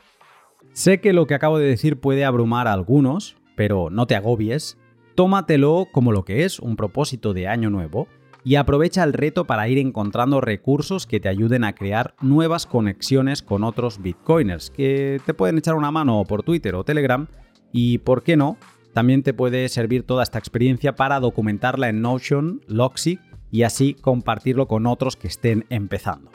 Sé 0.73 0.99
que 0.99 1.13
lo 1.13 1.25
que 1.25 1.35
acabo 1.35 1.57
de 1.57 1.67
decir 1.67 2.01
puede 2.01 2.25
abrumar 2.25 2.67
a 2.67 2.73
algunos, 2.73 3.37
pero 3.55 3.89
no 3.89 4.07
te 4.07 4.15
agobies, 4.15 4.77
Tómatelo 5.15 5.87
como 5.91 6.11
lo 6.11 6.25
que 6.25 6.43
es, 6.43 6.59
un 6.59 6.75
propósito 6.75 7.33
de 7.33 7.47
año 7.47 7.69
nuevo, 7.69 8.07
y 8.43 8.55
aprovecha 8.55 9.03
el 9.03 9.13
reto 9.13 9.45
para 9.45 9.67
ir 9.67 9.79
encontrando 9.79 10.39
recursos 10.39 11.07
que 11.07 11.19
te 11.19 11.29
ayuden 11.29 11.63
a 11.63 11.73
crear 11.73 12.13
nuevas 12.21 12.67
conexiones 12.67 13.41
con 13.41 13.63
otros 13.63 14.01
bitcoiners, 14.01 14.69
que 14.69 15.19
te 15.25 15.33
pueden 15.33 15.57
echar 15.57 15.75
una 15.75 15.89
mano 15.89 16.23
por 16.27 16.43
Twitter 16.43 16.75
o 16.75 16.83
Telegram, 16.83 17.27
y 17.71 17.97
por 17.99 18.23
qué 18.23 18.37
no, 18.37 18.57
también 18.93 19.23
te 19.23 19.33
puede 19.33 19.67
servir 19.69 20.03
toda 20.03 20.23
esta 20.23 20.37
experiencia 20.37 20.95
para 20.95 21.19
documentarla 21.19 21.89
en 21.89 22.01
Notion, 22.01 22.61
Loxy 22.67 23.19
y 23.51 23.63
así 23.63 23.93
compartirlo 23.93 24.67
con 24.67 24.85
otros 24.85 25.15
que 25.15 25.27
estén 25.27 25.65
empezando. 25.69 26.29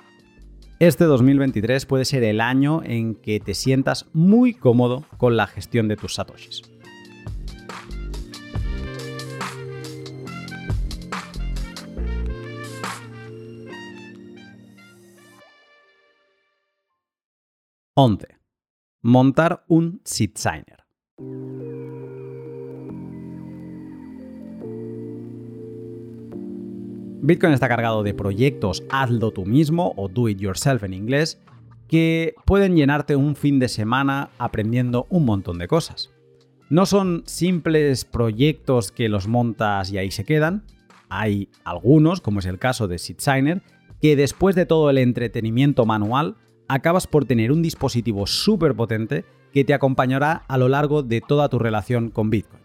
Este 0.79 1.05
2023 1.05 1.87
puede 1.87 2.07
ser 2.07 2.25
el 2.25 2.41
año 2.41 2.83
en 2.83 3.15
que 3.15 3.41
te 3.41 3.55
sientas 3.55 4.09
muy 4.15 4.55
cómodo 4.55 5.05
con 5.19 5.37
la 5.37 5.47
gestión 5.47 5.89
de 5.89 5.97
tus 5.97 6.15
satoshis. 6.15 6.70
11. 17.95 18.29
Montar 19.03 19.65
un 19.67 20.01
signer. 20.05 20.85
Bitcoin 27.23 27.53
está 27.53 27.69
cargado 27.69 28.05
de 28.05 28.15
proyectos 28.15 28.85
hazlo 28.91 29.33
tú 29.33 29.45
mismo 29.45 29.93
o 29.97 30.09
do 30.09 30.29
it 30.29 30.39
yourself 30.39 30.85
en 30.85 30.95
inglés 30.95 31.41
que 31.89 32.35
pueden 32.47 32.77
llenarte 32.77 33.17
un 33.17 33.35
fin 33.35 33.59
de 33.59 33.69
semana 33.69 34.31
aprendiendo 34.39 35.09
un 35.11 35.25
montón 35.25 35.59
de 35.59 35.67
cosas. 35.67 36.11
No 36.69 36.87
son 36.87 37.25
simples 37.27 38.05
proyectos 38.05 38.93
que 38.93 39.09
los 39.09 39.27
montas 39.27 39.91
y 39.91 39.99
ahí 39.99 40.13
se 40.13 40.25
quedan. 40.25 40.63
Hay 41.09 41.49
algunos, 41.65 42.21
como 42.21 42.39
es 42.39 42.47
el 42.47 42.61
caso 42.61 42.87
de 42.87 42.99
SeedSigner, 42.99 43.63
que 44.01 44.15
después 44.15 44.55
de 44.55 44.67
todo 44.67 44.91
el 44.91 44.99
entretenimiento 44.99 45.87
manual 45.87 46.37
acabas 46.75 47.07
por 47.07 47.25
tener 47.25 47.51
un 47.51 47.63
dispositivo 47.63 48.27
súper 48.27 48.75
potente 48.75 49.25
que 49.53 49.65
te 49.65 49.75
acompañará 49.75 50.45
a 50.47 50.57
lo 50.57 50.69
largo 50.69 51.03
de 51.03 51.21
toda 51.21 51.49
tu 51.49 51.59
relación 51.59 52.11
con 52.11 52.31
Bitcoin. 52.31 52.63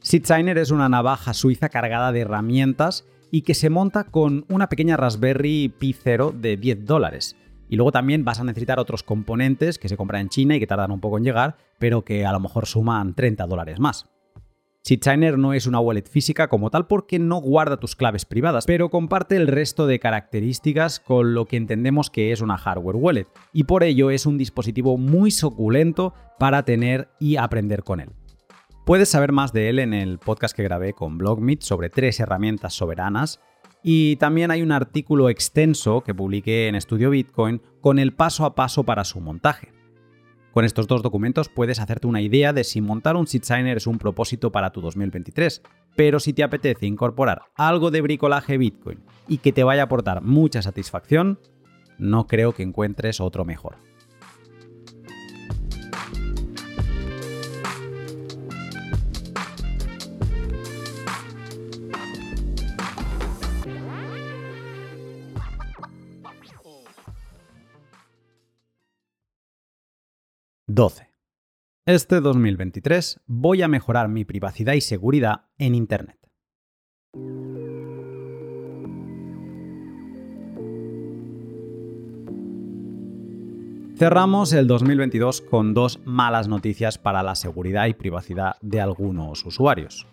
SeedSigner 0.00 0.58
es 0.58 0.70
una 0.70 0.88
navaja 0.88 1.32
suiza 1.32 1.70
cargada 1.70 2.12
de 2.12 2.20
herramientas 2.20 3.06
y 3.30 3.42
que 3.42 3.54
se 3.54 3.70
monta 3.70 4.04
con 4.04 4.44
una 4.48 4.68
pequeña 4.68 4.96
Raspberry 4.96 5.72
Pi 5.78 5.94
0 5.94 6.34
de 6.36 6.56
10 6.56 6.84
dólares. 6.84 7.36
Y 7.68 7.76
luego 7.76 7.90
también 7.90 8.24
vas 8.24 8.38
a 8.38 8.44
necesitar 8.44 8.78
otros 8.78 9.02
componentes 9.02 9.78
que 9.78 9.88
se 9.88 9.96
compran 9.96 10.20
en 10.20 10.28
China 10.28 10.56
y 10.56 10.60
que 10.60 10.66
tardan 10.66 10.92
un 10.92 11.00
poco 11.00 11.18
en 11.18 11.24
llegar, 11.24 11.56
pero 11.78 12.04
que 12.04 12.24
a 12.24 12.32
lo 12.32 12.38
mejor 12.38 12.66
suman 12.66 13.14
30 13.14 13.46
dólares 13.46 13.80
más. 13.80 14.06
SeedSigner 14.86 15.36
no 15.36 15.52
es 15.52 15.66
una 15.66 15.80
wallet 15.80 16.08
física 16.08 16.46
como 16.46 16.70
tal 16.70 16.86
porque 16.86 17.18
no 17.18 17.40
guarda 17.40 17.76
tus 17.76 17.96
claves 17.96 18.24
privadas, 18.24 18.66
pero 18.66 18.88
comparte 18.88 19.34
el 19.34 19.48
resto 19.48 19.88
de 19.88 19.98
características 19.98 21.00
con 21.00 21.34
lo 21.34 21.46
que 21.46 21.56
entendemos 21.56 22.08
que 22.08 22.30
es 22.30 22.40
una 22.40 22.56
hardware 22.56 22.94
wallet, 22.94 23.26
y 23.52 23.64
por 23.64 23.82
ello 23.82 24.10
es 24.10 24.26
un 24.26 24.38
dispositivo 24.38 24.96
muy 24.96 25.32
suculento 25.32 26.14
para 26.38 26.64
tener 26.64 27.08
y 27.18 27.34
aprender 27.34 27.82
con 27.82 27.98
él. 27.98 28.10
Puedes 28.84 29.08
saber 29.08 29.32
más 29.32 29.52
de 29.52 29.70
él 29.70 29.80
en 29.80 29.92
el 29.92 30.20
podcast 30.20 30.54
que 30.54 30.62
grabé 30.62 30.92
con 30.92 31.18
BlogMeet 31.18 31.62
sobre 31.62 31.90
tres 31.90 32.20
herramientas 32.20 32.72
soberanas 32.72 33.40
y 33.82 34.14
también 34.16 34.52
hay 34.52 34.62
un 34.62 34.70
artículo 34.70 35.30
extenso 35.30 36.02
que 36.02 36.14
publiqué 36.14 36.68
en 36.68 36.76
Estudio 36.76 37.10
Bitcoin 37.10 37.60
con 37.80 37.98
el 37.98 38.14
paso 38.14 38.44
a 38.44 38.54
paso 38.54 38.84
para 38.84 39.02
su 39.02 39.20
montaje. 39.20 39.75
Con 40.56 40.64
estos 40.64 40.88
dos 40.88 41.02
documentos 41.02 41.50
puedes 41.50 41.80
hacerte 41.80 42.06
una 42.06 42.22
idea 42.22 42.54
de 42.54 42.64
si 42.64 42.80
montar 42.80 43.14
un 43.16 43.26
signer 43.26 43.76
es 43.76 43.86
un 43.86 43.98
propósito 43.98 44.50
para 44.52 44.72
tu 44.72 44.80
2023, 44.80 45.60
pero 45.96 46.18
si 46.18 46.32
te 46.32 46.42
apetece 46.42 46.86
incorporar 46.86 47.42
algo 47.56 47.90
de 47.90 48.00
bricolaje 48.00 48.56
Bitcoin 48.56 49.00
y 49.28 49.36
que 49.36 49.52
te 49.52 49.64
vaya 49.64 49.82
a 49.82 49.84
aportar 49.84 50.22
mucha 50.22 50.62
satisfacción, 50.62 51.38
no 51.98 52.26
creo 52.26 52.54
que 52.54 52.62
encuentres 52.62 53.20
otro 53.20 53.44
mejor. 53.44 53.76
12. 70.76 71.08
Este 71.86 72.20
2023 72.20 73.22
voy 73.26 73.62
a 73.62 73.66
mejorar 73.66 74.10
mi 74.10 74.26
privacidad 74.26 74.74
y 74.74 74.82
seguridad 74.82 75.46
en 75.56 75.74
Internet. 75.74 76.18
Cerramos 83.96 84.52
el 84.52 84.66
2022 84.66 85.40
con 85.40 85.72
dos 85.72 85.98
malas 86.04 86.46
noticias 86.46 86.98
para 86.98 87.22
la 87.22 87.36
seguridad 87.36 87.86
y 87.86 87.94
privacidad 87.94 88.56
de 88.60 88.82
algunos 88.82 89.46
usuarios. 89.46 90.06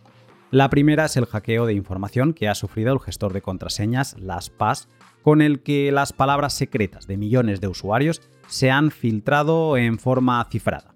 La 0.50 0.70
primera 0.70 1.04
es 1.04 1.18
el 1.18 1.26
hackeo 1.26 1.66
de 1.66 1.74
información 1.74 2.34
que 2.34 2.48
ha 2.48 2.56
sufrido 2.56 2.94
el 2.94 3.02
gestor 3.02 3.34
de 3.34 3.42
contraseñas 3.42 4.16
LastPass, 4.18 4.88
con 5.24 5.42
el 5.42 5.62
que 5.62 5.92
las 5.92 6.14
palabras 6.14 6.54
secretas 6.54 7.06
de 7.06 7.18
millones 7.18 7.60
de 7.60 7.68
usuarios 7.68 8.22
se 8.54 8.70
han 8.70 8.92
filtrado 8.92 9.78
en 9.78 9.98
forma 9.98 10.46
cifrada. 10.46 10.94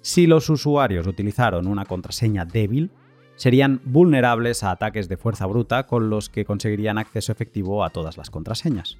Si 0.00 0.26
los 0.26 0.48
usuarios 0.48 1.06
utilizaron 1.06 1.66
una 1.66 1.84
contraseña 1.84 2.46
débil, 2.46 2.90
serían 3.36 3.82
vulnerables 3.84 4.64
a 4.64 4.70
ataques 4.70 5.06
de 5.06 5.18
fuerza 5.18 5.44
bruta 5.44 5.86
con 5.86 6.08
los 6.08 6.30
que 6.30 6.46
conseguirían 6.46 6.96
acceso 6.96 7.32
efectivo 7.32 7.84
a 7.84 7.90
todas 7.90 8.16
las 8.16 8.30
contraseñas. 8.30 8.96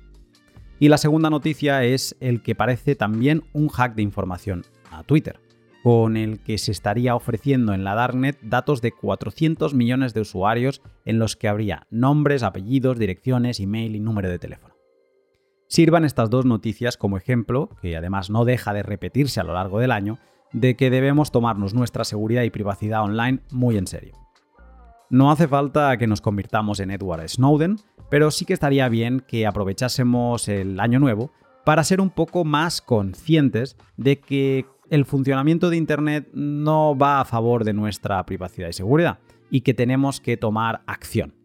Y 0.78 0.90
la 0.90 0.98
segunda 0.98 1.30
noticia 1.30 1.82
es 1.82 2.16
el 2.20 2.42
que 2.42 2.54
parece 2.54 2.96
también 2.96 3.44
un 3.54 3.68
hack 3.68 3.94
de 3.94 4.02
información 4.02 4.66
a 4.90 5.02
Twitter, 5.02 5.40
con 5.82 6.18
el 6.18 6.40
que 6.40 6.58
se 6.58 6.72
estaría 6.72 7.14
ofreciendo 7.14 7.72
en 7.72 7.82
la 7.82 7.94
Darknet 7.94 8.38
datos 8.42 8.82
de 8.82 8.92
400 8.92 9.72
millones 9.72 10.12
de 10.12 10.20
usuarios 10.20 10.82
en 11.06 11.18
los 11.18 11.34
que 11.34 11.48
habría 11.48 11.86
nombres, 11.88 12.42
apellidos, 12.42 12.98
direcciones, 12.98 13.58
email 13.58 13.96
y 13.96 14.00
número 14.00 14.28
de 14.28 14.38
teléfono. 14.38 14.69
Sirvan 15.70 16.04
estas 16.04 16.30
dos 16.30 16.46
noticias 16.46 16.96
como 16.96 17.16
ejemplo, 17.16 17.70
que 17.80 17.96
además 17.96 18.28
no 18.28 18.44
deja 18.44 18.74
de 18.74 18.82
repetirse 18.82 19.38
a 19.38 19.44
lo 19.44 19.54
largo 19.54 19.78
del 19.78 19.92
año, 19.92 20.18
de 20.52 20.74
que 20.74 20.90
debemos 20.90 21.30
tomarnos 21.30 21.74
nuestra 21.74 22.02
seguridad 22.02 22.42
y 22.42 22.50
privacidad 22.50 23.04
online 23.04 23.38
muy 23.52 23.76
en 23.76 23.86
serio. 23.86 24.16
No 25.10 25.30
hace 25.30 25.46
falta 25.46 25.96
que 25.96 26.08
nos 26.08 26.20
convirtamos 26.20 26.80
en 26.80 26.90
Edward 26.90 27.28
Snowden, 27.28 27.76
pero 28.08 28.32
sí 28.32 28.44
que 28.44 28.52
estaría 28.52 28.88
bien 28.88 29.20
que 29.20 29.46
aprovechásemos 29.46 30.48
el 30.48 30.80
año 30.80 30.98
nuevo 30.98 31.30
para 31.64 31.84
ser 31.84 32.00
un 32.00 32.10
poco 32.10 32.44
más 32.44 32.82
conscientes 32.82 33.76
de 33.96 34.18
que 34.18 34.66
el 34.90 35.04
funcionamiento 35.04 35.70
de 35.70 35.76
Internet 35.76 36.30
no 36.34 36.98
va 36.98 37.20
a 37.20 37.24
favor 37.24 37.62
de 37.62 37.74
nuestra 37.74 38.26
privacidad 38.26 38.70
y 38.70 38.72
seguridad 38.72 39.20
y 39.50 39.60
que 39.60 39.72
tenemos 39.72 40.20
que 40.20 40.36
tomar 40.36 40.82
acción. 40.88 41.39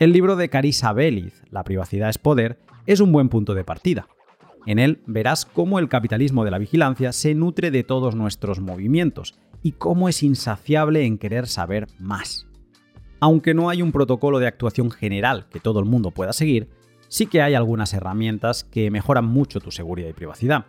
El 0.00 0.12
libro 0.12 0.34
de 0.34 0.48
Carissa 0.48 0.92
Belliz, 0.92 1.44
La 1.50 1.62
privacidad 1.62 2.08
es 2.08 2.18
poder, 2.18 2.58
es 2.84 2.98
un 2.98 3.12
buen 3.12 3.28
punto 3.28 3.54
de 3.54 3.62
partida. 3.62 4.08
En 4.66 4.80
él 4.80 5.00
verás 5.06 5.46
cómo 5.46 5.78
el 5.78 5.88
capitalismo 5.88 6.44
de 6.44 6.50
la 6.50 6.58
vigilancia 6.58 7.12
se 7.12 7.32
nutre 7.34 7.70
de 7.70 7.84
todos 7.84 8.16
nuestros 8.16 8.58
movimientos 8.58 9.38
y 9.62 9.72
cómo 9.72 10.08
es 10.08 10.24
insaciable 10.24 11.04
en 11.04 11.16
querer 11.16 11.46
saber 11.46 11.86
más. 12.00 12.48
Aunque 13.20 13.54
no 13.54 13.70
hay 13.70 13.82
un 13.82 13.92
protocolo 13.92 14.40
de 14.40 14.48
actuación 14.48 14.90
general 14.90 15.46
que 15.48 15.60
todo 15.60 15.78
el 15.78 15.86
mundo 15.86 16.10
pueda 16.10 16.32
seguir, 16.32 16.68
sí 17.06 17.26
que 17.26 17.40
hay 17.40 17.54
algunas 17.54 17.94
herramientas 17.94 18.64
que 18.64 18.90
mejoran 18.90 19.26
mucho 19.26 19.60
tu 19.60 19.70
seguridad 19.70 20.08
y 20.08 20.12
privacidad. 20.14 20.66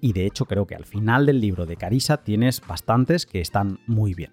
Y 0.00 0.12
de 0.12 0.24
hecho 0.24 0.44
creo 0.44 0.66
que 0.66 0.76
al 0.76 0.84
final 0.84 1.26
del 1.26 1.40
libro 1.40 1.66
de 1.66 1.76
Carisa 1.76 2.18
tienes 2.18 2.62
bastantes 2.64 3.26
que 3.26 3.40
están 3.40 3.80
muy 3.88 4.14
bien. 4.14 4.30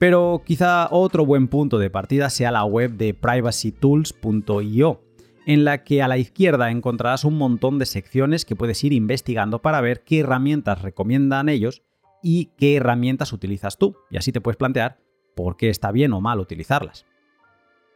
Pero 0.00 0.42
quizá 0.46 0.88
otro 0.90 1.26
buen 1.26 1.46
punto 1.46 1.78
de 1.78 1.90
partida 1.90 2.30
sea 2.30 2.50
la 2.50 2.64
web 2.64 2.92
de 2.92 3.12
privacytools.io, 3.12 5.04
en 5.44 5.64
la 5.66 5.84
que 5.84 6.02
a 6.02 6.08
la 6.08 6.16
izquierda 6.16 6.70
encontrarás 6.70 7.26
un 7.26 7.36
montón 7.36 7.78
de 7.78 7.84
secciones 7.84 8.46
que 8.46 8.56
puedes 8.56 8.82
ir 8.82 8.94
investigando 8.94 9.60
para 9.60 9.82
ver 9.82 10.02
qué 10.02 10.20
herramientas 10.20 10.80
recomiendan 10.80 11.50
ellos 11.50 11.82
y 12.22 12.46
qué 12.56 12.76
herramientas 12.76 13.34
utilizas 13.34 13.76
tú. 13.76 13.94
Y 14.10 14.16
así 14.16 14.32
te 14.32 14.40
puedes 14.40 14.56
plantear 14.56 15.02
por 15.36 15.58
qué 15.58 15.68
está 15.68 15.92
bien 15.92 16.14
o 16.14 16.22
mal 16.22 16.40
utilizarlas. 16.40 17.04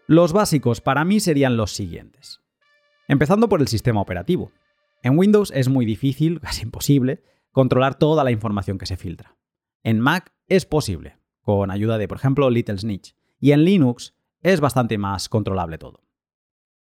Los 0.06 0.34
básicos 0.34 0.82
para 0.82 1.06
mí 1.06 1.20
serían 1.20 1.56
los 1.56 1.72
siguientes. 1.72 2.42
Empezando 3.08 3.48
por 3.48 3.62
el 3.62 3.68
sistema 3.68 4.02
operativo. 4.02 4.52
En 5.02 5.16
Windows 5.16 5.50
es 5.54 5.70
muy 5.70 5.86
difícil, 5.86 6.38
casi 6.42 6.64
imposible, 6.64 7.22
controlar 7.50 7.94
toda 7.94 8.24
la 8.24 8.30
información 8.30 8.76
que 8.76 8.84
se 8.84 8.98
filtra. 8.98 9.38
En 9.82 10.00
Mac 10.00 10.34
es 10.48 10.66
posible, 10.66 11.16
con 11.44 11.70
ayuda 11.70 11.98
de, 11.98 12.08
por 12.08 12.16
ejemplo, 12.18 12.50
Little 12.50 12.78
Snitch. 12.78 13.14
Y 13.38 13.52
en 13.52 13.64
Linux 13.64 14.14
es 14.40 14.60
bastante 14.60 14.98
más 14.98 15.28
controlable 15.28 15.78
todo. 15.78 16.02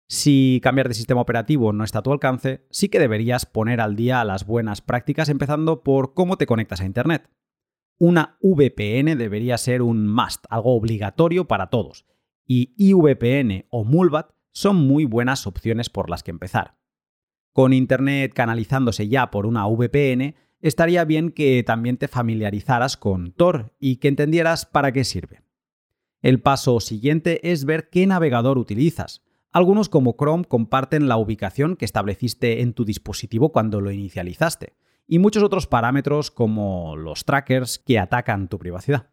Si 0.09 0.61
cambiar 0.62 0.88
de 0.88 0.94
sistema 0.94 1.22
operativo 1.22 1.72
no 1.72 1.84
está 1.84 2.00
a 2.00 2.03
tu 2.03 2.12
alcance, 2.12 2.66
sí 2.70 2.90
que 2.90 2.98
deberías 2.98 3.46
poner 3.46 3.80
al 3.80 3.96
día 3.96 4.22
las 4.24 4.46
buenas 4.46 4.82
prácticas 4.82 5.30
empezando 5.30 5.82
por 5.82 6.12
cómo 6.12 6.36
te 6.36 6.46
conectas 6.46 6.82
a 6.82 6.84
Internet. 6.84 7.30
Una 7.98 8.36
VPN 8.42 9.16
debería 9.16 9.57
ser 9.57 9.80
un 9.80 10.07
must, 10.07 10.44
algo 10.50 10.74
obligatorio 10.74 11.48
para 11.48 11.70
todos, 11.70 12.05
y 12.46 12.74
IVPN 12.76 13.66
o 13.70 13.84
Mulbat 13.84 14.32
son 14.53 14.76
muy 14.76 15.07
buenas 15.07 15.46
opciones 15.46 15.88
por 15.88 16.11
las 16.11 16.22
que 16.22 16.30
empezar. 16.30 16.76
Con 17.55 17.72
Internet 17.72 18.34
canalizándose 18.34 19.09
ya 19.09 19.30
por 19.30 19.46
una 19.46 19.66
VPN, 19.66 20.34
estaría 20.62 21.04
bien 21.04 21.30
que 21.30 21.62
también 21.64 21.98
te 21.98 22.08
familiarizaras 22.08 22.96
con 22.96 23.32
Tor 23.32 23.74
y 23.78 23.96
que 23.96 24.08
entendieras 24.08 24.64
para 24.64 24.92
qué 24.92 25.04
sirve. 25.04 25.42
El 26.22 26.40
paso 26.40 26.80
siguiente 26.80 27.50
es 27.52 27.64
ver 27.64 27.90
qué 27.90 28.06
navegador 28.06 28.56
utilizas. 28.56 29.22
Algunos 29.50 29.88
como 29.88 30.16
Chrome 30.16 30.44
comparten 30.44 31.08
la 31.08 31.18
ubicación 31.18 31.76
que 31.76 31.84
estableciste 31.84 32.62
en 32.62 32.72
tu 32.72 32.84
dispositivo 32.84 33.52
cuando 33.52 33.80
lo 33.80 33.90
inicializaste, 33.90 34.74
y 35.06 35.18
muchos 35.18 35.42
otros 35.42 35.66
parámetros 35.66 36.30
como 36.30 36.96
los 36.96 37.24
trackers 37.24 37.78
que 37.78 37.98
atacan 37.98 38.48
tu 38.48 38.58
privacidad. 38.58 39.10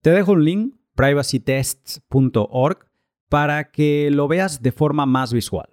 Te 0.00 0.10
dejo 0.10 0.32
un 0.32 0.44
link, 0.44 0.74
privacytests.org, 0.94 2.86
para 3.28 3.70
que 3.70 4.08
lo 4.10 4.28
veas 4.28 4.62
de 4.62 4.72
forma 4.72 5.04
más 5.04 5.32
visual. 5.32 5.68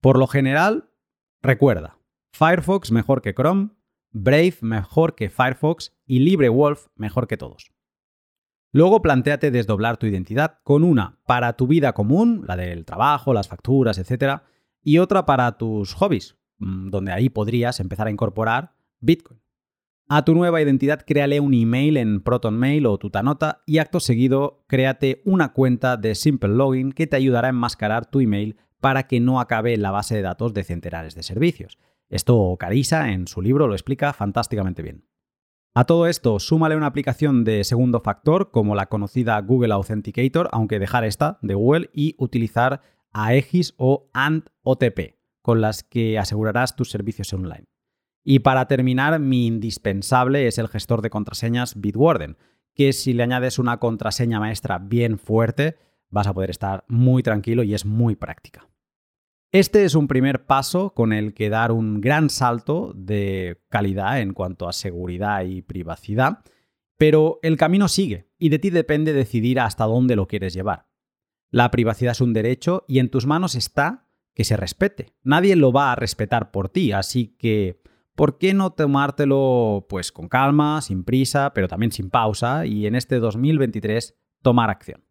Por 0.00 0.18
lo 0.18 0.26
general, 0.26 0.90
recuerda, 1.42 1.98
Firefox 2.32 2.92
mejor 2.92 3.20
que 3.20 3.34
Chrome, 3.34 3.70
Brave 4.10 4.56
mejor 4.62 5.14
que 5.14 5.30
Firefox 5.30 5.96
y 6.06 6.20
LibreWolf 6.20 6.86
mejor 6.96 7.26
que 7.28 7.36
todos. 7.36 7.72
Luego 8.72 9.00
planteate 9.00 9.50
desdoblar 9.50 9.96
tu 9.96 10.06
identidad 10.06 10.58
con 10.62 10.84
una 10.84 11.18
para 11.26 11.54
tu 11.54 11.66
vida 11.66 11.94
común, 11.94 12.44
la 12.46 12.56
del 12.56 12.84
trabajo, 12.84 13.32
las 13.32 13.48
facturas, 13.48 13.98
etc. 13.98 14.42
Y 14.82 14.98
otra 14.98 15.24
para 15.24 15.56
tus 15.56 15.94
hobbies, 15.94 16.36
mm, 16.58 16.90
donde 16.90 17.12
ahí 17.12 17.30
podrías 17.30 17.80
empezar 17.80 18.06
a 18.06 18.10
incorporar 18.10 18.74
Bitcoin. 19.00 19.40
A 20.10 20.24
tu 20.24 20.34
nueva 20.34 20.62
identidad 20.62 21.02
créale 21.06 21.38
un 21.38 21.52
email 21.52 21.98
en 21.98 22.22
ProtonMail 22.22 22.86
o 22.86 22.96
Tutanota 22.98 23.62
y 23.66 23.76
acto 23.76 24.00
seguido 24.00 24.64
créate 24.66 25.20
una 25.26 25.52
cuenta 25.52 25.98
de 25.98 26.14
Simple 26.14 26.48
Login 26.48 26.92
que 26.92 27.06
te 27.06 27.16
ayudará 27.16 27.48
a 27.48 27.50
enmascarar 27.50 28.06
tu 28.06 28.20
email 28.20 28.56
para 28.80 29.06
que 29.06 29.20
no 29.20 29.38
acabe 29.38 29.74
en 29.74 29.82
la 29.82 29.90
base 29.90 30.14
de 30.14 30.22
datos 30.22 30.54
de 30.54 30.64
centenares 30.64 31.14
de 31.14 31.22
servicios. 31.22 31.78
Esto 32.08 32.56
Carisa 32.58 33.10
en 33.10 33.26
su 33.26 33.42
libro 33.42 33.66
lo 33.68 33.74
explica 33.74 34.12
fantásticamente 34.12 34.82
bien. 34.82 35.04
A 35.74 35.84
todo 35.84 36.06
esto, 36.06 36.40
súmale 36.40 36.76
una 36.76 36.86
aplicación 36.86 37.44
de 37.44 37.62
segundo 37.62 38.00
factor 38.00 38.50
como 38.50 38.74
la 38.74 38.86
conocida 38.86 39.40
Google 39.40 39.74
Authenticator, 39.74 40.48
aunque 40.52 40.78
dejar 40.78 41.04
esta 41.04 41.38
de 41.42 41.54
Google 41.54 41.90
y 41.92 42.14
utilizar 42.18 42.80
Aegis 43.12 43.74
o 43.76 44.10
ANT 44.12 44.48
OTP, 44.62 45.16
con 45.42 45.60
las 45.60 45.84
que 45.84 46.18
asegurarás 46.18 46.74
tus 46.74 46.90
servicios 46.90 47.32
online. 47.32 47.66
Y 48.24 48.40
para 48.40 48.66
terminar, 48.66 49.20
mi 49.20 49.46
indispensable 49.46 50.46
es 50.46 50.58
el 50.58 50.68
gestor 50.68 51.00
de 51.00 51.10
contraseñas 51.10 51.80
Bitwarden, 51.80 52.36
que 52.74 52.92
si 52.92 53.12
le 53.12 53.22
añades 53.22 53.58
una 53.58 53.78
contraseña 53.78 54.40
maestra 54.40 54.78
bien 54.78 55.18
fuerte, 55.18 55.76
vas 56.10 56.26
a 56.26 56.34
poder 56.34 56.50
estar 56.50 56.84
muy 56.88 57.22
tranquilo 57.22 57.62
y 57.62 57.74
es 57.74 57.84
muy 57.84 58.16
práctica. 58.16 58.68
Este 59.50 59.84
es 59.84 59.94
un 59.94 60.08
primer 60.08 60.44
paso 60.44 60.92
con 60.92 61.14
el 61.14 61.32
que 61.32 61.48
dar 61.48 61.72
un 61.72 62.02
gran 62.02 62.28
salto 62.28 62.92
de 62.94 63.62
calidad 63.70 64.20
en 64.20 64.34
cuanto 64.34 64.68
a 64.68 64.74
seguridad 64.74 65.42
y 65.44 65.62
privacidad, 65.62 66.44
Pero 66.98 67.38
el 67.42 67.56
camino 67.56 67.86
sigue 67.86 68.28
y 68.38 68.48
de 68.48 68.58
ti 68.58 68.70
depende 68.70 69.12
decidir 69.12 69.60
hasta 69.60 69.84
dónde 69.84 70.16
lo 70.16 70.26
quieres 70.26 70.52
llevar. 70.52 70.88
La 71.48 71.70
privacidad 71.70 72.10
es 72.10 72.20
un 72.20 72.32
derecho 72.32 72.84
y 72.88 72.98
en 72.98 73.08
tus 73.08 73.24
manos 73.24 73.54
está 73.54 74.08
que 74.34 74.42
se 74.42 74.56
respete. 74.56 75.14
Nadie 75.22 75.54
lo 75.54 75.70
va 75.72 75.92
a 75.92 75.94
respetar 75.94 76.50
por 76.50 76.68
ti, 76.68 76.90
así 76.90 77.36
que 77.38 77.80
¿por 78.16 78.36
qué 78.36 78.52
no 78.52 78.72
tomártelo 78.72 79.86
pues 79.88 80.10
con 80.10 80.28
calma, 80.28 80.82
sin 80.82 81.04
prisa, 81.04 81.52
pero 81.54 81.68
también 81.68 81.92
sin 81.92 82.10
pausa 82.10 82.66
y 82.66 82.86
en 82.86 82.96
este 82.96 83.20
2023 83.20 84.18
tomar 84.42 84.68
acción? 84.68 85.07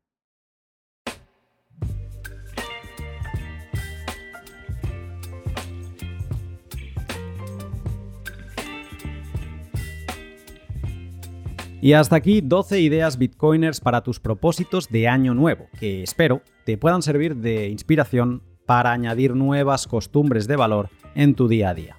Y 11.87 11.93
hasta 11.93 12.17
aquí 12.17 12.41
12 12.41 12.81
ideas 12.81 13.17
bitcoiners 13.17 13.79
para 13.79 14.01
tus 14.01 14.19
propósitos 14.19 14.89
de 14.89 15.07
año 15.07 15.33
nuevo, 15.33 15.69
que 15.79 16.03
espero 16.03 16.41
te 16.65 16.77
puedan 16.77 17.01
servir 17.01 17.37
de 17.37 17.69
inspiración 17.69 18.43
para 18.65 18.91
añadir 18.91 19.33
nuevas 19.35 19.87
costumbres 19.87 20.47
de 20.47 20.57
valor 20.57 20.89
en 21.15 21.33
tu 21.33 21.47
día 21.47 21.69
a 21.69 21.73
día. 21.73 21.95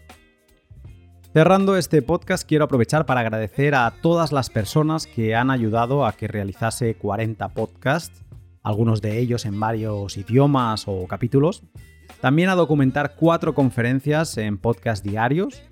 Cerrando 1.33 1.75
este 1.79 2.03
podcast, 2.03 2.47
quiero 2.47 2.67
aprovechar 2.67 3.07
para 3.07 3.21
agradecer 3.21 3.75
a 3.75 3.91
todas 4.03 4.31
las 4.31 4.51
personas 4.51 5.07
que 5.07 5.35
han 5.35 5.51
ayudado 5.51 6.05
a 6.05 6.13
que 6.13 6.29
realizase 6.29 6.95
40 6.95 7.49
podcasts, 7.55 8.27
algunos 8.63 9.01
de 9.01 9.19
ellos 9.19 9.47
en 9.47 9.59
varios 9.59 10.19
idiomas 10.19 10.85
o 10.87 11.07
capítulos, 11.07 11.63
también 12.21 12.51
a 12.51 12.57
documentar 12.57 13.15
cuatro 13.17 13.55
conferencias 13.55 14.37
en 14.37 14.59
podcast 14.59 15.03
diarios, 15.03 15.63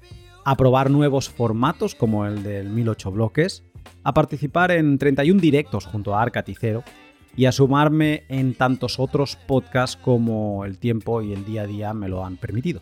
a 0.47 0.57
probar 0.57 0.91
nuevos 0.91 1.29
formatos 1.29 1.95
como 1.95 2.25
el 2.25 2.43
del 2.43 2.71
1008 2.71 3.11
bloques, 3.11 3.63
a 4.03 4.15
participar 4.15 4.71
en 4.71 4.99
31 4.99 5.41
directos 5.41 5.87
junto 5.87 6.15
a 6.15 6.23
Arcaticero 6.23 6.85
y 7.37 7.45
a 7.45 7.53
sumarme 7.53 8.25
en 8.29 8.55
tantos 8.55 8.99
otros 8.99 9.37
podcasts 9.47 9.97
como 9.97 10.65
el 10.65 10.79
tiempo 10.79 11.23
y 11.23 11.33
el 11.33 11.45
día 11.45 11.63
a 11.63 11.67
día 11.67 11.95
me 11.95 12.09
lo 12.09 12.25
han 12.25 12.37
permitido. 12.37 12.81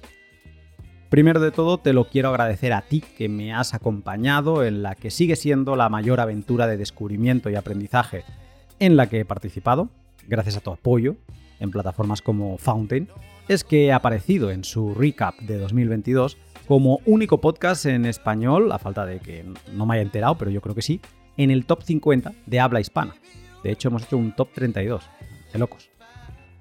Primero 1.10 1.40
de 1.40 1.50
todo, 1.50 1.78
te 1.78 1.92
lo 1.92 2.08
quiero 2.08 2.30
agradecer 2.30 2.72
a 2.72 2.82
ti 2.82 3.00
que 3.16 3.28
me 3.28 3.52
has 3.52 3.74
acompañado 3.74 4.64
en 4.64 4.82
la 4.82 4.94
que 4.94 5.10
sigue 5.10 5.36
siendo 5.36 5.76
la 5.76 5.88
mayor 5.88 6.20
aventura 6.20 6.66
de 6.66 6.76
descubrimiento 6.76 7.50
y 7.50 7.54
aprendizaje 7.54 8.24
en 8.80 8.96
la 8.96 9.08
que 9.08 9.20
he 9.20 9.24
participado, 9.24 9.90
gracias 10.26 10.56
a 10.56 10.60
tu 10.60 10.70
apoyo 10.70 11.16
en 11.60 11.70
plataformas 11.70 12.20
como 12.20 12.58
Fountain, 12.58 13.08
es 13.48 13.62
que 13.62 13.86
he 13.86 13.92
aparecido 13.92 14.50
en 14.50 14.64
su 14.64 14.94
recap 14.94 15.38
de 15.40 15.58
2022 15.58 16.36
como 16.66 17.00
único 17.06 17.40
podcast 17.40 17.86
en 17.86 18.06
español, 18.06 18.72
a 18.72 18.78
falta 18.78 19.04
de 19.04 19.20
que 19.20 19.44
no 19.72 19.86
me 19.86 19.94
haya 19.94 20.02
enterado, 20.02 20.36
pero 20.36 20.50
yo 20.50 20.60
creo 20.60 20.74
que 20.74 20.82
sí, 20.82 21.00
en 21.36 21.50
el 21.50 21.66
top 21.66 21.82
50 21.82 22.32
de 22.46 22.60
habla 22.60 22.80
hispana. 22.80 23.14
De 23.62 23.72
hecho, 23.72 23.88
hemos 23.88 24.04
hecho 24.04 24.16
un 24.16 24.34
top 24.34 24.48
32. 24.54 25.04
De 25.52 25.58
locos. 25.58 25.90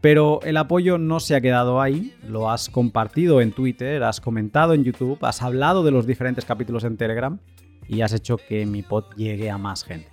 Pero 0.02 0.42
el 0.44 0.58
apoyo 0.58 0.98
no 0.98 1.20
se 1.20 1.36
ha 1.36 1.42
quedado 1.42 1.82
ahí, 1.82 2.14
lo 2.28 2.50
has 2.50 2.70
compartido 2.70 3.40
en 3.40 3.54
Twitter, 3.54 4.04
has 4.04 4.20
comentado 4.20 4.74
en 4.74 4.84
YouTube, 4.84 5.18
has 5.22 5.42
hablado 5.42 5.84
de 5.84 5.92
los 5.92 6.06
diferentes 6.06 6.44
capítulos 6.44 6.84
en 6.84 6.98
Telegram 6.98 7.40
y 7.88 8.02
has 8.02 8.12
hecho 8.12 8.36
que 8.36 8.66
mi 8.66 8.82
pod 8.82 9.06
llegue 9.16 9.50
a 9.50 9.58
más 9.58 9.86
gente. 9.86 10.10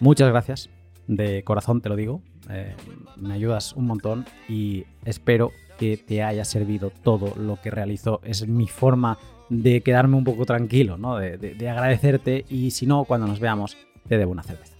Muchas 0.00 0.30
gracias, 0.30 0.70
de 1.06 1.44
corazón 1.44 1.82
te 1.82 1.90
lo 1.90 1.96
digo, 1.96 2.22
eh, 2.48 2.74
me 3.16 3.34
ayudas 3.34 3.74
un 3.74 3.86
montón 3.86 4.24
y 4.48 4.86
espero 5.04 5.52
que 5.78 5.96
te 5.96 6.22
haya 6.22 6.44
servido 6.44 6.90
todo 6.90 7.34
lo 7.36 7.60
que 7.60 7.70
realizó. 7.70 8.20
Es 8.24 8.46
mi 8.46 8.66
forma 8.66 9.18
de 9.48 9.80
quedarme 9.80 10.16
un 10.16 10.24
poco 10.24 10.44
tranquilo, 10.44 10.98
¿no? 10.98 11.16
de, 11.16 11.68
agradecerte 11.68 12.44
y 12.50 12.72
si 12.72 12.86
no, 12.86 13.04
cuando 13.04 13.26
nos 13.26 13.40
veamos, 13.40 13.78
te 14.06 14.18
debo 14.18 14.32
una 14.32 14.42
cerveza. 14.42 14.74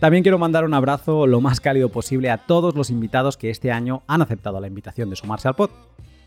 También 0.00 0.24
quiero 0.24 0.38
mandar 0.38 0.64
un 0.64 0.74
abrazo 0.74 1.26
lo 1.26 1.40
más 1.40 1.60
cálido 1.60 1.90
posible 1.90 2.30
a 2.30 2.38
todos 2.38 2.74
los 2.74 2.90
invitados 2.90 3.36
que 3.36 3.50
este 3.50 3.70
año 3.70 4.02
han 4.08 4.22
aceptado 4.22 4.60
la 4.60 4.66
invitación 4.66 5.08
de 5.08 5.16
sumarse 5.16 5.46
al 5.46 5.54
pod. 5.54 5.70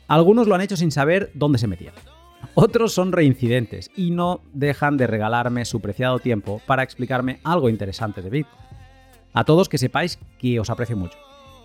Algunos 0.07 0.47
lo 0.47 0.55
han 0.55 0.61
hecho 0.61 0.77
sin 0.77 0.91
saber 0.91 1.31
dónde 1.33 1.59
se 1.59 1.67
metían. 1.67 1.93
Otros 2.53 2.93
son 2.93 3.11
reincidentes 3.11 3.91
y 3.95 4.11
no 4.11 4.39
dejan 4.53 4.95
de 4.95 5.07
regalarme 5.07 5.65
su 5.65 5.81
preciado 5.81 6.19
tiempo 6.19 6.61
para 6.65 6.83
explicarme 6.83 7.39
algo 7.43 7.69
interesante 7.69 8.21
de 8.21 8.29
Bitcoin. 8.29 8.61
A 9.33 9.43
todos 9.43 9.67
que 9.67 9.77
sepáis 9.77 10.17
que 10.39 10.59
os 10.59 10.69
aprecio 10.69 10.95
mucho 10.95 11.17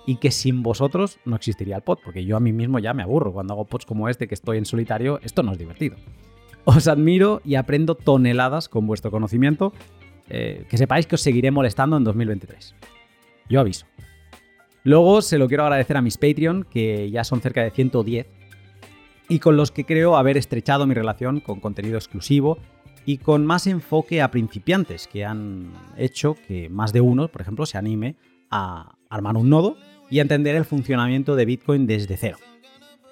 y 0.06 0.16
que 0.16 0.30
sin 0.30 0.62
vosotros 0.62 1.18
no 1.24 1.36
existiría 1.36 1.76
el 1.76 1.82
pod, 1.82 1.98
porque 2.04 2.24
yo 2.24 2.36
a 2.36 2.40
mí 2.40 2.52
mismo 2.52 2.78
ya 2.78 2.94
me 2.94 3.02
aburro 3.02 3.32
cuando 3.32 3.54
hago 3.54 3.66
pods 3.66 3.86
como 3.86 4.08
este 4.08 4.28
que 4.28 4.34
estoy 4.34 4.58
en 4.58 4.64
solitario, 4.64 5.20
esto 5.22 5.42
no 5.42 5.52
es 5.52 5.58
divertido. 5.58 5.96
Os 6.64 6.86
admiro 6.88 7.40
y 7.44 7.56
aprendo 7.56 7.94
toneladas 7.94 8.68
con 8.68 8.86
vuestro 8.86 9.10
conocimiento, 9.10 9.72
eh, 10.28 10.64
que 10.68 10.78
sepáis 10.78 11.06
que 11.06 11.16
os 11.16 11.20
seguiré 11.20 11.50
molestando 11.50 11.96
en 11.96 12.04
2023. 12.04 12.74
Yo 13.48 13.60
aviso. 13.60 13.86
Luego 14.84 15.22
se 15.22 15.38
lo 15.38 15.48
quiero 15.48 15.64
agradecer 15.64 15.96
a 15.96 16.02
mis 16.02 16.18
Patreon, 16.18 16.64
que 16.64 17.10
ya 17.10 17.24
son 17.24 17.40
cerca 17.40 17.62
de 17.62 17.70
110, 17.70 18.26
y 19.28 19.38
con 19.38 19.56
los 19.56 19.70
que 19.70 19.84
creo 19.84 20.16
haber 20.16 20.36
estrechado 20.36 20.86
mi 20.86 20.94
relación 20.94 21.40
con 21.40 21.60
contenido 21.60 21.96
exclusivo 21.96 22.58
y 23.04 23.18
con 23.18 23.46
más 23.46 23.66
enfoque 23.66 24.22
a 24.22 24.30
principiantes, 24.30 25.06
que 25.06 25.24
han 25.24 25.72
hecho 25.96 26.36
que 26.46 26.68
más 26.68 26.92
de 26.92 27.00
uno, 27.00 27.28
por 27.28 27.42
ejemplo, 27.42 27.66
se 27.66 27.78
anime 27.78 28.16
a 28.50 28.96
armar 29.08 29.36
un 29.36 29.48
nodo 29.50 29.76
y 30.12 30.20
entender 30.20 30.54
el 30.56 30.66
funcionamiento 30.66 31.36
de 31.36 31.46
Bitcoin 31.46 31.86
desde 31.86 32.18
cero. 32.18 32.36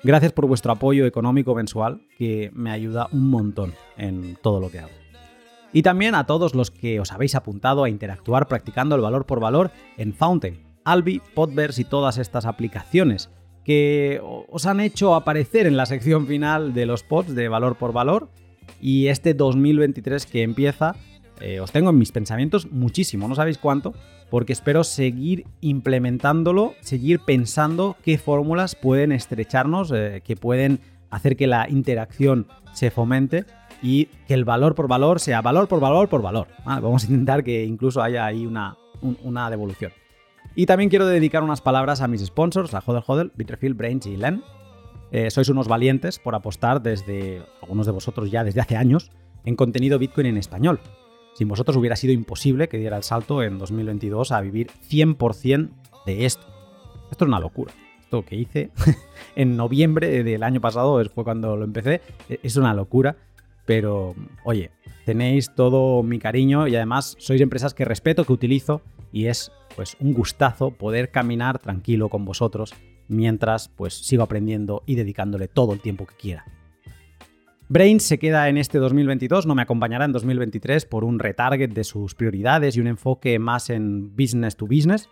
Gracias 0.02 0.32
por 0.32 0.46
vuestro 0.46 0.70
apoyo 0.70 1.06
económico 1.06 1.54
mensual, 1.54 2.02
que 2.18 2.50
me 2.52 2.70
ayuda 2.70 3.08
un 3.10 3.30
montón 3.30 3.72
en 3.96 4.36
todo 4.42 4.60
lo 4.60 4.70
que 4.70 4.80
hago. 4.80 4.90
Y 5.72 5.80
también 5.80 6.14
a 6.14 6.26
todos 6.26 6.54
los 6.54 6.70
que 6.70 7.00
os 7.00 7.10
habéis 7.10 7.34
apuntado 7.34 7.84
a 7.84 7.88
interactuar 7.88 8.48
practicando 8.48 8.96
el 8.96 9.00
valor 9.00 9.24
por 9.24 9.40
valor 9.40 9.70
en 9.96 10.12
Fountain, 10.12 10.62
Albi, 10.84 11.22
Podverse 11.34 11.80
y 11.80 11.84
todas 11.84 12.18
estas 12.18 12.44
aplicaciones 12.44 13.30
que 13.64 14.20
os 14.22 14.66
han 14.66 14.80
hecho 14.80 15.14
aparecer 15.14 15.66
en 15.66 15.78
la 15.78 15.86
sección 15.86 16.26
final 16.26 16.74
de 16.74 16.84
los 16.84 17.02
pods 17.02 17.34
de 17.34 17.48
valor 17.48 17.76
por 17.76 17.94
valor. 17.94 18.28
Y 18.78 19.06
este 19.06 19.32
2023 19.32 20.26
que 20.26 20.42
empieza, 20.42 20.96
eh, 21.40 21.60
os 21.60 21.72
tengo 21.72 21.90
en 21.90 21.98
mis 21.98 22.12
pensamientos 22.12 22.70
muchísimo, 22.70 23.28
no 23.28 23.34
sabéis 23.34 23.58
cuánto, 23.58 23.94
porque 24.30 24.52
espero 24.52 24.84
seguir 24.84 25.46
implementándolo, 25.60 26.74
seguir 26.80 27.20
pensando 27.20 27.96
qué 28.04 28.18
fórmulas 28.18 28.76
pueden 28.76 29.12
estrecharnos, 29.12 29.90
eh, 29.92 30.22
que 30.24 30.36
pueden 30.36 30.80
hacer 31.10 31.36
que 31.36 31.46
la 31.46 31.68
interacción 31.68 32.46
se 32.72 32.90
fomente 32.90 33.44
y 33.82 34.06
que 34.26 34.34
el 34.34 34.44
valor 34.44 34.74
por 34.74 34.88
valor 34.88 35.20
sea 35.20 35.42
valor 35.42 35.66
por 35.66 35.80
valor 35.80 36.08
por 36.08 36.22
valor. 36.22 36.48
Vamos 36.64 37.04
a 37.04 37.06
intentar 37.06 37.42
que 37.42 37.64
incluso 37.64 38.02
haya 38.02 38.26
ahí 38.26 38.46
una, 38.46 38.76
devolución. 39.50 39.92
Y 40.54 40.66
también 40.66 40.90
quiero 40.90 41.06
dedicar 41.06 41.42
unas 41.42 41.60
palabras 41.60 42.00
a 42.00 42.08
mis 42.08 42.24
sponsors, 42.24 42.74
a 42.74 42.82
Hodel 42.84 43.02
Hodel, 43.06 43.32
Bitrefill, 43.34 43.74
Brains 43.74 44.06
y 44.06 44.16
Len. 44.16 44.42
Eh, 45.12 45.30
sois 45.30 45.48
unos 45.48 45.66
valientes 45.66 46.18
por 46.20 46.34
apostar 46.34 46.82
desde, 46.82 47.42
algunos 47.62 47.86
de 47.86 47.92
vosotros 47.92 48.30
ya 48.30 48.44
desde 48.44 48.60
hace 48.60 48.76
años, 48.76 49.10
en 49.44 49.56
contenido 49.56 49.98
Bitcoin 49.98 50.26
en 50.26 50.36
español. 50.36 50.80
Sin 51.34 51.48
vosotros 51.48 51.76
hubiera 51.76 51.96
sido 51.96 52.12
imposible 52.12 52.68
que 52.68 52.78
diera 52.78 52.96
el 52.96 53.02
salto 53.02 53.42
en 53.42 53.58
2022 53.58 54.32
a 54.32 54.40
vivir 54.40 54.70
100% 54.88 55.70
de 56.06 56.26
esto. 56.26 56.46
Esto 57.10 57.24
es 57.24 57.28
una 57.28 57.40
locura. 57.40 57.72
Esto 58.00 58.24
que 58.24 58.36
hice 58.36 58.70
en 59.36 59.56
noviembre 59.56 60.22
del 60.22 60.42
año 60.42 60.60
pasado 60.60 61.02
fue 61.14 61.24
cuando 61.24 61.56
lo 61.56 61.64
empecé. 61.64 62.00
E, 62.28 62.40
es 62.42 62.56
una 62.56 62.74
locura. 62.74 63.16
Pero, 63.66 64.14
oye, 64.44 64.70
tenéis 65.04 65.54
todo 65.54 66.02
mi 66.02 66.18
cariño 66.18 66.66
y 66.66 66.74
además 66.74 67.14
sois 67.18 67.40
empresas 67.40 67.72
que 67.72 67.84
respeto, 67.84 68.24
que 68.24 68.32
utilizo 68.32 68.82
y 69.12 69.26
es 69.26 69.52
pues 69.76 69.96
un 70.00 70.12
gustazo 70.12 70.72
poder 70.72 71.10
caminar 71.10 71.58
tranquilo 71.58 72.08
con 72.08 72.24
vosotros 72.24 72.74
mientras 73.08 73.68
pues 73.68 73.94
sigo 73.94 74.22
aprendiendo 74.22 74.82
y 74.86 74.94
dedicándole 74.94 75.48
todo 75.48 75.72
el 75.72 75.80
tiempo 75.80 76.06
que 76.06 76.14
quiera. 76.16 76.44
Brains 77.72 78.02
se 78.02 78.18
queda 78.18 78.48
en 78.48 78.56
este 78.56 78.78
2022, 78.78 79.46
no 79.46 79.54
me 79.54 79.62
acompañará 79.62 80.04
en 80.04 80.10
2023 80.10 80.86
por 80.86 81.04
un 81.04 81.20
retarget 81.20 81.72
de 81.72 81.84
sus 81.84 82.16
prioridades 82.16 82.76
y 82.76 82.80
un 82.80 82.88
enfoque 82.88 83.38
más 83.38 83.70
en 83.70 84.16
business 84.16 84.56
to 84.56 84.66
business, 84.66 85.08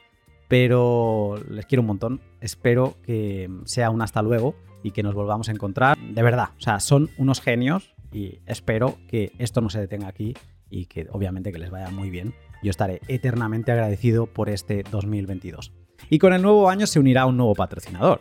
pero 0.48 1.36
les 1.48 1.66
quiero 1.66 1.82
un 1.82 1.86
montón. 1.86 2.20
Espero 2.40 2.96
que 3.04 3.48
sea 3.64 3.90
un 3.90 4.02
hasta 4.02 4.22
luego 4.22 4.56
y 4.82 4.90
que 4.90 5.04
nos 5.04 5.14
volvamos 5.14 5.48
a 5.48 5.52
encontrar. 5.52 5.96
De 5.98 6.20
verdad, 6.20 6.48
o 6.58 6.60
sea, 6.60 6.80
son 6.80 7.10
unos 7.16 7.40
genios 7.40 7.94
y 8.12 8.40
espero 8.44 8.98
que 9.06 9.30
esto 9.38 9.60
no 9.60 9.70
se 9.70 9.78
detenga 9.78 10.08
aquí 10.08 10.34
y 10.68 10.86
que 10.86 11.06
obviamente 11.12 11.52
que 11.52 11.60
les 11.60 11.70
vaya 11.70 11.90
muy 11.90 12.10
bien. 12.10 12.34
Yo 12.64 12.70
estaré 12.70 13.00
eternamente 13.06 13.70
agradecido 13.70 14.26
por 14.26 14.48
este 14.48 14.82
2022. 14.90 15.72
Y 16.10 16.18
con 16.18 16.32
el 16.32 16.42
nuevo 16.42 16.68
año 16.68 16.88
se 16.88 16.98
unirá 16.98 17.24
un 17.24 17.36
nuevo 17.36 17.54
patrocinador, 17.54 18.20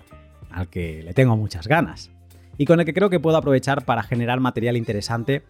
al 0.52 0.70
que 0.70 1.02
le 1.02 1.16
tengo 1.16 1.36
muchas 1.36 1.68
ganas 1.68 2.12
y 2.58 2.66
con 2.66 2.80
el 2.80 2.86
que 2.86 2.94
creo 2.94 3.10
que 3.10 3.20
puedo 3.20 3.38
aprovechar 3.38 3.86
para 3.86 4.04
generar 4.04 4.40
material 4.40 4.78
interesante 4.78 5.44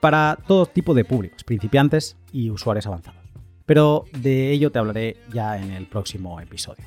para 0.00 0.38
todo 0.46 0.66
tipo 0.66 0.94
de 0.94 1.04
públicos, 1.04 1.44
principiantes 1.44 2.16
y 2.32 2.50
usuarios 2.50 2.86
avanzados. 2.86 3.22
Pero 3.66 4.04
de 4.18 4.52
ello 4.52 4.70
te 4.70 4.78
hablaré 4.78 5.16
ya 5.32 5.58
en 5.58 5.70
el 5.70 5.86
próximo 5.86 6.40
episodio. 6.40 6.84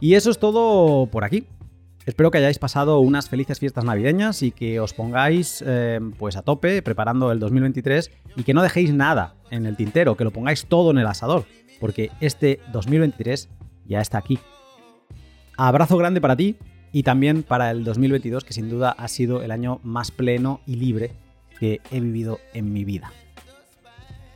Y 0.00 0.14
eso 0.14 0.30
es 0.30 0.38
todo 0.38 1.06
por 1.06 1.24
aquí. 1.24 1.46
Espero 2.04 2.30
que 2.30 2.38
hayáis 2.38 2.58
pasado 2.58 3.00
unas 3.00 3.28
felices 3.28 3.58
fiestas 3.58 3.84
navideñas 3.84 4.42
y 4.42 4.50
que 4.50 4.80
os 4.80 4.94
pongáis 4.94 5.62
eh, 5.66 6.00
pues 6.18 6.36
a 6.36 6.42
tope 6.42 6.80
preparando 6.82 7.32
el 7.32 7.38
2023 7.38 8.10
y 8.36 8.44
que 8.44 8.54
no 8.54 8.62
dejéis 8.62 8.94
nada 8.94 9.34
en 9.50 9.66
el 9.66 9.76
tintero, 9.76 10.16
que 10.16 10.24
lo 10.24 10.30
pongáis 10.30 10.66
todo 10.66 10.90
en 10.90 10.98
el 10.98 11.06
asador, 11.06 11.44
porque 11.80 12.10
este 12.20 12.60
2023 12.72 13.50
ya 13.86 14.00
está 14.00 14.18
aquí. 14.18 14.38
Abrazo 15.56 15.96
grande 15.96 16.20
para 16.20 16.36
ti 16.36 16.56
y 16.92 17.02
también 17.02 17.42
para 17.42 17.70
el 17.70 17.84
2022, 17.84 18.44
que 18.44 18.52
sin 18.52 18.68
duda 18.68 18.90
ha 18.90 19.08
sido 19.08 19.42
el 19.42 19.50
año 19.50 19.80
más 19.82 20.10
pleno 20.10 20.60
y 20.66 20.76
libre 20.76 21.12
que 21.58 21.80
he 21.90 22.00
vivido 22.00 22.38
en 22.54 22.72
mi 22.72 22.84
vida. 22.84 23.12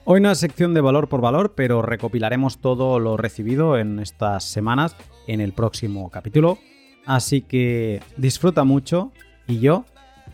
Hoy 0.04 0.20
no 0.20 0.30
es 0.30 0.38
sección 0.38 0.74
de 0.74 0.80
valor 0.80 1.08
por 1.08 1.20
valor, 1.20 1.54
pero 1.54 1.80
recopilaremos 1.80 2.58
todo 2.58 2.98
lo 2.98 3.16
recibido 3.16 3.78
en 3.78 4.00
estas 4.00 4.44
semanas 4.44 4.96
en 5.28 5.40
el 5.40 5.52
próximo 5.52 6.10
capítulo. 6.10 6.58
Así 7.06 7.42
que 7.42 8.00
disfruta 8.16 8.64
mucho 8.64 9.12
y 9.46 9.60
yo 9.60 9.84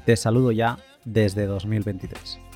te 0.06 0.16
saludo 0.16 0.52
ya 0.52 0.78
desde 1.04 1.46
2023. 1.46 2.47